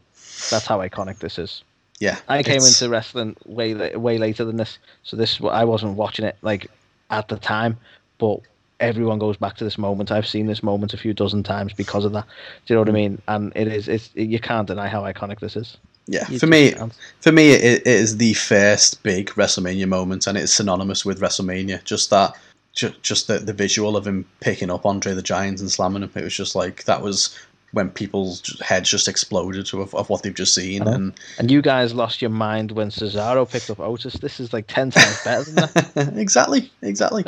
That's 0.50 0.66
how 0.66 0.78
iconic 0.80 1.18
this 1.18 1.38
is. 1.38 1.62
Yeah, 2.00 2.18
I 2.28 2.42
came 2.42 2.56
it's- 2.56 2.80
into 2.80 2.90
wrestling 2.90 3.36
way 3.46 3.74
way 3.96 4.18
later 4.18 4.44
than 4.44 4.56
this, 4.56 4.78
so 5.02 5.16
this 5.16 5.40
I 5.42 5.64
wasn't 5.64 5.94
watching 5.96 6.24
it 6.24 6.36
like 6.42 6.70
at 7.10 7.28
the 7.28 7.36
time, 7.38 7.76
but 8.18 8.40
everyone 8.80 9.18
goes 9.18 9.36
back 9.36 9.56
to 9.56 9.64
this 9.64 9.76
moment. 9.78 10.12
I've 10.12 10.26
seen 10.26 10.46
this 10.46 10.62
moment 10.62 10.94
a 10.94 10.96
few 10.96 11.12
dozen 11.12 11.42
times 11.42 11.72
because 11.72 12.04
of 12.04 12.12
that. 12.12 12.24
Do 12.66 12.74
you 12.74 12.76
know 12.76 12.82
what 12.82 12.88
I 12.90 12.92
mean? 12.92 13.20
And 13.26 13.52
it 13.56 13.66
is 13.68 13.88
it's 13.88 14.10
you 14.14 14.38
can't 14.38 14.68
deny 14.68 14.88
how 14.88 15.02
iconic 15.02 15.40
this 15.40 15.56
is. 15.56 15.76
yeah. 16.06 16.26
You 16.30 16.38
For 16.38 16.46
me, 16.46 16.72
can't. 16.72 16.92
for 17.20 17.32
me, 17.32 17.50
it, 17.50 17.64
it 17.82 17.86
is 17.86 18.16
the 18.18 18.34
first 18.34 19.02
big 19.02 19.30
WrestleMania 19.30 19.88
moment, 19.88 20.26
and 20.26 20.38
it's 20.38 20.52
synonymous 20.52 21.04
with 21.04 21.20
WrestleMania. 21.20 21.82
Just 21.84 22.10
that, 22.10 22.34
ju- 22.74 22.94
just 23.02 23.26
the, 23.26 23.38
the 23.40 23.52
visual 23.52 23.96
of 23.96 24.06
him 24.06 24.24
picking 24.40 24.70
up 24.70 24.86
Andre 24.86 25.12
the 25.14 25.22
Giant 25.22 25.58
and 25.60 25.70
slamming 25.70 26.02
him. 26.04 26.12
It 26.14 26.22
was 26.24 26.36
just 26.36 26.54
like 26.54 26.84
that 26.84 27.02
was 27.02 27.36
when 27.72 27.90
people's 27.90 28.58
heads 28.60 28.90
just 28.90 29.08
exploded 29.08 29.72
of, 29.74 29.94
of 29.94 30.08
what 30.08 30.22
they've 30.22 30.34
just 30.34 30.54
seen. 30.54 30.82
Uh-huh. 30.82 30.94
And 30.94 31.14
And 31.38 31.50
you 31.50 31.60
guys 31.60 31.94
lost 31.94 32.22
your 32.22 32.30
mind 32.30 32.72
when 32.72 32.90
Cesaro 32.90 33.48
picked 33.48 33.68
up 33.68 33.78
Otis. 33.80 34.14
This 34.14 34.40
is 34.40 34.52
like 34.52 34.66
ten 34.66 34.90
times 34.90 35.22
better 35.22 35.44
than 35.44 35.54
that. 35.56 36.12
exactly, 36.16 36.70
exactly. 36.82 37.24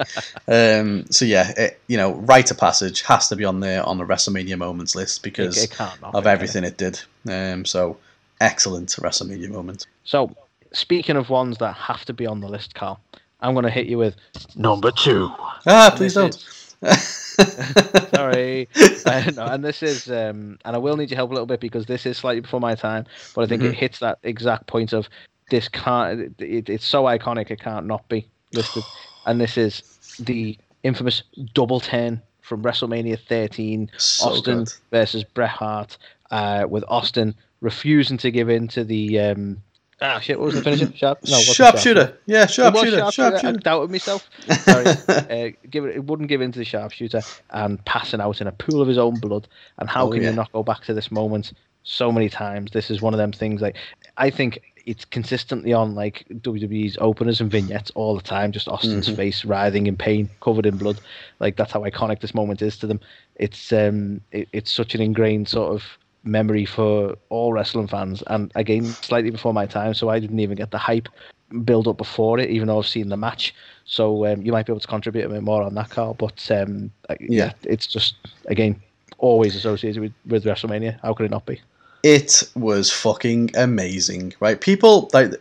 um, 0.48 1.04
so 1.10 1.24
yeah, 1.24 1.52
it, 1.56 1.80
you 1.88 1.96
know, 1.96 2.14
rite 2.14 2.50
of 2.50 2.58
passage 2.58 3.02
has 3.02 3.28
to 3.28 3.36
be 3.36 3.44
on 3.44 3.60
there 3.60 3.84
on 3.84 3.98
the 3.98 4.04
WrestleMania 4.04 4.56
moments 4.56 4.94
list 4.94 5.22
because 5.22 5.62
it 5.62 5.70
can't 5.70 6.00
not 6.00 6.14
of 6.14 6.22
be, 6.22 6.24
can 6.24 6.30
it? 6.30 6.32
everything 6.32 6.64
it 6.64 6.76
did. 6.76 7.00
Um, 7.28 7.64
so 7.64 7.98
excellent 8.40 8.88
WrestleMania 8.90 9.50
moment. 9.50 9.86
So 10.04 10.34
speaking 10.72 11.16
of 11.16 11.28
ones 11.28 11.58
that 11.58 11.74
have 11.74 12.04
to 12.06 12.12
be 12.12 12.26
on 12.26 12.40
the 12.40 12.48
list, 12.48 12.74
Carl, 12.74 13.00
I'm 13.40 13.54
going 13.54 13.64
to 13.64 13.70
hit 13.70 13.86
you 13.86 13.98
with 13.98 14.16
Number 14.56 14.90
two. 14.90 15.30
Ah, 15.66 15.92
please 15.94 16.14
don't. 16.14 16.36
Sorry. 18.10 18.68
uh, 19.04 19.30
no, 19.34 19.46
and 19.46 19.64
this 19.64 19.82
is, 19.82 20.08
um, 20.08 20.58
and 20.64 20.76
I 20.76 20.78
will 20.78 20.96
need 20.96 21.10
your 21.10 21.16
help 21.16 21.30
a 21.30 21.34
little 21.34 21.46
bit 21.46 21.60
because 21.60 21.86
this 21.86 22.06
is 22.06 22.18
slightly 22.18 22.40
before 22.40 22.60
my 22.60 22.74
time, 22.74 23.06
but 23.34 23.42
I 23.44 23.46
think 23.46 23.62
Mhm. 23.62 23.72
it 23.72 23.74
hits 23.74 23.98
that 24.00 24.18
exact 24.22 24.66
point 24.66 24.92
of 24.92 25.08
this 25.50 25.68
can't, 25.68 26.34
it, 26.40 26.68
it's 26.68 26.84
so 26.86 27.04
iconic 27.04 27.50
it 27.50 27.60
can't 27.60 27.86
not 27.86 28.08
be 28.08 28.28
listed. 28.52 28.84
And 29.26 29.40
this 29.40 29.56
is 29.58 29.82
the 30.18 30.58
infamous 30.82 31.22
double 31.54 31.80
turn 31.80 32.22
from 32.42 32.62
WrestleMania 32.62 33.18
13, 33.28 33.90
So 33.96 34.24
Austin 34.26 34.58
good. 34.64 34.72
versus 34.90 35.24
Bret 35.24 35.50
Hart, 35.50 35.98
uh, 36.30 36.66
with 36.68 36.84
Austin 36.88 37.34
refusing 37.60 38.16
to 38.18 38.30
give 38.30 38.48
in 38.48 38.68
to 38.68 38.84
the 38.84 39.18
um, 39.20 39.62
Ah, 40.02 40.18
shit. 40.18 40.38
What 40.38 40.46
was 40.46 40.54
the 40.54 40.62
finisher? 40.62 40.90
Sharp? 40.96 41.18
No, 41.26 41.32
what's 41.32 41.48
the 41.48 41.54
sharpshooter. 41.54 42.18
Yeah, 42.26 42.42
It 42.42 42.46
was 42.46 42.50
sharpshooter. 42.54 42.96
sharpshooter. 42.98 43.26
I 43.26 43.30
Sharpshooter. 43.40 43.58
doubted 43.58 43.90
myself. 43.90 44.30
Sorry. 44.60 44.86
uh, 44.86 45.50
give 45.68 45.84
it, 45.84 45.96
it 45.96 46.04
wouldn't 46.04 46.28
give 46.28 46.40
in 46.40 46.52
to 46.52 46.58
the 46.58 46.64
sharpshooter 46.64 47.20
and 47.50 47.84
passing 47.84 48.20
out 48.20 48.40
in 48.40 48.46
a 48.46 48.52
pool 48.52 48.80
of 48.80 48.88
his 48.88 48.98
own 48.98 49.18
blood. 49.20 49.46
And 49.78 49.88
how 49.90 50.06
Oh, 50.06 50.10
can 50.12 50.22
yeah. 50.22 50.30
you 50.30 50.36
not 50.36 50.50
go 50.52 50.62
back 50.62 50.84
to 50.84 50.94
this 50.94 51.10
moment 51.10 51.52
so 51.82 52.10
many 52.10 52.28
times? 52.30 52.70
This 52.70 52.90
is 52.90 53.02
one 53.02 53.12
of 53.14 53.18
them 53.18 53.32
things. 53.32 53.60
Like 53.60 53.76
I 54.16 54.30
think 54.30 54.62
it's 54.86 55.04
consistently 55.04 55.74
on 55.74 55.94
like 55.94 56.24
WWE's 56.32 56.96
openers 57.02 57.40
and 57.42 57.50
vignettes 57.50 57.90
all 57.94 58.16
the 58.16 58.22
time. 58.22 58.50
Just 58.52 58.68
Austin's 58.68 59.08
Mhm. 59.08 59.16
face 59.16 59.44
writhing 59.44 59.86
in 59.86 59.96
pain, 59.96 60.30
covered 60.40 60.64
in 60.64 60.78
blood. 60.78 60.98
Like 61.40 61.56
that's 61.56 61.72
how 61.72 61.80
iconic 61.82 62.20
this 62.20 62.34
moment 62.34 62.62
is 62.62 62.78
to 62.78 62.86
them. 62.86 63.00
It's 63.36 63.70
um, 63.72 64.22
it, 64.32 64.48
it's 64.54 64.72
such 64.72 64.94
an 64.94 65.02
ingrained 65.02 65.48
sort 65.48 65.74
of 65.74 65.82
memory 66.24 66.64
for 66.64 67.16
all 67.28 67.52
wrestling 67.52 67.86
fans. 67.86 68.22
And 68.26 68.52
again, 68.54 68.96
slightly 69.02 69.30
before 69.30 69.54
my 69.54 69.66
time, 69.66 69.94
so 69.94 70.08
I 70.08 70.18
didn't 70.18 70.40
even 70.40 70.56
get 70.56 70.70
the 70.70 70.78
hype 70.78 71.08
build 71.64 71.88
up 71.88 71.96
before 71.98 72.38
it, 72.38 72.50
even 72.50 72.68
though 72.68 72.78
I've 72.78 72.86
seen 72.86 73.08
the 73.08 73.16
match. 73.16 73.54
So 73.84 74.26
um, 74.26 74.42
you 74.42 74.52
might 74.52 74.66
be 74.66 74.72
able 74.72 74.80
to 74.80 74.86
contribute 74.86 75.24
a 75.24 75.28
bit 75.28 75.42
more 75.42 75.62
on 75.62 75.74
that, 75.74 75.90
Carl. 75.90 76.14
But 76.14 76.48
um, 76.50 76.90
Yeah. 77.20 77.52
it's 77.64 77.86
just 77.86 78.14
again 78.46 78.80
always 79.18 79.54
associated 79.56 80.00
with, 80.00 80.12
with 80.26 80.44
WrestleMania. 80.44 80.98
How 81.02 81.12
could 81.14 81.26
it 81.26 81.30
not 81.30 81.46
be? 81.46 81.60
It 82.02 82.42
was 82.54 82.90
fucking 82.90 83.50
amazing, 83.56 84.32
right? 84.40 84.60
People 84.60 85.10
like 85.12 85.32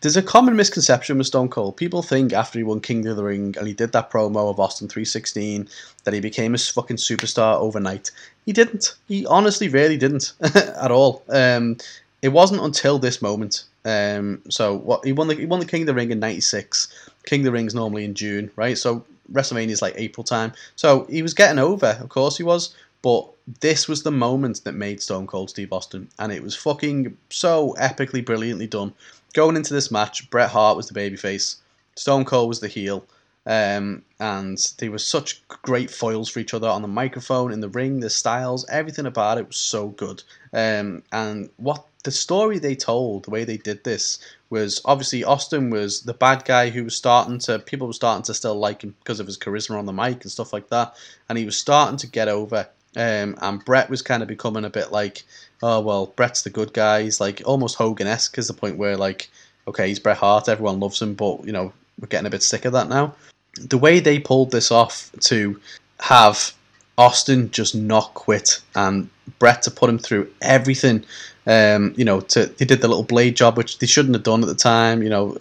there's 0.00 0.16
a 0.16 0.22
common 0.22 0.56
misconception 0.56 1.18
with 1.18 1.26
Stone 1.26 1.48
Cold. 1.48 1.76
People 1.76 2.02
think 2.02 2.32
after 2.32 2.58
he 2.58 2.62
won 2.62 2.80
King 2.80 3.06
of 3.06 3.16
the 3.16 3.24
Ring 3.24 3.54
and 3.58 3.66
he 3.66 3.72
did 3.74 3.92
that 3.92 4.10
promo 4.10 4.50
of 4.50 4.60
Austin 4.60 4.88
316 4.88 5.68
that 6.04 6.14
he 6.14 6.20
became 6.20 6.54
a 6.54 6.58
fucking 6.58 6.96
superstar 6.96 7.56
overnight. 7.56 8.10
He 8.46 8.52
didn't. 8.52 8.94
He 9.08 9.26
honestly 9.26 9.68
really 9.68 9.96
didn't 9.96 10.32
at 10.54 10.90
all. 10.90 11.22
Um, 11.28 11.76
it 12.22 12.28
wasn't 12.28 12.62
until 12.62 12.98
this 12.98 13.22
moment. 13.22 13.64
Um, 13.84 14.42
so 14.48 14.74
what 14.74 15.04
he 15.04 15.12
won 15.12 15.28
the 15.28 15.34
he 15.34 15.46
won 15.46 15.60
the 15.60 15.66
King 15.66 15.82
of 15.82 15.86
the 15.86 15.94
Ring 15.94 16.10
in 16.10 16.20
'96. 16.20 17.10
King 17.24 17.40
of 17.40 17.44
the 17.44 17.52
Ring's 17.52 17.74
normally 17.74 18.04
in 18.04 18.14
June, 18.14 18.50
right? 18.56 18.76
So 18.76 19.04
WrestleMania 19.32 19.70
is 19.70 19.82
like 19.82 19.94
April 19.96 20.24
time. 20.24 20.52
So 20.76 21.04
he 21.04 21.22
was 21.22 21.34
getting 21.34 21.58
over, 21.58 21.98
of 22.00 22.08
course 22.08 22.36
he 22.36 22.42
was. 22.42 22.74
But 23.02 23.26
this 23.60 23.88
was 23.88 24.02
the 24.02 24.10
moment 24.10 24.64
that 24.64 24.72
made 24.72 25.00
Stone 25.00 25.26
Cold 25.26 25.48
Steve 25.48 25.72
Austin, 25.72 26.08
and 26.18 26.30
it 26.30 26.42
was 26.42 26.54
fucking 26.54 27.16
so 27.30 27.74
epically 27.78 28.24
brilliantly 28.24 28.66
done. 28.66 28.92
Going 29.32 29.56
into 29.56 29.74
this 29.74 29.90
match, 29.90 30.28
Bret 30.30 30.50
Hart 30.50 30.76
was 30.76 30.88
the 30.88 30.98
babyface, 30.98 31.56
Stone 31.94 32.24
Cold 32.24 32.48
was 32.48 32.60
the 32.60 32.68
heel, 32.68 33.04
um, 33.46 34.02
and 34.18 34.58
they 34.78 34.88
were 34.88 34.98
such 34.98 35.46
great 35.48 35.90
foils 35.90 36.28
for 36.28 36.40
each 36.40 36.54
other 36.54 36.68
on 36.68 36.82
the 36.82 36.88
microphone, 36.88 37.52
in 37.52 37.60
the 37.60 37.68
ring, 37.68 38.00
the 38.00 38.10
styles, 38.10 38.68
everything 38.68 39.06
about 39.06 39.38
it 39.38 39.46
was 39.46 39.56
so 39.56 39.88
good. 39.88 40.22
Um, 40.52 41.02
and 41.12 41.50
what 41.56 41.86
the 42.02 42.10
story 42.10 42.58
they 42.58 42.74
told, 42.74 43.24
the 43.24 43.30
way 43.30 43.44
they 43.44 43.56
did 43.56 43.84
this, 43.84 44.18
was 44.48 44.80
obviously 44.84 45.22
Austin 45.22 45.70
was 45.70 46.02
the 46.02 46.14
bad 46.14 46.44
guy 46.44 46.70
who 46.70 46.84
was 46.84 46.96
starting 46.96 47.38
to 47.40 47.58
people 47.60 47.86
were 47.86 47.92
starting 47.92 48.24
to 48.24 48.34
still 48.34 48.56
like 48.56 48.82
him 48.82 48.94
because 48.98 49.20
of 49.20 49.26
his 49.26 49.38
charisma 49.38 49.78
on 49.78 49.86
the 49.86 49.92
mic 49.92 50.22
and 50.22 50.32
stuff 50.32 50.52
like 50.52 50.68
that, 50.70 50.96
and 51.28 51.38
he 51.38 51.44
was 51.44 51.56
starting 51.56 51.98
to 51.98 52.06
get 52.06 52.28
over. 52.28 52.68
Um, 52.96 53.36
and 53.40 53.64
Bret 53.64 53.88
was 53.88 54.02
kind 54.02 54.22
of 54.22 54.28
becoming 54.28 54.64
a 54.64 54.70
bit 54.70 54.90
like, 54.90 55.24
oh 55.62 55.80
well, 55.80 56.06
Bret's 56.06 56.42
the 56.42 56.50
good 56.50 56.72
guy. 56.72 57.02
He's 57.02 57.20
like 57.20 57.42
almost 57.44 57.76
Hogan 57.76 58.06
esque, 58.06 58.38
is 58.38 58.48
the 58.48 58.54
point 58.54 58.76
where 58.76 58.96
like, 58.96 59.30
okay, 59.68 59.88
he's 59.88 59.98
Bret 59.98 60.18
Hart, 60.18 60.48
everyone 60.48 60.80
loves 60.80 61.00
him, 61.00 61.14
but 61.14 61.44
you 61.44 61.52
know 61.52 61.72
we're 62.00 62.08
getting 62.08 62.26
a 62.26 62.30
bit 62.30 62.42
sick 62.42 62.64
of 62.64 62.72
that 62.72 62.88
now. 62.88 63.14
The 63.58 63.78
way 63.78 64.00
they 64.00 64.18
pulled 64.18 64.50
this 64.52 64.70
off 64.70 65.10
to 65.20 65.60
have 66.00 66.54
Austin 66.96 67.50
just 67.50 67.74
not 67.74 68.14
quit 68.14 68.60
and 68.74 69.08
Bret 69.38 69.62
to 69.62 69.70
put 69.70 69.90
him 69.90 69.98
through 69.98 70.30
everything. 70.42 71.04
Um, 71.46 71.94
you 71.96 72.04
know, 72.04 72.20
to 72.20 72.46
they 72.46 72.64
did 72.64 72.80
the 72.80 72.88
little 72.88 73.02
blade 73.02 73.36
job, 73.36 73.56
which 73.56 73.78
they 73.78 73.86
shouldn't 73.86 74.14
have 74.14 74.22
done 74.22 74.42
at 74.42 74.48
the 74.48 74.54
time. 74.54 75.02
You 75.02 75.08
know, 75.08 75.38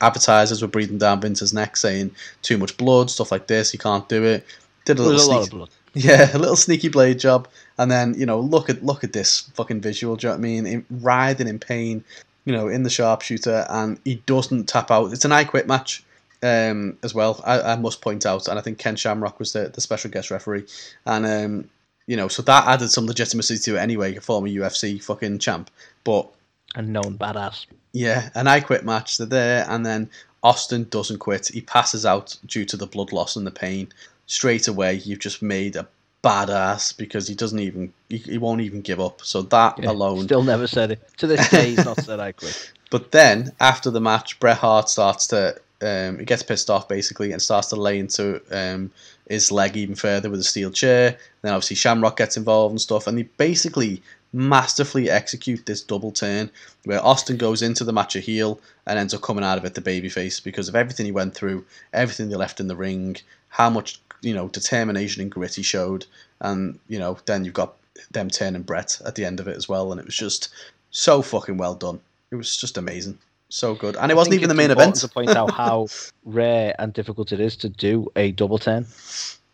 advertisers 0.00 0.62
were 0.62 0.68
breathing 0.68 0.98
down 0.98 1.20
Vince's 1.20 1.54
neck, 1.54 1.76
saying 1.76 2.14
too 2.42 2.58
much 2.58 2.76
blood, 2.76 3.10
stuff 3.10 3.32
like 3.32 3.46
this. 3.46 3.72
You 3.72 3.78
can't 3.78 4.08
do 4.08 4.24
it. 4.24 4.46
Did 4.84 4.98
a 4.98 5.02
little 5.02 5.14
was 5.14 5.26
a 5.26 5.30
lot 5.30 5.42
sneak- 5.42 5.52
of 5.52 5.58
blood. 5.58 5.70
yeah, 5.94 6.36
a 6.36 6.38
little 6.38 6.56
sneaky 6.56 6.88
blade 6.88 7.18
job, 7.18 7.48
and 7.78 7.90
then 7.90 8.14
you 8.18 8.26
know, 8.26 8.40
look 8.40 8.68
at 8.68 8.84
look 8.84 9.04
at 9.04 9.12
this 9.12 9.50
fucking 9.54 9.80
visual. 9.80 10.16
Do 10.16 10.26
you 10.26 10.28
know 10.28 10.34
what 10.34 10.40
I 10.40 10.42
mean? 10.42 10.66
In, 10.66 10.86
writhing 10.90 11.48
in 11.48 11.58
pain, 11.58 12.04
you 12.44 12.52
know, 12.52 12.68
in 12.68 12.82
the 12.82 12.90
sharpshooter, 12.90 13.66
and 13.70 13.98
he 14.04 14.16
doesn't 14.26 14.66
tap 14.68 14.90
out. 14.90 15.12
It's 15.12 15.24
an 15.24 15.32
I 15.32 15.44
quit 15.44 15.66
match, 15.66 16.02
um, 16.42 16.98
as 17.02 17.14
well. 17.14 17.40
I, 17.44 17.60
I 17.60 17.76
must 17.76 18.00
point 18.00 18.26
out, 18.26 18.48
and 18.48 18.58
I 18.58 18.62
think 18.62 18.78
Ken 18.78 18.96
Shamrock 18.96 19.38
was 19.38 19.52
the, 19.52 19.68
the 19.68 19.80
special 19.80 20.10
guest 20.10 20.30
referee, 20.30 20.66
and 21.06 21.26
um, 21.26 21.70
you 22.06 22.16
know, 22.16 22.28
so 22.28 22.42
that 22.42 22.66
added 22.66 22.90
some 22.90 23.06
legitimacy 23.06 23.58
to 23.58 23.76
it 23.76 23.80
anyway. 23.80 24.16
A 24.16 24.20
former 24.20 24.48
UFC 24.48 25.02
fucking 25.02 25.38
champ, 25.38 25.70
but 26.04 26.28
And 26.74 26.92
known 26.92 27.18
badass. 27.18 27.66
yeah, 27.92 28.30
an 28.34 28.46
I 28.46 28.60
quit 28.60 28.84
match. 28.84 29.18
They're 29.18 29.26
there, 29.26 29.66
and 29.68 29.84
then 29.84 30.10
Austin 30.42 30.86
doesn't 30.90 31.18
quit. 31.18 31.48
He 31.48 31.60
passes 31.60 32.06
out 32.06 32.36
due 32.46 32.64
to 32.66 32.76
the 32.76 32.86
blood 32.86 33.12
loss 33.12 33.36
and 33.36 33.46
the 33.46 33.50
pain. 33.50 33.88
Straight 34.26 34.68
away, 34.68 34.94
you've 34.94 35.18
just 35.20 35.42
made 35.42 35.74
a 35.76 35.88
badass 36.22 36.96
because 36.96 37.28
he 37.28 37.34
doesn't 37.34 37.58
even 37.58 37.92
he, 38.08 38.18
he 38.18 38.38
won't 38.38 38.60
even 38.60 38.80
give 38.80 39.00
up. 39.00 39.22
So 39.22 39.42
that 39.42 39.78
Yeah, 39.78 39.90
alone. 39.90 40.24
Still 40.24 40.42
never 40.42 40.66
said 40.66 40.92
it. 40.92 41.00
To 41.18 41.26
this 41.26 41.48
day, 41.50 41.70
he's 41.70 41.84
not 41.84 42.00
said 42.00 42.20
I 42.20 42.32
quit. 42.32 42.72
But 42.90 43.12
then 43.12 43.52
after 43.60 43.90
the 43.90 44.00
match, 44.00 44.40
Bret 44.40 44.56
Hart 44.56 44.88
starts 44.88 45.26
to 45.26 45.60
um, 45.80 46.18
he 46.18 46.24
gets 46.24 46.42
pissed 46.42 46.70
off 46.70 46.88
basically 46.88 47.32
and 47.32 47.40
starts 47.40 47.68
to 47.68 47.76
lay 47.76 47.98
into 47.98 48.40
um, 48.50 48.90
his 49.28 49.52
leg 49.52 49.76
even 49.76 49.94
further 49.94 50.30
with 50.30 50.40
a 50.40 50.44
steel 50.44 50.70
chair. 50.70 51.18
Then 51.42 51.52
obviously 51.52 51.76
Shamrock 51.76 52.16
gets 52.16 52.36
involved 52.36 52.72
and 52.72 52.80
stuff, 52.80 53.06
and 53.06 53.18
they 53.18 53.24
basically 53.36 54.02
masterfully 54.32 55.08
execute 55.08 55.64
this 55.66 55.82
double 55.82 56.12
turn 56.12 56.50
where 56.84 57.04
Austin 57.04 57.36
goes 57.36 57.62
into 57.62 57.84
the 57.84 57.92
match 57.92 58.16
a 58.16 58.20
heel 58.20 58.60
and 58.86 58.98
ends 58.98 59.14
up 59.14 59.22
coming 59.22 59.44
out 59.44 59.58
of 59.58 59.64
it 59.64 59.74
the 59.74 59.80
babyface 59.80 60.42
because 60.42 60.68
of 60.68 60.76
everything 60.76 61.06
he 61.06 61.12
went 61.12 61.34
through, 61.34 61.64
everything 61.92 62.28
they 62.28 62.36
left 62.36 62.60
in 62.60 62.68
the 62.68 62.76
ring, 62.76 63.16
how 63.48 63.70
much 63.70 64.00
you 64.22 64.34
know 64.34 64.48
determination 64.48 65.22
and 65.22 65.30
grit 65.30 65.54
he 65.54 65.62
showed, 65.62 66.06
and 66.40 66.78
you 66.88 66.98
know 66.98 67.18
then 67.26 67.44
you've 67.44 67.54
got 67.54 67.74
them 68.10 68.30
turning 68.30 68.62
Bret 68.62 69.00
at 69.04 69.14
the 69.14 69.24
end 69.24 69.40
of 69.40 69.48
it 69.48 69.56
as 69.56 69.68
well, 69.68 69.90
and 69.92 70.00
it 70.00 70.06
was 70.06 70.16
just 70.16 70.48
so 70.90 71.22
fucking 71.22 71.56
well 71.56 71.74
done. 71.74 72.00
It 72.30 72.36
was 72.36 72.56
just 72.56 72.76
amazing, 72.78 73.18
so 73.48 73.74
good, 73.74 73.96
and 73.96 74.10
it 74.10 74.14
I 74.14 74.16
wasn't 74.16 74.34
even 74.34 74.48
the 74.48 74.54
main 74.54 74.70
event. 74.70 74.96
To 74.96 75.08
point 75.08 75.30
out 75.30 75.50
how 75.50 75.86
rare 76.24 76.74
and 76.78 76.92
difficult 76.92 77.32
it 77.32 77.40
is 77.40 77.56
to 77.56 77.68
do 77.68 78.10
a 78.16 78.32
double 78.32 78.58
turn. 78.58 78.86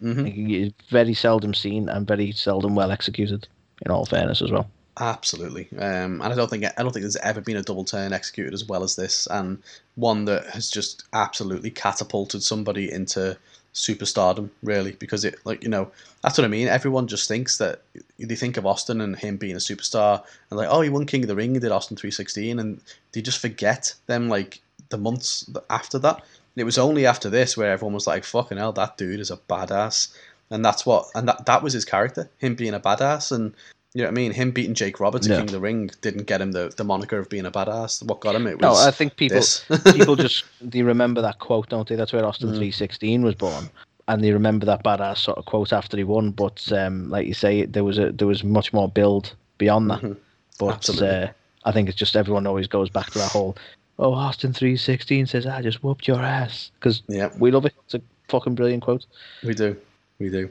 hmm 0.00 0.27
It's 0.27 0.74
very 0.90 1.14
seldom 1.14 1.55
seen 1.55 1.88
and 1.88 2.07
very 2.07 2.33
seldom 2.33 2.74
well 2.74 2.90
executed. 2.90 3.48
In 3.85 3.90
all 3.90 4.07
fairness, 4.07 4.40
as 4.40 4.50
well. 4.50 4.70
Absolutely, 5.00 5.68
um, 5.79 6.22
and 6.22 6.33
I 6.33 6.35
don't 6.37 6.48
think 6.48 6.64
I 6.64 6.83
don't 6.83 6.92
think 6.92 7.03
there's 7.03 7.16
ever 7.16 7.40
been 7.40 7.57
a 7.57 7.62
double 7.62 7.85
turn 7.85 8.12
executed 8.12 8.55
as 8.55 8.64
well 8.64 8.85
as 8.85 8.94
this, 8.94 9.27
and 9.27 9.61
one 9.96 10.24
that 10.27 10.46
has 10.46 10.70
just 10.70 11.05
absolutely 11.12 11.70
catapulted 11.70 12.42
somebody 12.42 12.90
into 12.90 13.37
superstardom, 13.75 14.51
really, 14.63 14.93
because 14.93 15.25
it 15.25 15.37
like 15.45 15.63
you 15.63 15.69
know 15.69 15.91
that's 16.23 16.39
what 16.39 16.45
I 16.45 16.49
mean. 16.49 16.69
Everyone 16.69 17.07
just 17.07 17.29
thinks 17.29 17.59
that 17.59 17.83
they 18.19 18.37
think 18.37 18.57
of 18.57 18.67
Austin 18.67 19.01
and 19.01 19.17
him 19.17 19.37
being 19.37 19.57
a 19.57 19.59
superstar, 19.59 20.23
and 20.51 20.59
like 20.59 20.69
oh 20.71 20.81
he 20.81 20.91
won 20.91 21.07
King 21.07 21.23
of 21.23 21.29
the 21.29 21.37
Ring, 21.37 21.55
he 21.55 21.61
did 21.61 21.73
Austin 21.73 21.97
three 21.97 22.11
sixteen, 22.11 22.59
and 22.59 22.81
they 23.13 23.21
just 23.21 23.41
forget 23.41 23.95
them 24.07 24.29
like 24.29 24.61
the 24.89 24.99
months 24.99 25.51
after 25.71 25.99
that. 25.99 26.17
And 26.17 26.61
it 26.61 26.65
was 26.65 26.79
only 26.79 27.05
after 27.05 27.29
this 27.29 27.57
where 27.57 27.73
everyone 27.73 27.95
was 27.95 28.07
like 28.07 28.25
fucking 28.25 28.59
hell, 28.59 28.73
that 28.73 28.97
dude 28.97 29.21
is 29.21 29.31
a 29.31 29.37
badass, 29.37 30.17
and 30.51 30.65
that's 30.65 30.87
what 30.87 31.07
and 31.15 31.29
that 31.29 31.47
that 31.47 31.63
was 31.63 31.73
his 31.73 31.85
character, 31.85 32.31
him 32.39 32.55
being 32.55 32.75
a 32.75 32.81
badass, 32.81 33.33
and 33.33 33.55
you 33.95 34.03
know 34.03 34.09
what 34.09 34.13
I 34.13 34.15
mean? 34.15 34.33
Him 34.33 34.51
beating 34.51 34.75
Jake 34.75 34.99
Roberts 35.01 35.27
at 35.27 35.31
Yeah. 35.31 35.37
King 35.39 35.45
of 35.47 35.53
the 35.53 35.61
Ring 35.61 35.91
didn't 36.01 36.25
get 36.27 36.41
him 36.41 36.53
the, 36.53 36.73
the 36.77 36.83
moniker 36.85 37.19
of 37.19 37.29
being 37.29 37.47
a 37.47 37.51
badass. 37.51 38.03
What 38.03 38.21
got 38.21 38.35
him? 38.35 38.47
It 38.47 38.61
was 38.61 38.63
No, 38.63 38.89
I 38.89 38.91
think 38.91 39.17
people 39.17 39.41
people 39.93 40.17
just 40.17 40.45
they 40.61 40.83
remember 40.83 41.23
that 41.23 41.39
quote, 41.39 41.69
don't 41.69 41.89
they? 41.89 41.95
That's 41.95 42.13
where 42.13 42.25
Austin 42.25 42.51
Mm. 42.51 42.57
three 42.57 42.71
sixteen 42.73 43.23
was 43.23 43.35
born, 43.37 43.71
and 44.09 44.23
they 44.23 44.33
remember 44.33 44.67
that 44.67 44.83
badass 44.85 45.19
sort 45.19 45.39
of 45.39 45.45
quote 45.47 45.73
after 45.73 45.97
he 45.97 46.05
won. 46.05 46.33
But 46.33 46.71
um, 46.73 47.09
like 47.09 47.27
you 47.27 47.35
say, 47.35 47.65
there 47.67 47.85
was 47.85 47.99
a 47.99 48.11
there 48.13 48.27
was 48.29 48.43
much 48.43 48.73
more 48.73 48.89
build 48.89 49.33
beyond 49.59 49.91
that. 49.91 50.01
Mhm. 50.03 50.17
But 50.59 51.03
uh, 51.03 51.29
I 51.65 51.73
think 51.73 51.89
it's 51.89 51.99
just 51.99 52.17
everyone 52.17 52.47
always 52.49 52.67
goes 52.67 52.91
back 52.91 53.11
to 53.13 53.19
that 53.19 53.31
whole. 53.31 53.57
Oh, 53.99 54.13
Austin 54.13 54.53
three 54.53 54.77
sixteen 54.77 55.27
says, 55.27 55.47
"I 55.47 55.63
just 55.63 55.85
whooped 55.85 56.09
your 56.09 56.21
ass," 56.21 56.73
because 56.81 57.03
yeah, 57.07 57.31
we 57.39 57.53
love 57.53 57.65
it. 57.65 57.75
It's 57.85 57.95
a 57.95 58.01
fucking 58.29 58.57
brilliant 58.57 58.83
quote. 58.83 59.07
we 59.45 59.55
do, 59.55 59.77
we 60.19 60.31
do. 60.31 60.51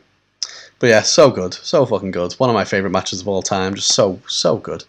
But 0.80 0.88
yeah, 0.88 1.02
so 1.02 1.32
good, 1.32 1.54
so 1.54 1.86
fucking 1.86 2.12
good. 2.12 2.34
One 2.34 2.50
of 2.50 2.54
my 2.54 2.66
favorite 2.66 2.92
matches 2.92 3.22
of 3.22 3.28
all 3.28 3.42
time. 3.42 3.76
Just 3.76 3.94
so 3.94 4.20
so 4.28 4.58
good. 4.58 4.84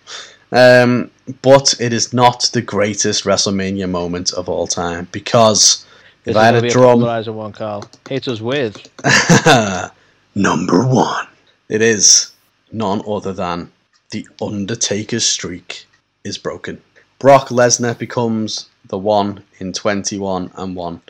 Um, 0.52 1.10
but 1.42 1.74
it 1.80 1.92
is 1.92 2.12
not 2.12 2.50
the 2.52 2.62
greatest 2.62 3.24
WrestleMania 3.24 3.90
moment 3.90 4.32
of 4.32 4.48
all 4.48 4.66
time 4.66 5.08
because 5.10 5.84
if 6.20 6.34
This 6.34 6.36
I 6.36 6.46
had 6.46 6.64
a 6.64 6.68
drum, 6.68 7.00
polarizer 7.00 7.34
one, 7.34 7.52
Carl. 7.52 7.88
Hit 8.08 8.28
us 8.28 8.40
with 8.40 8.76
number 10.34 10.86
one, 10.86 11.26
it 11.68 11.82
is 11.82 12.32
none 12.72 13.02
other 13.06 13.32
than 13.32 13.70
the 14.10 14.26
Undertaker's 14.40 15.28
streak 15.28 15.86
is 16.22 16.38
broken. 16.38 16.80
Brock 17.18 17.48
Lesnar 17.48 17.98
becomes 17.98 18.68
the 18.86 18.98
one 18.98 19.42
in 19.58 19.72
twenty-one 19.72 20.50
and 20.54 20.76
one, 20.76 21.00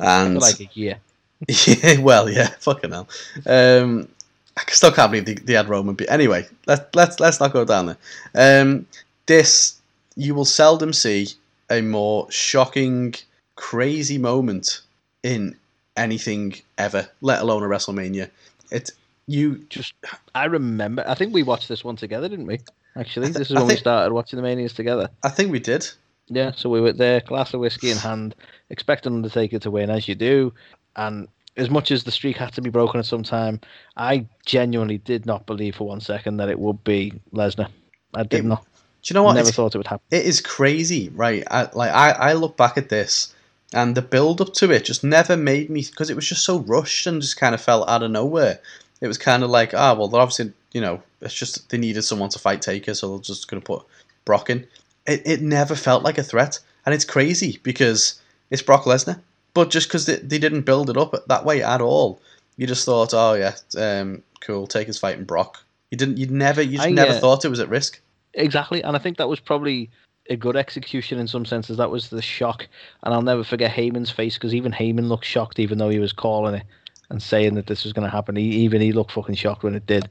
and 0.00 0.40
like 0.40 0.60
a 0.60 0.68
year. 0.72 0.98
yeah, 1.66 1.98
well, 2.00 2.30
yeah, 2.30 2.48
fucking 2.60 2.92
hell. 2.92 3.08
Um, 3.44 4.08
I 4.56 4.62
still 4.68 4.92
can't 4.92 5.10
believe 5.10 5.26
they, 5.26 5.34
they 5.34 5.52
had 5.52 5.68
Roman. 5.68 5.94
Be- 5.94 6.08
anyway, 6.08 6.46
let 6.66 6.94
let's 6.94 7.20
let's 7.20 7.40
not 7.40 7.52
go 7.52 7.64
down 7.64 7.86
there. 8.34 8.62
Um, 8.62 8.86
this 9.26 9.80
you 10.16 10.34
will 10.34 10.44
seldom 10.46 10.92
see 10.92 11.28
a 11.70 11.82
more 11.82 12.30
shocking, 12.30 13.14
crazy 13.56 14.18
moment 14.18 14.80
in 15.22 15.56
anything 15.96 16.54
ever, 16.78 17.08
let 17.20 17.42
alone 17.42 17.62
a 17.62 17.66
WrestleMania. 17.66 18.30
It 18.70 18.92
you 19.26 19.56
Just, 19.68 19.94
I 20.34 20.44
remember. 20.44 21.04
I 21.06 21.14
think 21.14 21.34
we 21.34 21.42
watched 21.42 21.68
this 21.68 21.84
one 21.84 21.96
together, 21.96 22.28
didn't 22.28 22.46
we? 22.46 22.60
Actually, 22.96 23.28
thi- 23.28 23.38
this 23.38 23.50
is 23.50 23.56
I 23.56 23.60
when 23.60 23.68
we 23.68 23.76
started 23.76 24.14
watching 24.14 24.36
the 24.36 24.42
Manias 24.42 24.72
together. 24.72 25.08
I 25.22 25.28
think 25.28 25.50
we 25.50 25.58
did. 25.58 25.88
Yeah, 26.28 26.52
so 26.56 26.68
we 26.68 26.80
were 26.80 26.92
there, 26.92 27.20
glass 27.20 27.54
of 27.54 27.60
whiskey 27.60 27.90
in 27.90 27.98
hand, 27.98 28.34
expecting 28.70 29.14
Undertaker 29.14 29.58
to 29.60 29.70
win, 29.70 29.90
as 29.90 30.08
you 30.08 30.14
do. 30.14 30.52
And 30.96 31.28
as 31.56 31.70
much 31.70 31.90
as 31.90 32.04
the 32.04 32.10
streak 32.10 32.36
had 32.36 32.52
to 32.54 32.60
be 32.62 32.70
broken 32.70 32.98
at 33.00 33.06
some 33.06 33.22
time, 33.22 33.60
I 33.96 34.26
genuinely 34.44 34.98
did 34.98 35.26
not 35.26 35.46
believe 35.46 35.76
for 35.76 35.86
one 35.88 36.00
second 36.00 36.36
that 36.38 36.48
it 36.48 36.58
would 36.58 36.82
be 36.84 37.12
Lesnar. 37.32 37.68
I 38.14 38.22
did 38.24 38.40
It- 38.40 38.44
not. 38.44 38.64
Do 39.02 39.12
you 39.12 39.14
know 39.14 39.22
what? 39.22 39.34
Never 39.34 39.48
It's- 39.48 39.54
thought 39.54 39.74
it 39.74 39.78
would 39.78 39.86
happen. 39.86 40.04
it 40.10 40.24
is 40.26 40.40
crazy, 40.40 41.10
right? 41.10 41.44
I, 41.50 41.68
like 41.74 41.92
I, 41.92 42.10
I 42.10 42.32
look 42.32 42.56
back 42.56 42.76
at 42.76 42.88
this, 42.88 43.32
and 43.72 43.94
the 43.94 44.02
build 44.02 44.40
up 44.40 44.52
to 44.54 44.70
it 44.72 44.84
just 44.84 45.04
never 45.04 45.36
made 45.36 45.70
me 45.70 45.82
because 45.88 46.10
it 46.10 46.16
was 46.16 46.26
just 46.26 46.42
so 46.44 46.58
rushed 46.60 47.06
and 47.06 47.22
just 47.22 47.36
kind 47.36 47.54
of 47.54 47.60
fell 47.60 47.88
out 47.88 48.02
of 48.02 48.10
nowhere. 48.10 48.58
It 49.00 49.06
was 49.06 49.16
kind 49.18 49.44
of 49.44 49.50
like, 49.50 49.74
ah, 49.74 49.94
well, 49.94 50.08
they're 50.08 50.20
obviously, 50.20 50.52
you 50.72 50.80
know, 50.80 51.02
it's 51.20 51.34
just 51.34 51.68
they 51.70 51.78
needed 51.78 52.02
someone 52.02 52.30
to 52.30 52.38
fight 52.40 52.62
Taker, 52.62 52.94
so 52.94 53.10
they're 53.10 53.18
just 53.22 53.48
going 53.48 53.60
to 53.62 53.66
put 53.66 53.84
Brock 54.24 54.50
in. 54.50 54.66
It, 55.06 55.22
it 55.24 55.40
never 55.42 55.76
felt 55.76 56.02
like 56.02 56.18
a 56.18 56.22
threat, 56.24 56.58
and 56.84 56.92
it's 56.94 57.04
crazy 57.04 57.60
because 57.62 58.20
it's 58.50 58.62
Brock 58.62 58.84
Lesnar. 58.84 59.20
But 59.56 59.70
just 59.70 59.88
because 59.88 60.04
they, 60.04 60.16
they 60.16 60.38
didn't 60.38 60.66
build 60.66 60.90
it 60.90 60.98
up 60.98 61.14
that 61.28 61.46
way 61.46 61.62
at 61.62 61.80
all, 61.80 62.20
you 62.58 62.66
just 62.66 62.84
thought, 62.84 63.14
oh 63.14 63.32
yeah, 63.32 63.54
um, 63.78 64.22
cool, 64.42 64.66
Taker's 64.66 64.98
fighting 64.98 65.24
Brock. 65.24 65.64
You 65.90 65.96
didn't, 65.96 66.18
you 66.18 66.26
never, 66.26 66.60
you 66.60 66.76
just 66.76 66.88
I, 66.88 66.90
never 66.90 67.12
uh, 67.12 67.20
thought 67.20 67.42
it 67.42 67.48
was 67.48 67.58
at 67.58 67.70
risk. 67.70 67.98
Exactly, 68.34 68.84
and 68.84 68.94
I 68.94 68.98
think 68.98 69.16
that 69.16 69.30
was 69.30 69.40
probably 69.40 69.88
a 70.28 70.36
good 70.36 70.56
execution 70.56 71.18
in 71.18 71.26
some 71.26 71.46
senses. 71.46 71.78
That 71.78 71.90
was 71.90 72.10
the 72.10 72.20
shock, 72.20 72.68
and 73.02 73.14
I'll 73.14 73.22
never 73.22 73.42
forget 73.42 73.70
Heyman's 73.70 74.10
face 74.10 74.34
because 74.34 74.54
even 74.54 74.72
Heyman 74.72 75.08
looked 75.08 75.24
shocked, 75.24 75.58
even 75.58 75.78
though 75.78 75.88
he 75.88 76.00
was 76.00 76.12
calling 76.12 76.56
it 76.56 76.64
and 77.08 77.22
saying 77.22 77.54
that 77.54 77.66
this 77.66 77.82
was 77.82 77.94
going 77.94 78.04
to 78.04 78.14
happen. 78.14 78.36
He, 78.36 78.44
even 78.56 78.82
he 78.82 78.92
looked 78.92 79.12
fucking 79.12 79.36
shocked 79.36 79.62
when 79.62 79.74
it 79.74 79.86
did. 79.86 80.06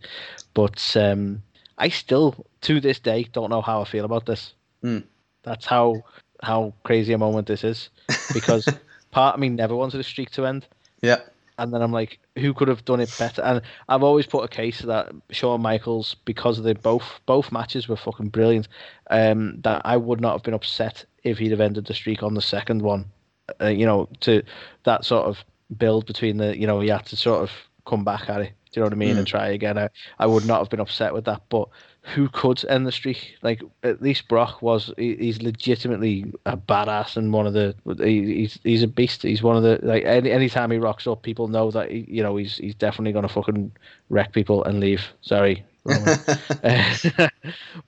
But 0.56 0.98
um, 0.98 1.44
I 1.78 1.90
still, 1.90 2.48
to 2.62 2.80
this 2.80 2.98
day, 2.98 3.28
don't 3.32 3.52
know 3.52 3.62
how 3.62 3.82
I 3.82 3.86
feel 3.86 4.06
about 4.06 4.26
this. 4.26 4.56
Hmm. 4.82 5.02
That's 5.44 5.68
how 5.68 6.04
how 6.42 6.74
crazy 6.84 7.14
a 7.14 7.18
moment 7.20 7.46
this 7.46 7.64
is 7.64 7.90
because 8.34 8.68
part 9.16 9.36
of 9.36 9.40
me 9.40 9.48
never 9.48 9.74
wanted 9.74 9.98
the 9.98 10.04
streak 10.04 10.30
to 10.32 10.46
end. 10.46 10.68
Yeah. 11.02 11.22
And 11.58 11.74
then 11.74 11.82
I'm 11.82 11.94
like, 11.94 12.20
who 12.38 12.54
could 12.54 12.68
have 12.68 12.84
done 12.84 13.00
it 13.00 13.16
better? 13.18 13.42
And 13.42 13.62
I've 13.88 14.04
always 14.04 14.26
put 14.26 14.44
a 14.44 14.50
case 14.50 14.82
that 14.82 15.14
Shawn 15.30 15.62
Michaels, 15.62 16.18
because 16.26 16.62
they 16.62 16.74
both 16.74 17.22
both 17.26 17.50
matches 17.50 17.88
were 17.88 17.96
fucking 17.96 18.28
brilliant, 18.28 18.68
um, 19.10 19.62
that 19.62 19.82
I 19.86 19.96
would 19.96 20.20
not 20.20 20.34
have 20.34 20.44
been 20.44 20.54
upset 20.54 21.06
if 21.24 21.38
he'd 21.38 21.52
have 21.52 21.62
ended 21.62 21.86
the 21.86 21.94
streak 21.94 22.24
on 22.24 22.34
the 22.34 22.42
second 22.42 22.82
one. 22.82 23.06
Uh, 23.62 23.68
you 23.68 23.86
know, 23.86 24.10
to 24.20 24.44
that 24.84 25.06
sort 25.06 25.28
of 25.28 25.46
build 25.78 26.06
between 26.08 26.36
the, 26.36 26.58
you 26.60 26.68
know, 26.68 26.82
he 26.82 26.90
had 26.90 27.06
to 27.06 27.16
sort 27.16 27.42
of 27.42 27.52
come 27.86 28.04
back 28.04 28.30
at 28.30 28.42
it. 28.42 28.52
Do 28.74 28.82
you 28.82 28.82
know 28.82 28.88
what 28.88 28.94
I 28.94 28.98
mean? 28.98 29.18
And 29.18 29.26
try 29.26 29.48
again. 29.48 29.78
I, 29.78 29.90
I 30.20 30.26
would 30.26 30.46
not 30.46 30.60
have 30.60 30.70
been 30.70 30.82
upset 30.82 31.14
with 31.14 31.24
that. 31.24 31.42
But 31.48 31.70
who 32.14 32.30
could 32.30 32.64
end 32.70 32.86
the 32.86 32.92
streak? 32.92 33.36
Like 33.42 33.62
at 33.84 34.02
least 34.02 34.28
Brock 34.28 34.62
was. 34.62 34.94
He, 34.98 35.16
he's 35.16 35.42
legitimately 35.42 36.32
a 36.46 36.56
badass 36.56 37.18
and 37.18 37.34
one 37.34 37.48
of 37.48 37.54
the. 37.54 37.76
He, 37.98 38.42
he's 38.42 38.60
he's 38.64 38.84
a 38.84 38.88
beast. 38.88 39.24
He's 39.24 39.42
one 39.42 39.58
of 39.58 39.64
the 39.64 39.80
like 39.82 40.04
any 40.06 40.32
anytime 40.32 40.72
he 40.72 40.78
rocks 40.78 41.08
up, 41.08 41.24
people 41.24 41.48
know 41.48 41.72
that 41.72 41.90
he, 41.90 42.06
you 42.08 42.22
know 42.22 42.38
he's 42.38 42.58
he's 42.58 42.76
definitely 42.76 43.12
gonna 43.12 43.28
fucking 43.28 43.72
wreck 44.10 44.34
people 44.34 44.64
and 44.66 44.80
leave. 44.80 45.04
Sorry, 45.22 45.66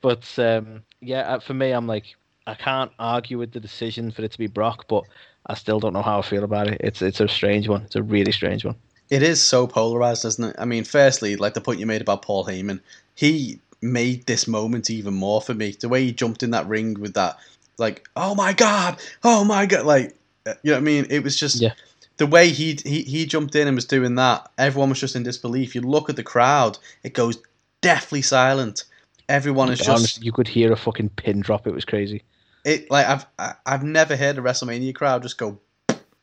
but 0.01 0.39
um, 0.39 0.83
yeah, 1.01 1.21
uh, 1.21 1.39
for 1.39 1.53
me, 1.53 1.71
I'm 1.71 1.85
like 1.85 2.15
I 2.47 2.55
can't 2.55 2.91
argue 2.97 3.37
with 3.37 3.51
the 3.51 3.59
decision 3.59 4.09
for 4.09 4.23
it 4.23 4.31
to 4.31 4.37
be 4.39 4.47
Brock, 4.47 4.85
but 4.87 5.03
I 5.45 5.53
still 5.53 5.79
don't 5.79 5.93
know 5.93 6.01
how 6.01 6.19
I 6.19 6.23
feel 6.23 6.43
about 6.43 6.67
it. 6.67 6.81
It's 6.83 7.03
it's 7.03 7.19
a 7.19 7.27
strange 7.27 7.67
one. 7.67 7.83
It's 7.83 7.95
a 7.95 8.03
really 8.03 8.31
strange 8.31 8.65
one. 8.65 8.75
It 9.09 9.21
is 9.21 9.41
so 9.41 9.67
polarized, 9.67 10.25
isn't 10.25 10.43
it? 10.43 10.55
I 10.57 10.65
mean, 10.65 10.83
firstly, 10.83 11.35
like 11.35 11.53
the 11.53 11.61
point 11.61 11.79
you 11.79 11.85
made 11.85 12.01
about 12.01 12.23
Paul 12.23 12.45
Heyman, 12.45 12.81
he 13.15 13.59
made 13.81 14.25
this 14.25 14.47
moment 14.47 14.89
even 14.89 15.13
more 15.13 15.41
for 15.41 15.53
me. 15.53 15.71
The 15.79 15.89
way 15.89 16.03
he 16.05 16.11
jumped 16.11 16.43
in 16.43 16.51
that 16.51 16.67
ring 16.67 16.99
with 16.99 17.13
that, 17.13 17.37
like, 17.77 18.07
oh 18.15 18.33
my 18.35 18.53
god, 18.53 18.97
oh 19.23 19.43
my 19.43 19.65
god, 19.65 19.85
like, 19.85 20.15
uh, 20.45 20.53
you 20.63 20.71
know 20.71 20.77
what 20.77 20.81
I 20.81 20.83
mean? 20.83 21.07
It 21.09 21.23
was 21.23 21.37
just 21.37 21.61
Yeah. 21.61 21.73
the 22.17 22.25
way 22.27 22.49
he 22.49 22.77
he 22.85 23.03
he 23.03 23.25
jumped 23.25 23.55
in 23.55 23.67
and 23.67 23.75
was 23.75 23.85
doing 23.85 24.15
that. 24.15 24.49
Everyone 24.57 24.89
was 24.89 24.99
just 24.99 25.15
in 25.15 25.23
disbelief. 25.23 25.75
You 25.75 25.81
look 25.81 26.09
at 26.09 26.15
the 26.15 26.23
crowd, 26.23 26.77
it 27.03 27.13
goes 27.13 27.37
deathly 27.81 28.21
silent. 28.21 28.83
Everyone 29.29 29.69
is 29.69 29.79
just 29.79 30.23
you 30.23 30.31
could 30.31 30.47
hear 30.47 30.71
a 30.71 30.77
fucking 30.77 31.09
pin 31.09 31.41
drop. 31.41 31.67
It 31.67 31.73
was 31.73 31.85
crazy. 31.85 32.23
it. 32.65 32.89
Like 32.89 33.05
I've 33.07 33.25
I- 33.37 33.55
I've 33.65 33.83
never 33.83 34.15
heard 34.15 34.37
a 34.37 34.41
WrestleMania 34.41 34.95
crowd 34.95 35.21
just 35.23 35.37
go 35.37 35.59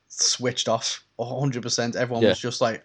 switched 0.08 0.68
off 0.68 1.04
hundred 1.20 1.62
percent. 1.62 1.96
Everyone 1.96 2.22
Yeah. 2.22 2.30
was 2.30 2.40
just 2.40 2.60
like. 2.60 2.84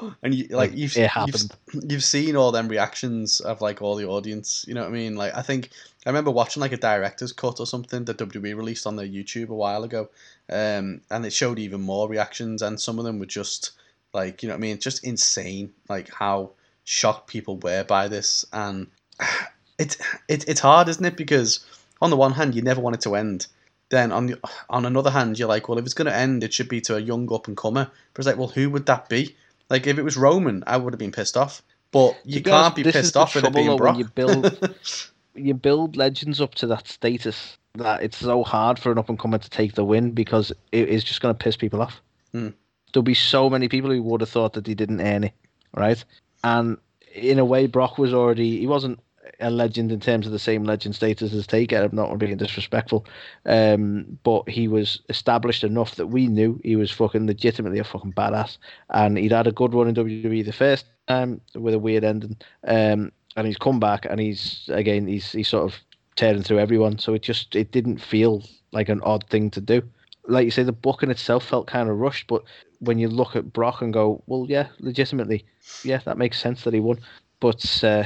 And 0.22 0.34
you, 0.34 0.44
like 0.50 0.70
Like, 0.70 0.78
you've, 0.78 0.96
it 0.96 1.10
you've 1.26 1.84
you've 1.90 2.04
seen 2.04 2.36
all 2.36 2.52
them 2.52 2.68
reactions 2.68 3.40
of 3.40 3.60
like 3.60 3.82
all 3.82 3.96
the 3.96 4.06
audience. 4.06 4.64
You 4.66 4.74
know 4.74 4.82
what 4.82 4.90
I 4.90 4.92
mean? 4.92 5.16
Like 5.16 5.36
I 5.36 5.42
think 5.42 5.70
I 6.06 6.10
remember 6.10 6.30
watching 6.30 6.60
like 6.60 6.72
a 6.72 6.76
director's 6.76 7.32
cut 7.32 7.60
or 7.60 7.66
something 7.66 8.04
that 8.04 8.18
WWE 8.18 8.56
released 8.56 8.86
on 8.86 8.96
their 8.96 9.06
YouTube 9.06 9.48
a 9.48 9.54
while 9.54 9.84
ago, 9.84 10.08
um, 10.50 11.02
and 11.10 11.26
it 11.26 11.32
showed 11.32 11.58
even 11.58 11.80
more 11.80 12.08
reactions, 12.08 12.62
and 12.62 12.80
some 12.80 12.98
of 12.98 13.04
them 13.04 13.18
were 13.18 13.26
just 13.26 13.72
like 14.12 14.42
you 14.42 14.48
know 14.48 14.54
what 14.54 14.60
I 14.60 14.62
mean, 14.62 14.78
just 14.78 15.04
insane. 15.04 15.72
Like 15.88 16.12
how 16.12 16.52
shocked 16.84 17.28
people 17.28 17.58
were 17.58 17.84
by 17.84 18.08
this, 18.08 18.44
and 18.52 18.86
it's 19.78 19.96
it, 20.28 20.48
it's 20.48 20.60
hard, 20.60 20.88
isn't 20.88 21.04
it? 21.04 21.16
Because 21.16 21.64
on 22.00 22.10
the 22.10 22.16
one 22.16 22.32
hand, 22.32 22.54
you 22.54 22.62
never 22.62 22.80
want 22.80 22.96
it 22.96 23.02
to 23.02 23.14
end. 23.14 23.46
Then 23.90 24.12
on 24.12 24.26
the 24.26 24.38
on 24.68 24.86
another 24.86 25.10
hand, 25.10 25.38
you're 25.38 25.48
like, 25.48 25.68
well, 25.68 25.78
if 25.78 25.84
it's 25.84 25.94
going 25.94 26.06
to 26.06 26.16
end, 26.16 26.44
it 26.44 26.52
should 26.52 26.68
be 26.68 26.80
to 26.82 26.96
a 26.96 27.00
young 27.00 27.32
up 27.32 27.48
and 27.48 27.56
comer. 27.56 27.90
But 28.14 28.20
it's 28.20 28.26
like, 28.26 28.38
well, 28.38 28.48
who 28.48 28.70
would 28.70 28.86
that 28.86 29.08
be? 29.08 29.36
Like 29.70 29.86
if 29.86 29.98
it 29.98 30.02
was 30.02 30.16
Roman, 30.16 30.62
I 30.66 30.76
would 30.76 30.92
have 30.92 30.98
been 30.98 31.12
pissed 31.12 31.36
off. 31.36 31.62
But 31.92 32.16
you 32.24 32.38
To 32.38 32.44
be 32.44 32.50
can't 32.50 32.74
be 32.76 32.82
pissed 32.84 33.16
off 33.16 33.34
with 33.34 33.44
it 33.44 33.54
being 33.54 33.76
Brock. 33.76 33.96
when 33.96 33.98
you 34.00 34.04
build- 34.06 34.76
you 35.34 35.54
build 35.54 35.96
legends 35.96 36.40
up 36.40 36.54
to 36.56 36.66
that 36.68 36.86
status 36.88 37.56
that 37.76 38.02
it's 38.02 38.16
so 38.16 38.42
hard 38.44 38.78
for 38.78 38.90
an 38.92 38.98
up 38.98 39.08
and 39.08 39.18
comer 39.18 39.38
to 39.38 39.48
take 39.50 39.74
the 39.74 39.84
win 39.84 40.10
because 40.10 40.50
it 40.72 40.88
is 40.88 41.04
just 41.04 41.20
going 41.20 41.34
to 41.34 41.38
piss 41.38 41.56
people 41.56 41.80
off. 41.80 42.00
Hmm. 42.32 42.48
There'll 42.92 43.04
be 43.04 43.14
so 43.14 43.48
many 43.48 43.68
people 43.68 43.90
who 43.90 44.02
would 44.02 44.20
have 44.20 44.30
thought 44.30 44.52
that 44.54 44.66
he 44.66 44.74
didn't 44.74 45.00
earn 45.00 45.24
it, 45.24 45.32
right? 45.76 46.04
And 46.42 46.76
in 47.14 47.38
a 47.38 47.44
way, 47.44 47.66
Brock 47.68 47.96
was 47.98 48.12
already 48.12 48.58
he 48.58 48.66
wasn't 48.66 48.98
a 49.40 49.50
legend 49.50 49.92
in 49.92 50.00
terms 50.00 50.26
of 50.26 50.32
the 50.32 50.38
same 50.38 50.64
legend 50.64 50.94
status 50.94 51.32
as 51.32 51.46
Taker. 51.46 51.82
I'm 51.82 51.94
not 51.94 52.16
being 52.18 52.36
disrespectful, 52.36 53.06
um, 53.46 54.18
but 54.22 54.48
he 54.48 54.68
was 54.68 55.00
established 55.08 55.64
enough 55.64 55.96
that 55.96 56.08
we 56.08 56.26
knew 56.26 56.60
he 56.62 56.76
was 56.76 56.90
fucking 56.90 57.26
legitimately 57.26 57.78
a 57.78 57.84
fucking 57.84 58.12
badass, 58.12 58.58
and 58.90 59.18
he'd 59.18 59.32
had 59.32 59.46
a 59.46 59.52
good 59.52 59.74
run 59.74 59.88
in 59.88 59.94
WWE 59.94 60.44
the 60.44 60.52
first 60.52 60.86
time 61.08 61.40
with 61.54 61.74
a 61.74 61.78
weird 61.78 62.04
ending, 62.04 62.36
um, 62.66 63.12
and 63.36 63.46
he's 63.46 63.58
come 63.58 63.80
back 63.80 64.04
and 64.04 64.20
he's 64.20 64.68
again 64.72 65.06
he's 65.06 65.32
he's 65.32 65.48
sort 65.48 65.64
of 65.64 65.78
tearing 66.16 66.42
through 66.42 66.58
everyone. 66.58 66.98
So 66.98 67.14
it 67.14 67.22
just 67.22 67.56
it 67.56 67.72
didn't 67.72 67.98
feel 67.98 68.44
like 68.72 68.88
an 68.88 69.00
odd 69.02 69.24
thing 69.28 69.50
to 69.50 69.60
do. 69.60 69.82
Like 70.28 70.44
you 70.44 70.50
say, 70.50 70.62
the 70.62 70.72
booking 70.72 71.10
itself 71.10 71.46
felt 71.46 71.66
kind 71.66 71.88
of 71.88 71.98
rushed, 71.98 72.26
but 72.26 72.42
when 72.78 72.98
you 72.98 73.08
look 73.08 73.36
at 73.36 73.52
Brock 73.52 73.82
and 73.82 73.92
go, 73.92 74.22
well, 74.26 74.46
yeah, 74.48 74.68
legitimately, 74.78 75.44
yeah, 75.82 75.98
that 76.04 76.18
makes 76.18 76.40
sense 76.40 76.62
that 76.64 76.74
he 76.74 76.80
won, 76.80 77.00
but 77.40 77.84
uh, 77.84 78.04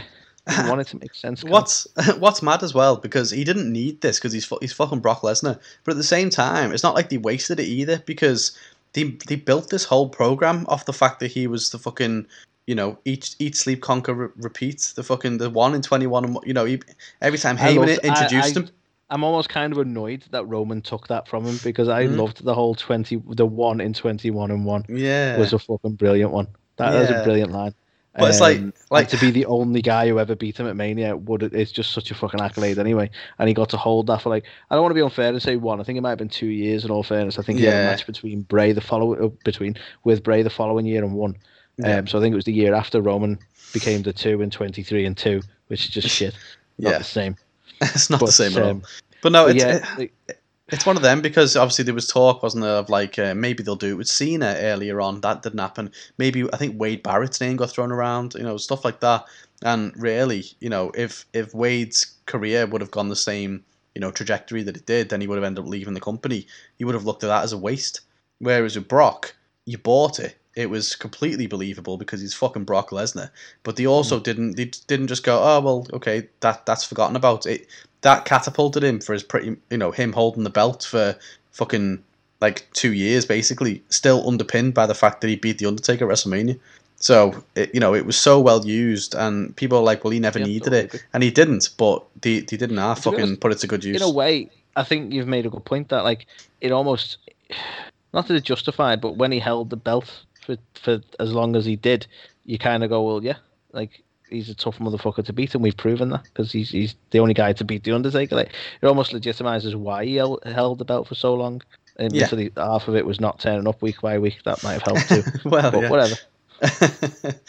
didn't 0.48 0.68
want 0.68 0.80
it 0.82 0.86
to 0.88 0.98
make 0.98 1.14
sense. 1.14 1.42
What's 1.44 1.86
what's 2.18 2.42
mad 2.42 2.62
as 2.62 2.74
well 2.74 2.96
because 2.96 3.30
he 3.30 3.44
didn't 3.44 3.72
need 3.72 4.00
this 4.00 4.18
because 4.18 4.32
he's 4.32 4.50
he's 4.60 4.72
fucking 4.72 5.00
Brock 5.00 5.22
Lesnar. 5.22 5.58
But 5.84 5.92
at 5.92 5.96
the 5.96 6.02
same 6.04 6.30
time, 6.30 6.72
it's 6.72 6.82
not 6.82 6.94
like 6.94 7.08
they 7.08 7.16
wasted 7.18 7.60
it 7.60 7.64
either 7.66 8.02
because 8.06 8.56
they 8.92 9.04
they 9.26 9.36
built 9.36 9.70
this 9.70 9.84
whole 9.84 10.08
program 10.08 10.66
off 10.68 10.84
the 10.86 10.92
fact 10.92 11.20
that 11.20 11.28
he 11.32 11.46
was 11.46 11.70
the 11.70 11.78
fucking 11.78 12.26
you 12.66 12.74
know 12.74 12.98
eat 13.04 13.34
eat 13.38 13.56
sleep 13.56 13.80
conquer 13.82 14.14
re- 14.14 14.28
repeat 14.36 14.92
the 14.96 15.02
fucking 15.02 15.38
the 15.38 15.50
one 15.50 15.74
in 15.74 15.82
twenty 15.82 16.06
one. 16.06 16.36
You 16.44 16.52
know 16.54 16.64
he, 16.66 16.80
every 17.22 17.38
time 17.38 17.56
I 17.58 17.60
Heyman 17.72 17.86
loved- 17.88 18.04
introduced 18.04 18.56
I- 18.56 18.60
him. 18.60 18.68
I'm 19.10 19.22
almost 19.22 19.50
kind 19.50 19.70
of 19.72 19.78
annoyed 19.78 20.24
that 20.30 20.44
Roman 20.46 20.80
took 20.80 21.08
that 21.08 21.28
from 21.28 21.44
him 21.44 21.58
because 21.62 21.88
I 21.88 22.04
Mhm. 22.06 22.16
loved 22.16 22.42
the 22.42 22.54
whole 22.54 22.74
twenty, 22.74 23.22
the 23.28 23.44
one 23.46 23.80
in 23.80 23.92
twenty 23.92 24.30
one 24.30 24.50
and 24.50 24.64
one 24.64 24.84
Yeah, 24.88 25.36
was 25.38 25.52
a 25.52 25.58
fucking 25.58 25.92
brilliant 25.92 26.32
one. 26.32 26.48
That 26.76 26.94
was 26.94 27.10
a 27.10 27.22
brilliant 27.22 27.52
line. 27.52 27.74
But 28.16 28.30
it's 28.30 28.40
like- 28.40 28.58
Um, 28.58 28.72
like- 28.90 29.08
to 29.08 29.16
be 29.18 29.30
the 29.30 29.46
only 29.46 29.82
guy 29.82 30.06
who 30.08 30.18
ever 30.20 30.34
beat 30.36 30.58
him 30.58 30.66
at 30.68 30.76
Mania 30.76 31.16
would 31.16 31.42
it's 31.42 31.72
just 31.72 31.92
such 31.92 32.10
a 32.10 32.14
fucking 32.14 32.40
accolade 32.40 32.78
anyway. 32.78 33.10
And 33.38 33.48
he 33.48 33.54
got 33.54 33.68
to 33.70 33.76
hold 33.76 34.06
that 34.06 34.22
for 34.22 34.28
like 34.30 34.44
I 34.70 34.74
don't 34.76 34.82
want 34.82 34.90
to 34.92 34.94
be 34.94 35.02
unfair 35.02 35.28
and 35.30 35.42
say 35.42 35.56
one. 35.56 35.80
I 35.80 35.84
think 35.84 35.98
it 35.98 36.00
might 36.00 36.10
have 36.10 36.18
been 36.18 36.28
two 36.28 36.46
years. 36.46 36.84
In 36.84 36.90
all 36.90 37.02
fairness, 37.02 37.38
I 37.38 37.42
think 37.42 37.58
he 37.58 37.64
had 37.64 37.72
Yeah. 37.74 37.82
a 37.82 37.90
match 37.90 38.06
between 38.06 38.42
Bray 38.42 38.72
the 38.72 38.80
following 38.80 39.20
uh, 39.22 39.28
between 39.44 39.76
with 40.04 40.22
Bray 40.22 40.42
the 40.42 40.50
following 40.50 40.86
year 40.86 41.02
and 41.02 41.14
one. 41.14 41.36
Yeah. 41.76 41.98
Um, 41.98 42.06
so 42.06 42.18
I 42.18 42.20
think 42.22 42.32
it 42.32 42.36
was 42.36 42.44
the 42.44 42.52
year 42.52 42.72
after 42.72 43.00
Roman 43.00 43.38
became 43.72 44.02
the 44.02 44.12
two 44.12 44.40
in 44.42 44.50
twenty 44.50 44.82
three 44.84 45.04
and 45.06 45.16
two, 45.16 45.42
which 45.66 45.84
is 45.86 45.90
just 45.90 46.08
shit. 46.14 46.34
Not 46.78 46.90
yeah, 46.92 46.98
the 46.98 47.04
same. 47.04 47.36
it's 47.80 48.10
not 48.10 48.20
the 48.20 48.30
same 48.30 48.56
at 48.56 48.62
all. 48.62 48.70
um, 48.70 48.82
But 49.22 49.32
no, 49.32 49.46
But 49.46 49.56
it's 49.56 49.64
yeah, 49.64 50.00
it- 50.28 50.38
it's 50.68 50.86
one 50.86 50.96
of 50.96 51.02
them 51.02 51.20
because 51.20 51.56
obviously 51.56 51.84
there 51.84 51.94
was 51.94 52.08
talk, 52.08 52.42
wasn't 52.42 52.62
there, 52.62 52.76
of 52.76 52.88
like 52.88 53.18
uh, 53.18 53.34
maybe 53.34 53.62
they'll 53.62 53.76
do 53.76 53.92
it 53.92 53.98
with 53.98 54.08
Cena 54.08 54.56
earlier 54.58 55.00
on. 55.00 55.20
That 55.20 55.42
didn't 55.42 55.58
happen. 55.58 55.92
Maybe 56.18 56.44
I 56.52 56.56
think 56.56 56.80
Wade 56.80 57.02
Barrett's 57.02 57.40
name 57.40 57.56
got 57.56 57.70
thrown 57.70 57.92
around, 57.92 58.34
you 58.34 58.42
know, 58.42 58.56
stuff 58.56 58.84
like 58.84 59.00
that. 59.00 59.26
And 59.62 59.92
really, 59.96 60.44
you 60.60 60.70
know, 60.70 60.90
if 60.94 61.26
if 61.32 61.54
Wade's 61.54 62.16
career 62.26 62.66
would 62.66 62.80
have 62.80 62.90
gone 62.90 63.08
the 63.08 63.16
same 63.16 63.64
you 63.94 64.00
know 64.00 64.10
trajectory 64.10 64.62
that 64.62 64.76
it 64.76 64.86
did, 64.86 65.08
then 65.08 65.20
he 65.20 65.26
would 65.26 65.36
have 65.36 65.44
ended 65.44 65.64
up 65.64 65.70
leaving 65.70 65.94
the 65.94 66.00
company. 66.00 66.46
He 66.78 66.84
would 66.84 66.94
have 66.94 67.04
looked 67.04 67.24
at 67.24 67.28
that 67.28 67.44
as 67.44 67.52
a 67.52 67.58
waste. 67.58 68.00
Whereas 68.38 68.76
with 68.76 68.88
Brock, 68.88 69.34
you 69.64 69.78
bought 69.78 70.18
it. 70.18 70.36
It 70.56 70.70
was 70.70 70.94
completely 70.94 71.46
believable 71.46 71.96
because 71.96 72.20
he's 72.20 72.34
fucking 72.34 72.64
Brock 72.64 72.90
Lesnar. 72.90 73.30
But 73.64 73.76
they 73.76 73.86
also 73.86 74.18
hmm. 74.18 74.22
didn't 74.22 74.56
they 74.56 74.66
didn't 74.86 75.08
just 75.08 75.24
go, 75.24 75.40
oh 75.42 75.60
well, 75.60 75.86
okay, 75.92 76.28
that 76.40 76.66
that's 76.66 76.84
forgotten 76.84 77.16
about. 77.16 77.46
It 77.46 77.66
that 78.02 78.24
catapulted 78.24 78.84
him 78.84 79.00
for 79.00 79.12
his 79.12 79.22
pretty 79.22 79.56
you 79.70 79.78
know 79.78 79.90
him 79.90 80.12
holding 80.12 80.44
the 80.44 80.50
belt 80.50 80.84
for 80.84 81.16
fucking 81.52 82.02
like 82.40 82.70
two 82.72 82.92
years 82.92 83.24
basically, 83.24 83.82
still 83.88 84.28
underpinned 84.28 84.74
by 84.74 84.86
the 84.86 84.94
fact 84.94 85.20
that 85.20 85.28
he 85.28 85.36
beat 85.36 85.58
the 85.58 85.66
Undertaker 85.66 86.10
at 86.10 86.16
WrestleMania. 86.16 86.58
So 86.96 87.42
it, 87.54 87.74
you 87.74 87.80
know 87.80 87.94
it 87.94 88.06
was 88.06 88.18
so 88.18 88.40
well 88.40 88.64
used, 88.64 89.14
and 89.14 89.54
people 89.56 89.78
are 89.78 89.82
like, 89.82 90.04
well, 90.04 90.10
he 90.10 90.20
never 90.20 90.38
Yeah, 90.38 90.46
needed 90.46 90.72
totally 90.72 90.98
it, 90.98 91.04
and 91.12 91.22
he 91.22 91.30
didn't. 91.30 91.70
But 91.76 92.04
they 92.20 92.40
they 92.40 92.56
didn't 92.56 92.76
half 92.76 93.02
fucking 93.02 93.20
honest, 93.20 93.40
put 93.40 93.52
it 93.52 93.58
to 93.58 93.66
good 93.66 93.84
use. 93.84 93.96
in 93.96 94.02
a 94.02 94.10
way, 94.10 94.50
I 94.76 94.84
think 94.84 95.12
you've 95.12 95.28
made 95.28 95.46
a 95.46 95.50
good 95.50 95.64
point 95.64 95.88
that 95.88 96.04
like 96.04 96.26
it 96.60 96.72
almost 96.72 97.18
not 98.12 98.28
that 98.28 98.34
it 98.34 98.44
justified, 98.44 99.00
but 99.00 99.16
when 99.16 99.32
he 99.32 99.38
held 99.38 99.70
the 99.70 99.76
belt 99.76 100.24
for 100.44 100.56
for 100.74 101.00
as 101.18 101.32
long 101.32 101.56
as 101.56 101.64
he 101.64 101.76
did, 101.76 102.06
you 102.44 102.58
kind 102.58 102.84
of 102.84 102.90
go, 102.90 103.02
well, 103.02 103.24
yeah, 103.24 103.36
like 103.72 104.02
he's 104.30 104.48
a 104.48 104.54
tough 104.54 104.78
motherfucker 104.78 105.24
to 105.24 105.32
beat, 105.32 105.54
and 105.54 105.62
we've 105.62 105.76
proven 105.76 106.10
that 106.10 106.24
because 106.24 106.52
he's 106.52 106.70
he's 106.70 106.94
the 107.10 107.20
only 107.20 107.34
guy 107.34 107.52
to 107.52 107.64
beat 107.64 107.84
the 107.84 107.92
Undertaker. 107.92 108.36
Like 108.36 108.52
it 108.80 108.86
almost 108.86 109.12
legitimizes 109.12 109.74
why 109.74 110.04
he 110.04 110.16
held, 110.16 110.42
held 110.44 110.78
the 110.78 110.84
belt 110.84 111.08
for 111.08 111.14
so 111.14 111.34
long. 111.34 111.62
And 111.96 112.12
Yeah. 112.12 112.22
literally 112.22 112.52
half 112.56 112.88
of 112.88 112.96
it 112.96 113.06
was 113.06 113.20
not 113.20 113.38
turning 113.38 113.68
up 113.68 113.80
week 113.80 114.00
by 114.00 114.18
week. 114.18 114.42
That 114.44 114.62
might 114.62 114.72
have 114.72 114.82
helped 114.82 115.08
too. 115.08 115.24
well, 115.44 115.70
but 115.70 115.90
whatever. 115.90 116.16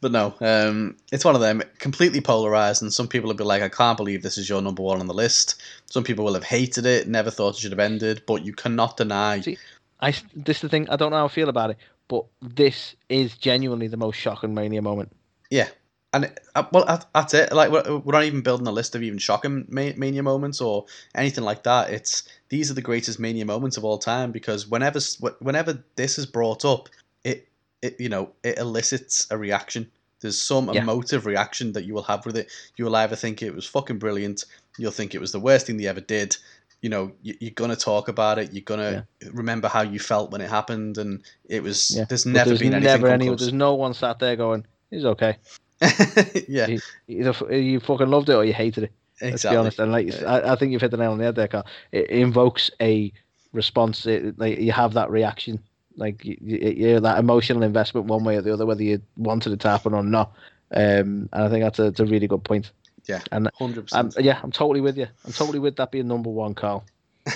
but 0.00 0.12
no, 0.12 0.34
um, 0.40 0.96
it's 1.10 1.24
one 1.24 1.34
of 1.34 1.40
them 1.40 1.62
completely 1.78 2.20
polarized, 2.20 2.82
and 2.82 2.92
some 2.92 3.08
people 3.08 3.28
will 3.28 3.34
be 3.34 3.44
like, 3.44 3.62
"I 3.62 3.68
can't 3.68 3.96
believe 3.96 4.22
this 4.22 4.38
is 4.38 4.48
your 4.48 4.62
number 4.62 4.82
one 4.82 5.00
on 5.00 5.06
the 5.06 5.14
list." 5.14 5.60
Some 5.86 6.04
people 6.04 6.24
will 6.24 6.34
have 6.34 6.44
hated 6.44 6.86
it, 6.86 7.08
never 7.08 7.30
thought 7.30 7.56
it 7.56 7.60
should 7.60 7.72
have 7.72 7.78
ended, 7.80 8.22
but 8.26 8.44
you 8.44 8.52
cannot 8.52 8.96
deny. 8.96 9.40
See, 9.40 9.58
I 10.00 10.12
this 10.34 10.58
is 10.58 10.62
the 10.62 10.68
thing. 10.68 10.88
I 10.88 10.96
don't 10.96 11.10
know 11.10 11.18
how 11.18 11.24
I 11.26 11.28
feel 11.28 11.48
about 11.48 11.70
it, 11.70 11.78
but 12.12 12.26
this 12.42 12.94
is 13.08 13.38
genuinely 13.38 13.88
the 13.88 13.96
most 13.96 14.16
shocking 14.16 14.52
mania 14.52 14.82
moment. 14.82 15.10
Yeah, 15.50 15.68
and 16.12 16.24
it, 16.26 16.40
uh, 16.54 16.64
well, 16.70 16.84
that's 17.14 17.32
it. 17.32 17.54
Like 17.54 17.70
we're, 17.70 18.00
we're 18.00 18.12
not 18.12 18.24
even 18.24 18.42
building 18.42 18.66
a 18.66 18.70
list 18.70 18.94
of 18.94 19.02
even 19.02 19.18
shocking 19.18 19.64
mania 19.70 20.22
moments 20.22 20.60
or 20.60 20.84
anything 21.14 21.42
like 21.42 21.62
that. 21.62 21.88
It's 21.88 22.24
these 22.50 22.70
are 22.70 22.74
the 22.74 22.82
greatest 22.82 23.18
mania 23.18 23.46
moments 23.46 23.78
of 23.78 23.84
all 23.86 23.96
time 23.96 24.30
because 24.30 24.68
whenever 24.68 25.00
whenever 25.38 25.82
this 25.96 26.18
is 26.18 26.26
brought 26.26 26.66
up, 26.66 26.90
it 27.24 27.48
it 27.80 27.98
you 27.98 28.10
know 28.10 28.32
it 28.44 28.58
elicits 28.58 29.26
a 29.30 29.38
reaction. 29.38 29.90
There's 30.20 30.38
some 30.40 30.68
Yeah. 30.68 30.82
emotive 30.82 31.24
reaction 31.24 31.72
that 31.72 31.84
you 31.86 31.94
will 31.94 32.02
have 32.02 32.26
with 32.26 32.36
it. 32.36 32.52
You 32.76 32.84
will 32.84 32.96
either 32.96 33.16
think 33.16 33.40
it 33.40 33.54
was 33.54 33.64
fucking 33.66 33.98
brilliant, 33.98 34.44
you'll 34.76 34.92
think 34.92 35.14
it 35.14 35.20
was 35.20 35.32
the 35.32 35.40
worst 35.40 35.66
thing 35.66 35.78
they 35.78 35.86
ever 35.86 36.02
did. 36.02 36.36
You 36.82 36.90
know, 36.90 37.12
you, 37.22 37.34
you're 37.40 37.52
gonna 37.52 37.76
talk 37.76 38.08
about 38.08 38.38
it. 38.38 38.52
You're 38.52 38.62
gonna 38.64 39.06
remember 39.32 39.68
how 39.68 39.82
you 39.82 39.98
felt 39.98 40.30
when 40.32 40.40
it 40.40 40.50
happened, 40.50 40.98
and 40.98 41.22
it 41.48 41.62
was. 41.62 41.96
Yeah. 41.96 42.04
There's 42.08 42.26
never 42.26 42.50
there's 42.50 42.58
been 42.60 42.74
anything 42.74 43.00
never 43.00 43.06
any. 43.08 43.26
close. 43.26 43.40
There's 43.40 43.52
no 43.52 43.74
one 43.74 43.94
sat 43.94 44.18
there 44.18 44.36
going, 44.36 44.66
"He's 44.90 45.04
okay." 45.04 45.38
yeah, 46.48 46.66
You- 46.66 46.80
Either 47.08 47.54
you 47.56 47.80
fucking 47.80 48.08
loved 48.08 48.28
it 48.28 48.34
or 48.34 48.44
you 48.44 48.52
hated 48.52 48.84
it. 48.84 48.92
Let's 49.20 49.34
exactly. 49.34 49.54
be 49.56 49.60
honest. 49.60 49.78
And 49.78 49.92
like 49.92 50.06
Yeah. 50.08 50.24
I, 50.32 50.52
I 50.52 50.56
think 50.56 50.72
you've 50.72 50.80
hit 50.80 50.90
the 50.90 50.96
nail 50.96 51.12
on 51.12 51.18
the 51.18 51.24
head 51.24 51.36
there, 51.36 51.48
Carl. 51.48 51.66
It 51.92 52.10
invokes 52.10 52.70
a 52.80 53.12
response. 53.52 54.06
It, 54.06 54.38
like 54.38 54.58
you 54.58 54.72
have 54.72 54.94
that 54.94 55.10
reaction, 55.10 55.60
like 55.96 56.24
you, 56.24 56.36
you, 56.40 57.00
that 57.00 57.18
emotional 57.18 57.62
investment 57.62 58.06
one 58.06 58.24
way 58.24 58.36
or 58.36 58.42
the 58.42 58.52
other, 58.52 58.66
whether 58.66 58.82
you 58.82 59.00
wanted 59.16 59.52
it 59.52 59.60
to 59.60 59.68
happen 59.68 59.94
or 59.94 60.02
not. 60.02 60.32
Um, 60.74 61.28
and 61.32 61.44
I 61.44 61.48
think 61.48 61.62
that's 61.62 61.78
a, 61.78 61.86
it's 61.86 62.00
a 62.00 62.06
really 62.06 62.26
good 62.26 62.44
point. 62.44 62.70
Yeah, 63.06 63.20
And 63.32 63.50
hundred 63.58 63.88
um, 63.92 64.08
percent. 64.08 64.24
yeah, 64.24 64.38
I'm 64.42 64.52
totally 64.52 64.80
with 64.80 64.96
you. 64.96 65.08
I'm 65.24 65.32
totally 65.32 65.58
with 65.58 65.76
that 65.76 65.90
being 65.90 66.08
number 66.08 66.30
one, 66.30 66.54
Carl. 66.54 66.84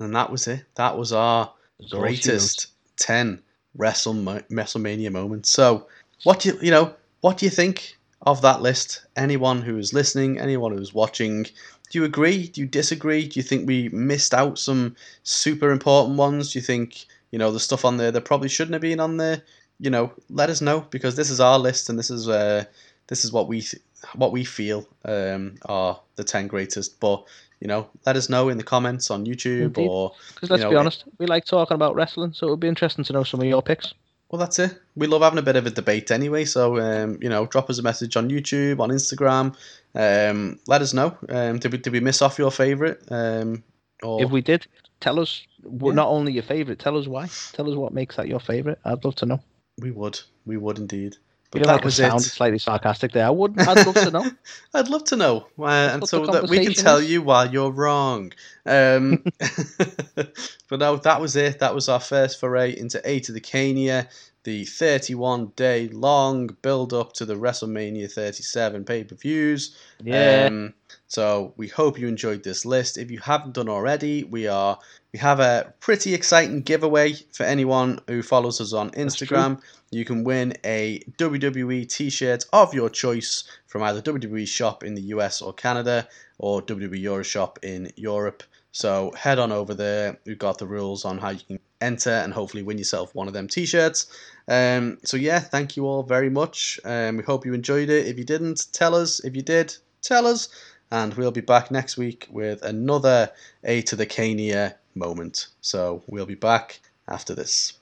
And 0.00 0.16
that 0.16 0.30
was 0.30 0.48
it. 0.48 0.64
That 0.76 0.96
was 0.96 1.12
our 1.12 1.52
It's 1.78 1.92
all 1.92 2.14
she 2.14 2.30
wrote. 2.30 2.54
greatest 2.54 2.68
ten 2.96 3.42
Wrestle 3.76 4.14
WrestleMania 4.14 5.12
moments. 5.12 5.50
So, 5.50 5.86
what 6.24 6.40
do 6.40 6.50
you 6.50 6.58
you 6.62 6.70
know? 6.70 6.94
What 7.20 7.36
do 7.38 7.46
you 7.46 7.50
think 7.50 7.96
of 8.22 8.40
that 8.42 8.62
list? 8.62 9.04
Anyone 9.16 9.62
who 9.62 9.76
is 9.76 9.92
listening, 9.92 10.38
anyone 10.38 10.72
who's 10.72 10.94
watching, 10.94 11.44
do 11.44 11.98
you 11.98 12.04
agree? 12.04 12.48
Do 12.48 12.62
you 12.62 12.66
disagree? 12.66 13.28
Do 13.28 13.38
you 13.38 13.44
think 13.44 13.66
we 13.68 13.90
missed 13.90 14.32
out 14.34 14.58
some 14.58 14.96
super 15.22 15.70
important 15.70 16.16
ones? 16.16 16.52
Do 16.52 16.58
you 16.58 16.64
think 16.64 17.04
you 17.30 17.38
know 17.38 17.52
the 17.52 17.60
stuff 17.60 17.84
on 17.84 17.98
there 17.98 18.10
that 18.10 18.24
probably 18.24 18.48
shouldn't 18.48 18.72
have 18.72 18.82
been 18.82 19.00
on 19.00 19.18
there? 19.18 19.42
You 19.78 19.90
know, 19.90 20.12
let 20.30 20.50
us 20.50 20.60
know 20.60 20.80
because 20.90 21.14
this 21.16 21.30
is 21.30 21.40
our 21.40 21.58
list 21.58 21.88
and 21.90 21.98
this 21.98 22.10
is 22.10 22.28
uh 22.28 22.64
this 23.08 23.24
is 23.24 23.32
what 23.32 23.48
we 23.48 23.60
th- 23.60 23.82
what 24.14 24.32
we 24.32 24.44
feel 24.44 24.86
um 25.04 25.56
are 25.66 26.00
the 26.16 26.24
ten 26.24 26.46
greatest. 26.46 27.00
But 27.00 27.24
you 27.60 27.68
know, 27.68 27.88
let 28.06 28.16
us 28.16 28.28
know 28.30 28.48
in 28.48 28.56
the 28.56 28.64
comments 28.64 29.10
on 29.10 29.26
YouTube 29.26 29.62
Indeed. 29.76 29.88
or 29.88 30.12
Because 30.34 30.50
let's 30.50 30.60
you 30.60 30.64
know, 30.64 30.70
be 30.70 30.76
honest, 30.76 31.04
we 31.18 31.26
like 31.26 31.44
talking 31.44 31.74
about 31.74 31.94
wrestling, 31.94 32.32
so 32.32 32.46
it 32.46 32.50
would 32.50 32.60
be 32.60 32.68
interesting 32.68 33.04
to 33.04 33.12
know 33.12 33.22
some 33.24 33.40
of 33.40 33.46
your 33.46 33.62
picks. 33.62 33.92
Well, 34.30 34.38
that's 34.38 34.58
it. 34.60 34.78
We 34.94 35.08
love 35.08 35.22
having 35.22 35.40
a 35.40 35.42
bit 35.42 35.56
of 35.56 35.66
a 35.66 35.70
debate 35.70 36.12
anyway. 36.12 36.44
So, 36.44 36.78
um, 36.78 37.18
you 37.20 37.28
know, 37.28 37.46
drop 37.46 37.68
us 37.68 37.78
a 37.78 37.82
message 37.82 38.16
on 38.16 38.30
YouTube, 38.30 38.78
on 38.78 38.90
Instagram. 38.90 39.56
Um, 39.94 40.60
let 40.68 40.82
us 40.82 40.94
know. 40.94 41.16
Um, 41.28 41.58
did 41.58 41.72
we 41.72 41.78
did 41.78 41.92
we 41.92 41.98
miss 42.00 42.22
off 42.22 42.38
your 42.38 42.52
favourite? 42.52 42.98
Um, 43.10 43.64
or 44.04 44.22
If 44.22 44.30
we 44.30 44.40
did, 44.40 44.66
tell 45.00 45.18
us 45.18 45.42
Yeah. 45.64 45.92
not 45.92 46.08
only 46.08 46.32
your 46.32 46.44
favorite, 46.44 46.78
tell 46.78 46.96
us 46.96 47.08
why. 47.08 47.28
Tell 47.52 47.68
us 47.68 47.76
what 47.76 47.92
makes 47.92 48.16
that 48.16 48.28
your 48.28 48.40
favorite. 48.40 48.78
I'd 48.84 49.04
love 49.04 49.16
to 49.16 49.26
know. 49.26 49.40
we 49.82 49.90
would, 49.90 50.20
we 50.46 50.56
would 50.56 50.78
indeed. 50.78 51.16
But 51.50 51.62
know, 51.62 51.66
that 51.66 51.72
like 51.76 51.84
was 51.84 51.98
it 51.98 52.04
sounded 52.04 52.26
it. 52.26 52.30
slightly 52.30 52.58
sarcastic 52.58 53.10
there. 53.12 53.26
I 53.26 53.30
would. 53.30 53.58
I'd 53.58 53.84
love 53.84 53.94
to 53.96 54.10
know. 54.10 54.30
I'd 54.74 54.88
love 54.88 55.04
to 55.04 55.16
know, 55.16 55.46
uh, 55.58 55.90
and 55.94 56.08
so 56.08 56.24
that 56.26 56.48
we 56.48 56.64
can 56.64 56.74
tell 56.74 57.02
you 57.02 57.22
why 57.22 57.46
you're 57.46 57.72
wrong. 57.72 58.32
Um, 58.66 59.24
but 60.14 60.78
no, 60.78 60.96
that 60.96 61.20
was 61.20 61.34
it. 61.34 61.58
That 61.58 61.74
was 61.74 61.88
our 61.88 61.98
first 61.98 62.38
foray 62.38 62.78
into 62.78 63.00
A 63.04 63.18
to 63.20 63.32
the 63.32 63.40
Cania, 63.40 64.08
the 64.44 64.64
31 64.64 65.52
day 65.56 65.88
long 65.88 66.56
build 66.62 66.94
up 66.94 67.14
to 67.14 67.24
the 67.24 67.34
WrestleMania 67.34 68.10
37 68.10 68.84
pay 68.84 69.02
per 69.02 69.16
views. 69.16 69.76
Yeah. 70.02 70.46
Um, 70.46 70.74
so 71.10 71.52
we 71.56 71.66
hope 71.66 71.98
you 71.98 72.06
enjoyed 72.06 72.44
this 72.44 72.64
list. 72.64 72.96
If 72.96 73.10
you 73.10 73.18
haven't 73.18 73.54
done 73.54 73.68
already, 73.68 74.22
we 74.22 74.46
are 74.46 74.78
we 75.12 75.18
have 75.18 75.40
a 75.40 75.74
pretty 75.80 76.14
exciting 76.14 76.62
giveaway 76.62 77.14
for 77.32 77.42
anyone 77.42 77.98
who 78.06 78.22
follows 78.22 78.60
us 78.60 78.72
on 78.72 78.92
Instagram. 78.92 79.60
You 79.90 80.04
can 80.04 80.22
win 80.22 80.54
a 80.64 81.00
WWE 81.18 81.88
T-shirt 81.88 82.44
of 82.52 82.72
your 82.74 82.88
choice 82.88 83.42
from 83.66 83.82
either 83.82 84.00
WWE 84.00 84.46
Shop 84.46 84.84
in 84.84 84.94
the 84.94 85.02
US 85.14 85.42
or 85.42 85.52
Canada 85.52 86.06
or 86.38 86.62
WWE 86.62 87.00
Euro 87.00 87.24
shop 87.24 87.58
in 87.64 87.90
Europe. 87.96 88.44
So 88.70 89.10
head 89.16 89.40
on 89.40 89.50
over 89.50 89.74
there. 89.74 90.16
We've 90.24 90.38
got 90.38 90.58
the 90.58 90.68
rules 90.68 91.04
on 91.04 91.18
how 91.18 91.30
you 91.30 91.40
can 91.44 91.58
enter 91.80 92.10
and 92.10 92.32
hopefully 92.32 92.62
win 92.62 92.78
yourself 92.78 93.16
one 93.16 93.26
of 93.26 93.34
them 93.34 93.48
T-shirts. 93.48 94.06
Um, 94.46 94.98
so 95.04 95.16
yeah, 95.16 95.40
thank 95.40 95.76
you 95.76 95.86
all 95.88 96.04
very 96.04 96.30
much. 96.30 96.78
Um, 96.84 97.16
we 97.16 97.24
hope 97.24 97.44
you 97.44 97.52
enjoyed 97.52 97.90
it. 97.90 98.06
If 98.06 98.16
you 98.16 98.24
didn't, 98.24 98.72
tell 98.72 98.94
us. 98.94 99.18
If 99.24 99.34
you 99.34 99.42
did, 99.42 99.74
tell 100.02 100.28
us. 100.28 100.48
And 100.90 101.14
we'll 101.14 101.30
be 101.30 101.40
back 101.40 101.70
next 101.70 101.96
week 101.96 102.26
with 102.30 102.62
another 102.62 103.30
A 103.64 103.82
to 103.82 103.96
the 103.96 104.06
Cania 104.06 104.74
moment. 104.94 105.48
So 105.60 106.02
we'll 106.06 106.26
be 106.26 106.34
back 106.34 106.80
after 107.08 107.34
this. 107.34 107.74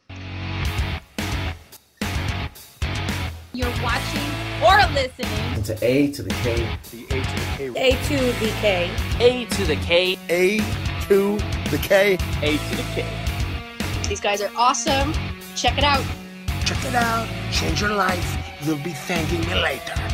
You're 3.55 3.73
watching 3.83 4.29
or 4.63 4.77
listening 4.93 5.63
to 5.63 5.79
A 5.83 6.13
to 6.13 6.23
the 6.23 6.31
K. 6.31 6.79
A 7.77 7.93
to 8.09 8.17
the 8.41 8.53
K. 8.61 8.91
A 9.21 9.45
to 9.47 9.65
the 9.65 9.77
K. 9.77 10.19
A 10.29 10.59
to 11.07 11.39
the 11.71 11.79
K. 11.79 12.19
A 12.43 12.59
to 12.59 12.77
the 12.77 12.83
K. 12.95 13.07
These 14.09 14.21
guys 14.21 14.41
are 14.41 14.51
awesome. 14.57 15.13
Check 15.57 15.79
it 15.79 15.85
out. 15.85 16.05
Check 16.65 16.85
it 16.85 16.95
out. 16.95 17.29
Change 17.53 17.81
your 17.81 17.95
life. 17.95 18.37
You'll 18.63 18.77
be 18.77 18.93
thanking 18.93 19.41
me 19.41 19.55
later. 19.55 20.08